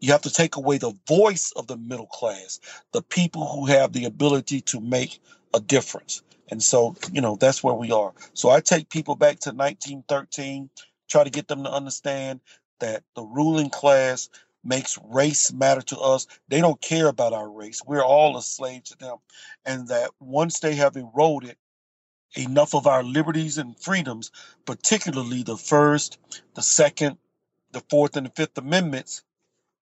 you 0.00 0.12
have 0.12 0.22
to 0.22 0.30
take 0.30 0.56
away 0.56 0.78
the 0.78 0.94
voice 1.08 1.52
of 1.56 1.66
the 1.66 1.76
middle 1.76 2.06
class, 2.06 2.60
the 2.92 3.02
people 3.02 3.46
who 3.46 3.66
have 3.66 3.92
the 3.92 4.04
ability 4.04 4.60
to 4.62 4.80
make 4.80 5.20
a 5.54 5.60
difference. 5.60 6.22
And 6.50 6.62
so, 6.62 6.94
you 7.10 7.22
know, 7.22 7.36
that's 7.36 7.64
where 7.64 7.74
we 7.74 7.90
are. 7.90 8.12
So 8.34 8.50
I 8.50 8.60
take 8.60 8.90
people 8.90 9.16
back 9.16 9.40
to 9.40 9.50
1913, 9.50 10.68
try 11.08 11.24
to 11.24 11.30
get 11.30 11.48
them 11.48 11.64
to 11.64 11.72
understand 11.72 12.40
that 12.80 13.02
the 13.14 13.22
ruling 13.22 13.70
class 13.70 14.28
makes 14.64 14.98
race 15.10 15.52
matter 15.52 15.82
to 15.82 15.98
us. 15.98 16.26
They 16.48 16.60
don't 16.60 16.80
care 16.80 17.08
about 17.08 17.32
our 17.32 17.48
race. 17.48 17.82
We're 17.86 18.04
all 18.04 18.36
a 18.36 18.42
slave 18.42 18.84
to 18.84 18.98
them. 18.98 19.16
And 19.64 19.88
that 19.88 20.10
once 20.20 20.60
they 20.60 20.74
have 20.76 20.96
eroded 20.96 21.56
enough 22.36 22.74
of 22.74 22.86
our 22.86 23.02
liberties 23.02 23.58
and 23.58 23.78
freedoms, 23.78 24.30
particularly 24.64 25.42
the 25.42 25.56
First, 25.56 26.18
the 26.54 26.62
Second, 26.62 27.18
the 27.72 27.82
Fourth, 27.90 28.16
and 28.16 28.26
the 28.26 28.30
Fifth 28.30 28.58
Amendments, 28.58 29.22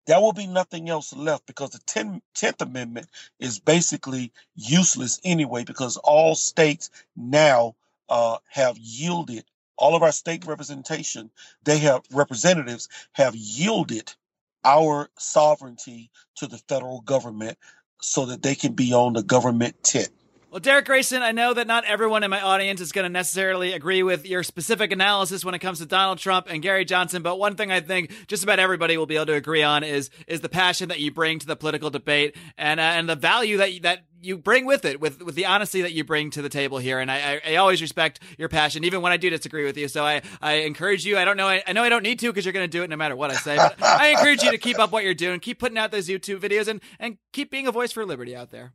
there 0.06 0.20
will 0.20 0.32
be 0.32 0.46
nothing 0.46 0.88
else 0.88 1.14
left 1.14 1.46
because 1.46 1.70
the 1.70 1.78
10, 1.86 2.20
10th 2.34 2.60
Amendment 2.60 3.06
is 3.38 3.60
basically 3.60 4.32
useless 4.56 5.20
anyway 5.24 5.64
because 5.64 5.96
all 5.98 6.34
states 6.34 6.90
now 7.16 7.76
uh, 8.08 8.38
have 8.50 8.76
yielded, 8.78 9.44
all 9.82 9.96
of 9.96 10.04
our 10.04 10.12
state 10.12 10.46
representation, 10.46 11.30
they 11.64 11.78
have 11.78 12.02
representatives 12.12 12.88
have 13.14 13.34
yielded 13.36 14.14
our 14.64 15.10
sovereignty 15.18 16.10
to 16.36 16.46
the 16.46 16.58
federal 16.68 17.02
government 17.02 17.58
so 18.00 18.26
that 18.26 18.42
they 18.42 18.54
can 18.54 18.74
be 18.74 18.94
on 18.94 19.14
the 19.14 19.24
government 19.24 19.82
tent. 19.82 20.10
Well, 20.52 20.60
Derrick 20.60 20.84
Grayson, 20.84 21.22
I 21.22 21.32
know 21.32 21.54
that 21.54 21.66
not 21.66 21.86
everyone 21.86 22.24
in 22.24 22.30
my 22.30 22.42
audience 22.42 22.82
is 22.82 22.92
going 22.92 23.04
to 23.04 23.08
necessarily 23.08 23.72
agree 23.72 24.02
with 24.02 24.26
your 24.26 24.42
specific 24.42 24.92
analysis 24.92 25.46
when 25.46 25.54
it 25.54 25.60
comes 25.60 25.78
to 25.78 25.86
Donald 25.86 26.18
Trump 26.18 26.46
and 26.50 26.60
Gary 26.60 26.84
Johnson, 26.84 27.22
but 27.22 27.38
one 27.38 27.54
thing 27.54 27.72
I 27.72 27.80
think 27.80 28.26
just 28.26 28.44
about 28.44 28.58
everybody 28.58 28.98
will 28.98 29.06
be 29.06 29.16
able 29.16 29.24
to 29.24 29.32
agree 29.32 29.62
on 29.62 29.82
is 29.82 30.10
is 30.26 30.42
the 30.42 30.50
passion 30.50 30.90
that 30.90 31.00
you 31.00 31.10
bring 31.10 31.38
to 31.38 31.46
the 31.46 31.56
political 31.56 31.88
debate 31.88 32.36
and 32.58 32.80
uh, 32.80 32.82
and 32.82 33.08
the 33.08 33.16
value 33.16 33.56
that 33.56 33.72
you, 33.72 33.80
that 33.80 34.04
you 34.20 34.36
bring 34.36 34.66
with 34.66 34.84
it, 34.84 35.00
with 35.00 35.22
with 35.22 35.36
the 35.36 35.46
honesty 35.46 35.80
that 35.80 35.92
you 35.92 36.04
bring 36.04 36.28
to 36.32 36.42
the 36.42 36.50
table 36.50 36.76
here. 36.76 36.98
And 36.98 37.10
I, 37.10 37.40
I, 37.46 37.52
I 37.52 37.56
always 37.56 37.80
respect 37.80 38.20
your 38.36 38.50
passion, 38.50 38.84
even 38.84 39.00
when 39.00 39.10
I 39.10 39.16
do 39.16 39.30
disagree 39.30 39.64
with 39.64 39.78
you. 39.78 39.88
So 39.88 40.04
I, 40.04 40.20
I 40.42 40.52
encourage 40.66 41.06
you. 41.06 41.16
I 41.16 41.24
don't 41.24 41.38
know. 41.38 41.48
I, 41.48 41.62
I 41.66 41.72
know 41.72 41.82
I 41.82 41.88
don't 41.88 42.02
need 42.02 42.18
to 42.18 42.26
because 42.26 42.44
you're 42.44 42.52
going 42.52 42.70
to 42.70 42.78
do 42.78 42.82
it 42.82 42.90
no 42.90 42.96
matter 42.96 43.16
what 43.16 43.30
I 43.30 43.36
say. 43.36 43.56
But 43.56 43.82
I 43.82 44.08
encourage 44.08 44.42
you 44.42 44.50
to 44.50 44.58
keep 44.58 44.78
up 44.78 44.92
what 44.92 45.02
you're 45.02 45.14
doing, 45.14 45.40
keep 45.40 45.58
putting 45.58 45.78
out 45.78 45.92
those 45.92 46.08
YouTube 46.08 46.40
videos, 46.40 46.68
and 46.68 46.82
and 47.00 47.16
keep 47.32 47.50
being 47.50 47.66
a 47.66 47.72
voice 47.72 47.90
for 47.90 48.04
liberty 48.04 48.36
out 48.36 48.50
there. 48.50 48.74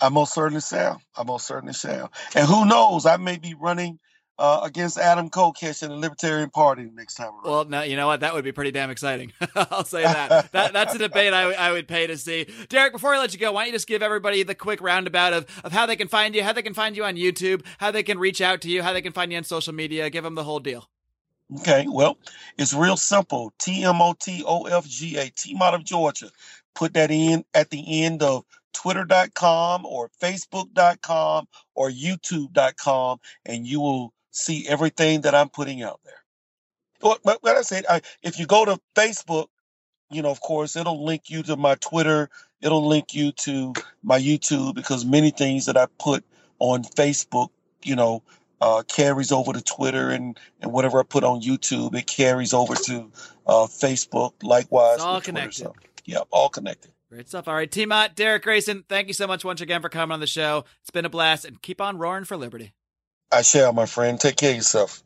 I 0.00 0.08
most 0.08 0.34
certainly 0.34 0.60
shall. 0.60 1.00
I 1.16 1.22
most 1.22 1.46
certainly 1.46 1.74
shall. 1.74 2.12
And 2.34 2.46
who 2.46 2.66
knows? 2.66 3.06
I 3.06 3.16
may 3.16 3.38
be 3.38 3.54
running 3.54 3.98
uh, 4.38 4.60
against 4.64 4.98
Adam 4.98 5.30
Kokesh 5.30 5.82
in 5.82 5.90
the 5.90 5.96
Libertarian 5.96 6.50
Party 6.50 6.90
next 6.92 7.14
time 7.14 7.28
around. 7.28 7.44
Well, 7.44 7.64
no, 7.64 7.82
you 7.82 7.96
know 7.96 8.06
what? 8.06 8.20
That 8.20 8.34
would 8.34 8.44
be 8.44 8.52
pretty 8.52 8.72
damn 8.72 8.90
exciting. 8.90 9.32
I'll 9.54 9.84
say 9.84 10.02
that. 10.02 10.50
that. 10.52 10.72
That's 10.72 10.94
a 10.94 10.98
debate 10.98 11.32
I, 11.32 11.52
I 11.52 11.70
would 11.70 11.86
pay 11.86 12.06
to 12.06 12.16
see. 12.16 12.46
Derrick, 12.68 12.92
before 12.92 13.14
I 13.14 13.18
let 13.18 13.32
you 13.32 13.38
go, 13.38 13.52
why 13.52 13.62
don't 13.62 13.68
you 13.68 13.72
just 13.74 13.86
give 13.86 14.02
everybody 14.02 14.42
the 14.42 14.54
quick 14.54 14.80
roundabout 14.80 15.32
of, 15.32 15.46
of 15.64 15.72
how 15.72 15.86
they 15.86 15.96
can 15.96 16.08
find 16.08 16.34
you, 16.34 16.42
how 16.42 16.52
they 16.52 16.62
can 16.62 16.74
find 16.74 16.96
you 16.96 17.04
on 17.04 17.14
YouTube, 17.14 17.64
how 17.78 17.90
they 17.90 18.02
can 18.02 18.18
reach 18.18 18.40
out 18.40 18.60
to 18.62 18.68
you, 18.68 18.82
how 18.82 18.92
they 18.92 19.02
can 19.02 19.12
find 19.12 19.30
you 19.30 19.38
on 19.38 19.44
social 19.44 19.74
media. 19.74 20.10
Give 20.10 20.24
them 20.24 20.34
the 20.34 20.44
whole 20.44 20.60
deal. 20.60 20.88
Okay, 21.60 21.86
well, 21.88 22.16
it's 22.56 22.72
real 22.72 22.96
simple. 22.96 23.52
T 23.58 23.84
M 23.84 24.00
O 24.00 24.14
T 24.18 24.42
O 24.46 24.64
F 24.64 24.88
G 24.88 25.18
A, 25.18 25.28
Team 25.30 25.60
out 25.60 25.74
of 25.74 25.84
Georgia. 25.84 26.30
Put 26.74 26.94
that 26.94 27.10
in 27.10 27.44
at 27.52 27.68
the 27.68 28.04
end 28.04 28.22
of 28.22 28.44
twitter.com 28.72 29.86
or 29.86 30.10
facebook.com 30.20 31.46
or 31.74 31.90
youtube.com 31.90 33.18
and 33.46 33.66
you 33.66 33.80
will 33.80 34.12
see 34.30 34.66
everything 34.68 35.22
that 35.22 35.34
I'm 35.34 35.48
putting 35.48 35.82
out 35.82 36.00
there. 36.04 36.14
But, 37.00 37.20
but 37.24 37.42
like 37.42 37.56
I 37.56 37.62
said, 37.62 37.84
I, 37.88 38.00
if 38.22 38.38
you 38.38 38.46
go 38.46 38.64
to 38.64 38.80
Facebook, 38.94 39.48
you 40.10 40.22
know, 40.22 40.30
of 40.30 40.40
course, 40.40 40.76
it'll 40.76 41.04
link 41.04 41.30
you 41.30 41.42
to 41.44 41.56
my 41.56 41.74
Twitter. 41.76 42.30
It'll 42.60 42.86
link 42.86 43.14
you 43.14 43.32
to 43.32 43.72
my 44.02 44.18
YouTube 44.18 44.74
because 44.74 45.04
many 45.04 45.30
things 45.30 45.66
that 45.66 45.76
I 45.76 45.86
put 45.98 46.24
on 46.58 46.84
Facebook, 46.84 47.48
you 47.82 47.96
know, 47.96 48.22
uh, 48.60 48.82
carries 48.86 49.32
over 49.32 49.52
to 49.52 49.60
Twitter 49.60 50.10
and, 50.10 50.38
and 50.60 50.72
whatever 50.72 51.00
I 51.00 51.02
put 51.02 51.24
on 51.24 51.42
YouTube, 51.42 51.96
it 51.96 52.06
carries 52.06 52.54
over 52.54 52.74
to 52.74 53.10
uh, 53.46 53.66
Facebook. 53.66 54.34
Likewise, 54.42 55.00
all 55.00 55.20
connected. 55.20 55.64
Twitter, 55.64 55.80
so, 55.80 55.88
yeah, 56.04 56.20
all 56.30 56.48
connected. 56.48 56.92
Great 57.12 57.28
stuff. 57.28 57.46
All 57.46 57.54
right, 57.54 57.70
Team 57.70 57.90
Mott, 57.90 58.16
Derrick 58.16 58.42
Grayson, 58.42 58.84
thank 58.88 59.06
you 59.06 59.12
so 59.12 59.26
much 59.26 59.44
once 59.44 59.60
again 59.60 59.82
for 59.82 59.90
coming 59.90 60.14
on 60.14 60.20
the 60.20 60.26
show. 60.26 60.64
It's 60.80 60.88
been 60.88 61.04
a 61.04 61.10
blast, 61.10 61.44
and 61.44 61.60
keep 61.60 61.78
on 61.78 61.98
roaring 61.98 62.24
for 62.24 62.38
liberty. 62.38 62.72
I 63.30 63.42
shall, 63.42 63.74
my 63.74 63.84
friend. 63.84 64.18
Take 64.18 64.36
care 64.36 64.52
of 64.52 64.56
yourself. 64.56 65.02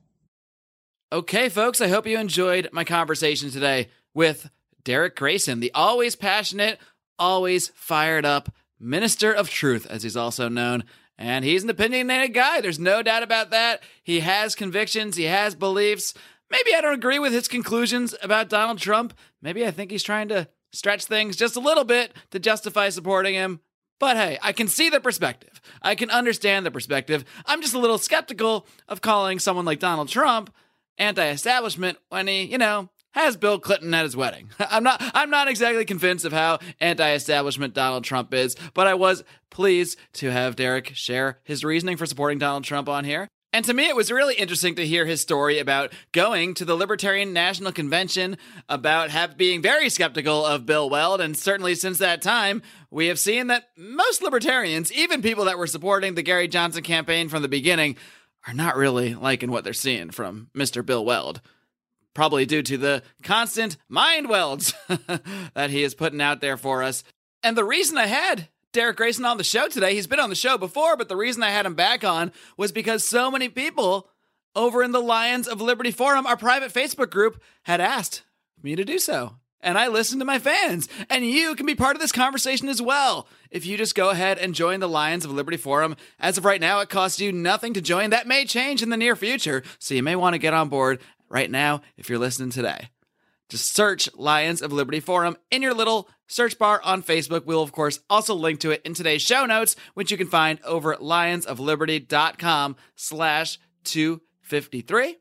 Okay, 1.12 1.48
folks, 1.48 1.80
I 1.80 1.88
hope 1.88 2.06
you 2.06 2.16
enjoyed 2.20 2.68
my 2.70 2.84
conversation 2.84 3.50
today 3.50 3.88
with 4.14 4.48
Derrick 4.84 5.16
Grayson, 5.16 5.58
the 5.58 5.72
always 5.74 6.14
passionate, 6.14 6.78
always 7.18 7.72
fired 7.74 8.24
up 8.24 8.54
minister 8.78 9.32
of 9.32 9.50
truth, 9.50 9.84
as 9.90 10.04
he's 10.04 10.16
also 10.16 10.48
known. 10.48 10.84
And 11.18 11.44
he's 11.44 11.64
an 11.64 11.70
opinionated 11.70 12.34
guy. 12.34 12.60
There's 12.60 12.78
no 12.78 13.02
doubt 13.02 13.24
about 13.24 13.50
that. 13.50 13.82
He 14.04 14.20
has 14.20 14.54
convictions, 14.54 15.16
he 15.16 15.24
has 15.24 15.56
beliefs. 15.56 16.14
Maybe 16.52 16.72
I 16.72 16.80
don't 16.82 16.94
agree 16.94 17.18
with 17.18 17.32
his 17.32 17.48
conclusions 17.48 18.14
about 18.22 18.48
Donald 18.48 18.78
Trump. 18.78 19.12
Maybe 19.42 19.66
I 19.66 19.72
think 19.72 19.90
he's 19.90 20.04
trying 20.04 20.28
to 20.28 20.46
stretch 20.76 21.04
things 21.04 21.36
just 21.36 21.56
a 21.56 21.60
little 21.60 21.84
bit 21.84 22.12
to 22.30 22.38
justify 22.38 22.88
supporting 22.88 23.34
him. 23.34 23.60
But 23.98 24.16
hey, 24.16 24.38
I 24.42 24.52
can 24.52 24.68
see 24.68 24.90
the 24.90 25.00
perspective. 25.00 25.60
I 25.80 25.94
can 25.94 26.10
understand 26.10 26.66
the 26.66 26.70
perspective. 26.70 27.24
I'm 27.46 27.62
just 27.62 27.74
a 27.74 27.78
little 27.78 27.98
skeptical 27.98 28.66
of 28.88 29.00
calling 29.00 29.38
someone 29.38 29.64
like 29.64 29.78
Donald 29.78 30.08
Trump 30.08 30.54
anti-establishment 30.98 31.98
when 32.08 32.26
he, 32.26 32.42
you 32.42 32.58
know, 32.58 32.90
has 33.12 33.36
Bill 33.36 33.58
Clinton 33.58 33.94
at 33.94 34.04
his 34.04 34.16
wedding. 34.16 34.50
I'm 34.58 34.82
not 34.82 35.02
I'm 35.14 35.30
not 35.30 35.48
exactly 35.48 35.84
convinced 35.84 36.24
of 36.26 36.32
how 36.32 36.58
anti-establishment 36.80 37.74
Donald 37.74 38.04
Trump 38.04 38.34
is, 38.34 38.54
but 38.74 38.86
I 38.86 38.94
was 38.94 39.24
pleased 39.50 39.98
to 40.14 40.30
have 40.30 40.56
Derrick 40.56 40.94
share 40.94 41.40
his 41.42 41.64
reasoning 41.64 41.96
for 41.96 42.06
supporting 42.06 42.38
Donald 42.38 42.64
Trump 42.64 42.88
on 42.88 43.04
here. 43.04 43.28
And 43.52 43.64
to 43.64 43.74
me, 43.74 43.88
it 43.88 43.96
was 43.96 44.10
really 44.10 44.34
interesting 44.34 44.74
to 44.74 44.86
hear 44.86 45.06
his 45.06 45.20
story 45.20 45.58
about 45.58 45.92
going 46.12 46.54
to 46.54 46.64
the 46.64 46.74
Libertarian 46.74 47.32
National 47.32 47.72
Convention, 47.72 48.36
about 48.68 49.10
have, 49.10 49.36
being 49.36 49.62
very 49.62 49.88
skeptical 49.88 50.44
of 50.44 50.66
Bill 50.66 50.90
Weld. 50.90 51.20
And 51.20 51.36
certainly 51.36 51.74
since 51.74 51.98
that 51.98 52.20
time, 52.20 52.60
we 52.90 53.06
have 53.06 53.18
seen 53.18 53.46
that 53.46 53.68
most 53.76 54.22
libertarians, 54.22 54.92
even 54.92 55.22
people 55.22 55.46
that 55.46 55.58
were 55.58 55.66
supporting 55.66 56.14
the 56.14 56.22
Gary 56.22 56.48
Johnson 56.48 56.82
campaign 56.82 57.28
from 57.28 57.42
the 57.42 57.48
beginning, 57.48 57.96
are 58.46 58.54
not 58.54 58.76
really 58.76 59.14
liking 59.14 59.50
what 59.50 59.64
they're 59.64 59.72
seeing 59.72 60.10
from 60.10 60.50
Mr. 60.54 60.84
Bill 60.84 61.04
Weld. 61.04 61.40
Probably 62.14 62.46
due 62.46 62.62
to 62.62 62.78
the 62.78 63.02
constant 63.22 63.76
mind 63.88 64.28
welds 64.28 64.72
that 65.54 65.70
he 65.70 65.82
is 65.82 65.94
putting 65.94 66.20
out 66.20 66.40
there 66.40 66.56
for 66.56 66.82
us. 66.82 67.04
And 67.42 67.56
the 67.56 67.64
reason 67.64 67.98
I 67.98 68.06
had 68.06 68.48
Derrick 68.76 68.98
Grayson 68.98 69.24
on 69.24 69.38
the 69.38 69.42
show 69.42 69.68
today. 69.68 69.94
He's 69.94 70.06
been 70.06 70.20
on 70.20 70.28
the 70.28 70.34
show 70.34 70.58
before, 70.58 70.98
but 70.98 71.08
the 71.08 71.16
reason 71.16 71.42
I 71.42 71.48
had 71.48 71.64
him 71.64 71.74
back 71.74 72.04
on 72.04 72.30
was 72.58 72.72
because 72.72 73.02
so 73.02 73.30
many 73.30 73.48
people 73.48 74.10
over 74.54 74.82
in 74.82 74.92
the 74.92 75.00
Lions 75.00 75.48
of 75.48 75.62
Liberty 75.62 75.90
Forum, 75.90 76.26
our 76.26 76.36
private 76.36 76.74
Facebook 76.74 77.08
group, 77.08 77.42
had 77.62 77.80
asked 77.80 78.24
me 78.62 78.76
to 78.76 78.84
do 78.84 78.98
so. 78.98 79.36
And 79.62 79.78
I 79.78 79.88
listened 79.88 80.20
to 80.20 80.26
my 80.26 80.38
fans. 80.38 80.90
And 81.08 81.24
you 81.24 81.54
can 81.54 81.64
be 81.64 81.74
part 81.74 81.96
of 81.96 82.02
this 82.02 82.12
conversation 82.12 82.68
as 82.68 82.82
well. 82.82 83.28
If 83.50 83.64
you 83.64 83.78
just 83.78 83.94
go 83.94 84.10
ahead 84.10 84.36
and 84.36 84.54
join 84.54 84.80
the 84.80 84.90
Lions 84.90 85.24
of 85.24 85.30
Liberty 85.30 85.56
Forum. 85.56 85.96
As 86.20 86.36
of 86.36 86.44
right 86.44 86.60
now, 86.60 86.80
it 86.80 86.90
costs 86.90 87.18
you 87.18 87.32
nothing 87.32 87.72
to 87.72 87.80
join. 87.80 88.10
That 88.10 88.28
may 88.28 88.44
change 88.44 88.82
in 88.82 88.90
the 88.90 88.98
near 88.98 89.16
future. 89.16 89.62
So 89.78 89.94
you 89.94 90.02
may 90.02 90.16
want 90.16 90.34
to 90.34 90.38
get 90.38 90.52
on 90.52 90.68
board 90.68 91.00
right 91.30 91.50
now 91.50 91.80
if 91.96 92.10
you're 92.10 92.18
listening 92.18 92.50
today. 92.50 92.90
Just 93.48 93.74
search 93.74 94.08
Lions 94.14 94.62
of 94.62 94.72
Liberty 94.72 95.00
Forum 95.00 95.36
in 95.50 95.62
your 95.62 95.74
little 95.74 96.08
search 96.26 96.58
bar 96.58 96.80
on 96.82 97.02
Facebook. 97.02 97.46
We'll, 97.46 97.62
of 97.62 97.72
course, 97.72 98.00
also 98.10 98.34
link 98.34 98.60
to 98.60 98.70
it 98.70 98.82
in 98.84 98.94
today's 98.94 99.22
show 99.22 99.46
notes, 99.46 99.76
which 99.94 100.10
you 100.10 100.16
can 100.16 100.26
find 100.26 100.58
over 100.64 100.92
at 100.92 101.00
lionsofliberty.com 101.00 102.76
slash 102.96 103.58
253. 103.84 105.16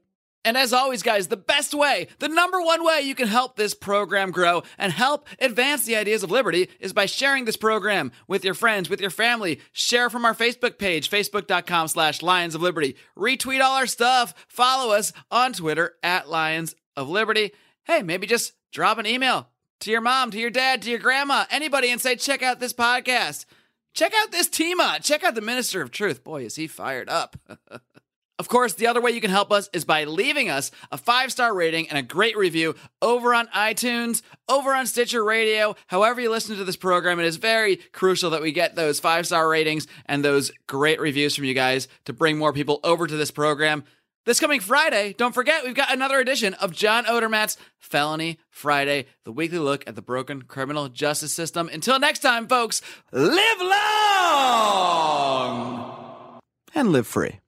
And 0.45 0.57
as 0.57 0.73
always, 0.73 1.01
guys, 1.01 1.28
the 1.28 1.38
best 1.38 1.73
way, 1.73 2.07
the 2.19 2.28
number 2.28 2.61
one 2.61 2.86
way 2.86 3.01
you 3.01 3.15
can 3.15 3.28
help 3.28 3.55
this 3.55 3.73
program 3.73 4.30
grow 4.30 4.61
and 4.78 4.93
help 4.93 5.28
advance 5.39 5.86
the 5.86 5.95
ideas 5.95 6.21
of 6.21 6.30
liberty 6.30 6.69
is 6.80 6.93
by 6.93 7.07
sharing 7.07 7.45
this 7.45 7.57
program 7.57 8.11
with 8.28 8.45
your 8.45 8.53
friends, 8.53 8.88
with 8.88 9.01
your 9.01 9.09
family. 9.09 9.59
Share 9.71 10.07
from 10.07 10.23
our 10.23 10.36
Facebook 10.36 10.78
page, 10.78 11.09
facebook.com 11.09 11.88
slash 11.88 12.21
Lions 12.21 12.53
of 12.53 12.61
Liberty. 12.61 12.95
Retweet 13.17 13.59
all 13.59 13.76
our 13.76 13.88
stuff. 13.88 14.36
Follow 14.47 14.93
us 14.93 15.13
on 15.32 15.51
Twitter 15.51 15.95
at 16.03 16.30
Lions 16.30 16.76
of 16.95 17.09
Liberty. 17.09 17.51
Hey, 17.86 18.02
maybe 18.02 18.28
just 18.28 18.54
drop 18.72 18.98
an 18.98 19.06
email 19.06 19.48
to 19.82 19.92
your 19.92 20.02
mom, 20.02 20.32
to 20.32 20.40
your 20.40 20.50
dad, 20.50 20.82
to 20.82 20.90
your 20.90 21.00
grandma, 21.00 21.46
anybody 21.50 21.90
and 21.90 22.02
say, 22.02 22.16
check 22.16 22.42
out 22.42 22.60
this 22.60 22.74
podcast. 22.74 23.46
Check 23.94 24.12
out 24.16 24.32
this 24.32 24.50
Tima. 24.50 25.02
Check 25.04 25.24
out 25.24 25.36
the 25.36 25.42
Minister 25.42 25.82
of 25.82 25.92
Truth. 25.92 26.24
Boy, 26.24 26.46
is 26.46 26.56
he 26.56 26.68
fired 26.68 27.10
up. 27.10 27.38
Of 28.38 28.50
course, 28.50 28.74
the 28.74 28.88
other 28.88 29.00
way 29.00 29.12
you 29.12 29.22
can 29.22 29.32
help 29.32 29.52
us 29.54 29.70
is 29.72 29.86
by 29.86 30.04
leaving 30.04 30.50
us 30.50 30.70
a 30.92 30.98
five 30.98 31.32
star 31.32 31.54
rating 31.54 31.88
and 31.88 31.98
a 31.98 32.02
great 32.02 32.36
review 32.36 32.76
over 33.02 33.34
on 33.34 33.48
iTunes, 33.48 34.24
over 34.50 34.74
on 34.74 34.88
Stitcher 34.88 35.24
Radio, 35.24 35.76
however 35.88 36.20
you 36.20 36.30
listen 36.30 36.58
to 36.58 36.66
this 36.66 36.76
program. 36.76 37.18
It 37.20 37.26
is 37.26 37.38
very 37.38 37.78
crucial 37.78 38.32
that 38.32 38.42
we 38.42 38.52
get 38.52 38.76
those 38.76 39.00
five 39.00 39.26
star 39.26 39.48
ratings 39.48 39.88
and 40.06 40.24
those 40.24 40.52
great 40.68 41.00
reviews 41.00 41.34
from 41.34 41.46
you 41.46 41.54
guys 41.54 41.88
to 42.06 42.14
bring 42.14 42.38
more 42.38 42.52
people 42.52 42.82
over 42.84 43.08
to 43.08 43.16
this 43.16 43.32
program. 43.32 43.86
This 44.26 44.39
coming 44.39 44.59
Friday, 44.59 45.13
don't 45.13 45.36
forget, 45.36 45.63
we've 45.63 45.76
got 45.76 45.93
another 45.93 46.19
edition 46.19 46.55
of 46.55 46.71
John 46.71 47.05
Odermatt's 47.05 47.57
Felony 47.78 48.39
Friday, 48.49 49.05
the 49.23 49.32
weekly 49.32 49.59
look 49.59 49.88
at 49.88 49.93
the 49.93 50.01
broken 50.01 50.41
criminal 50.41 50.89
justice 50.89 51.32
system. 51.32 51.69
Until 51.71 51.99
next 51.99 52.19
time, 52.19 52.47
folks, 52.47 52.82
live 53.11 53.61
long 53.61 53.69
and 56.73 56.91
live 56.91 57.05
free. 57.05 57.39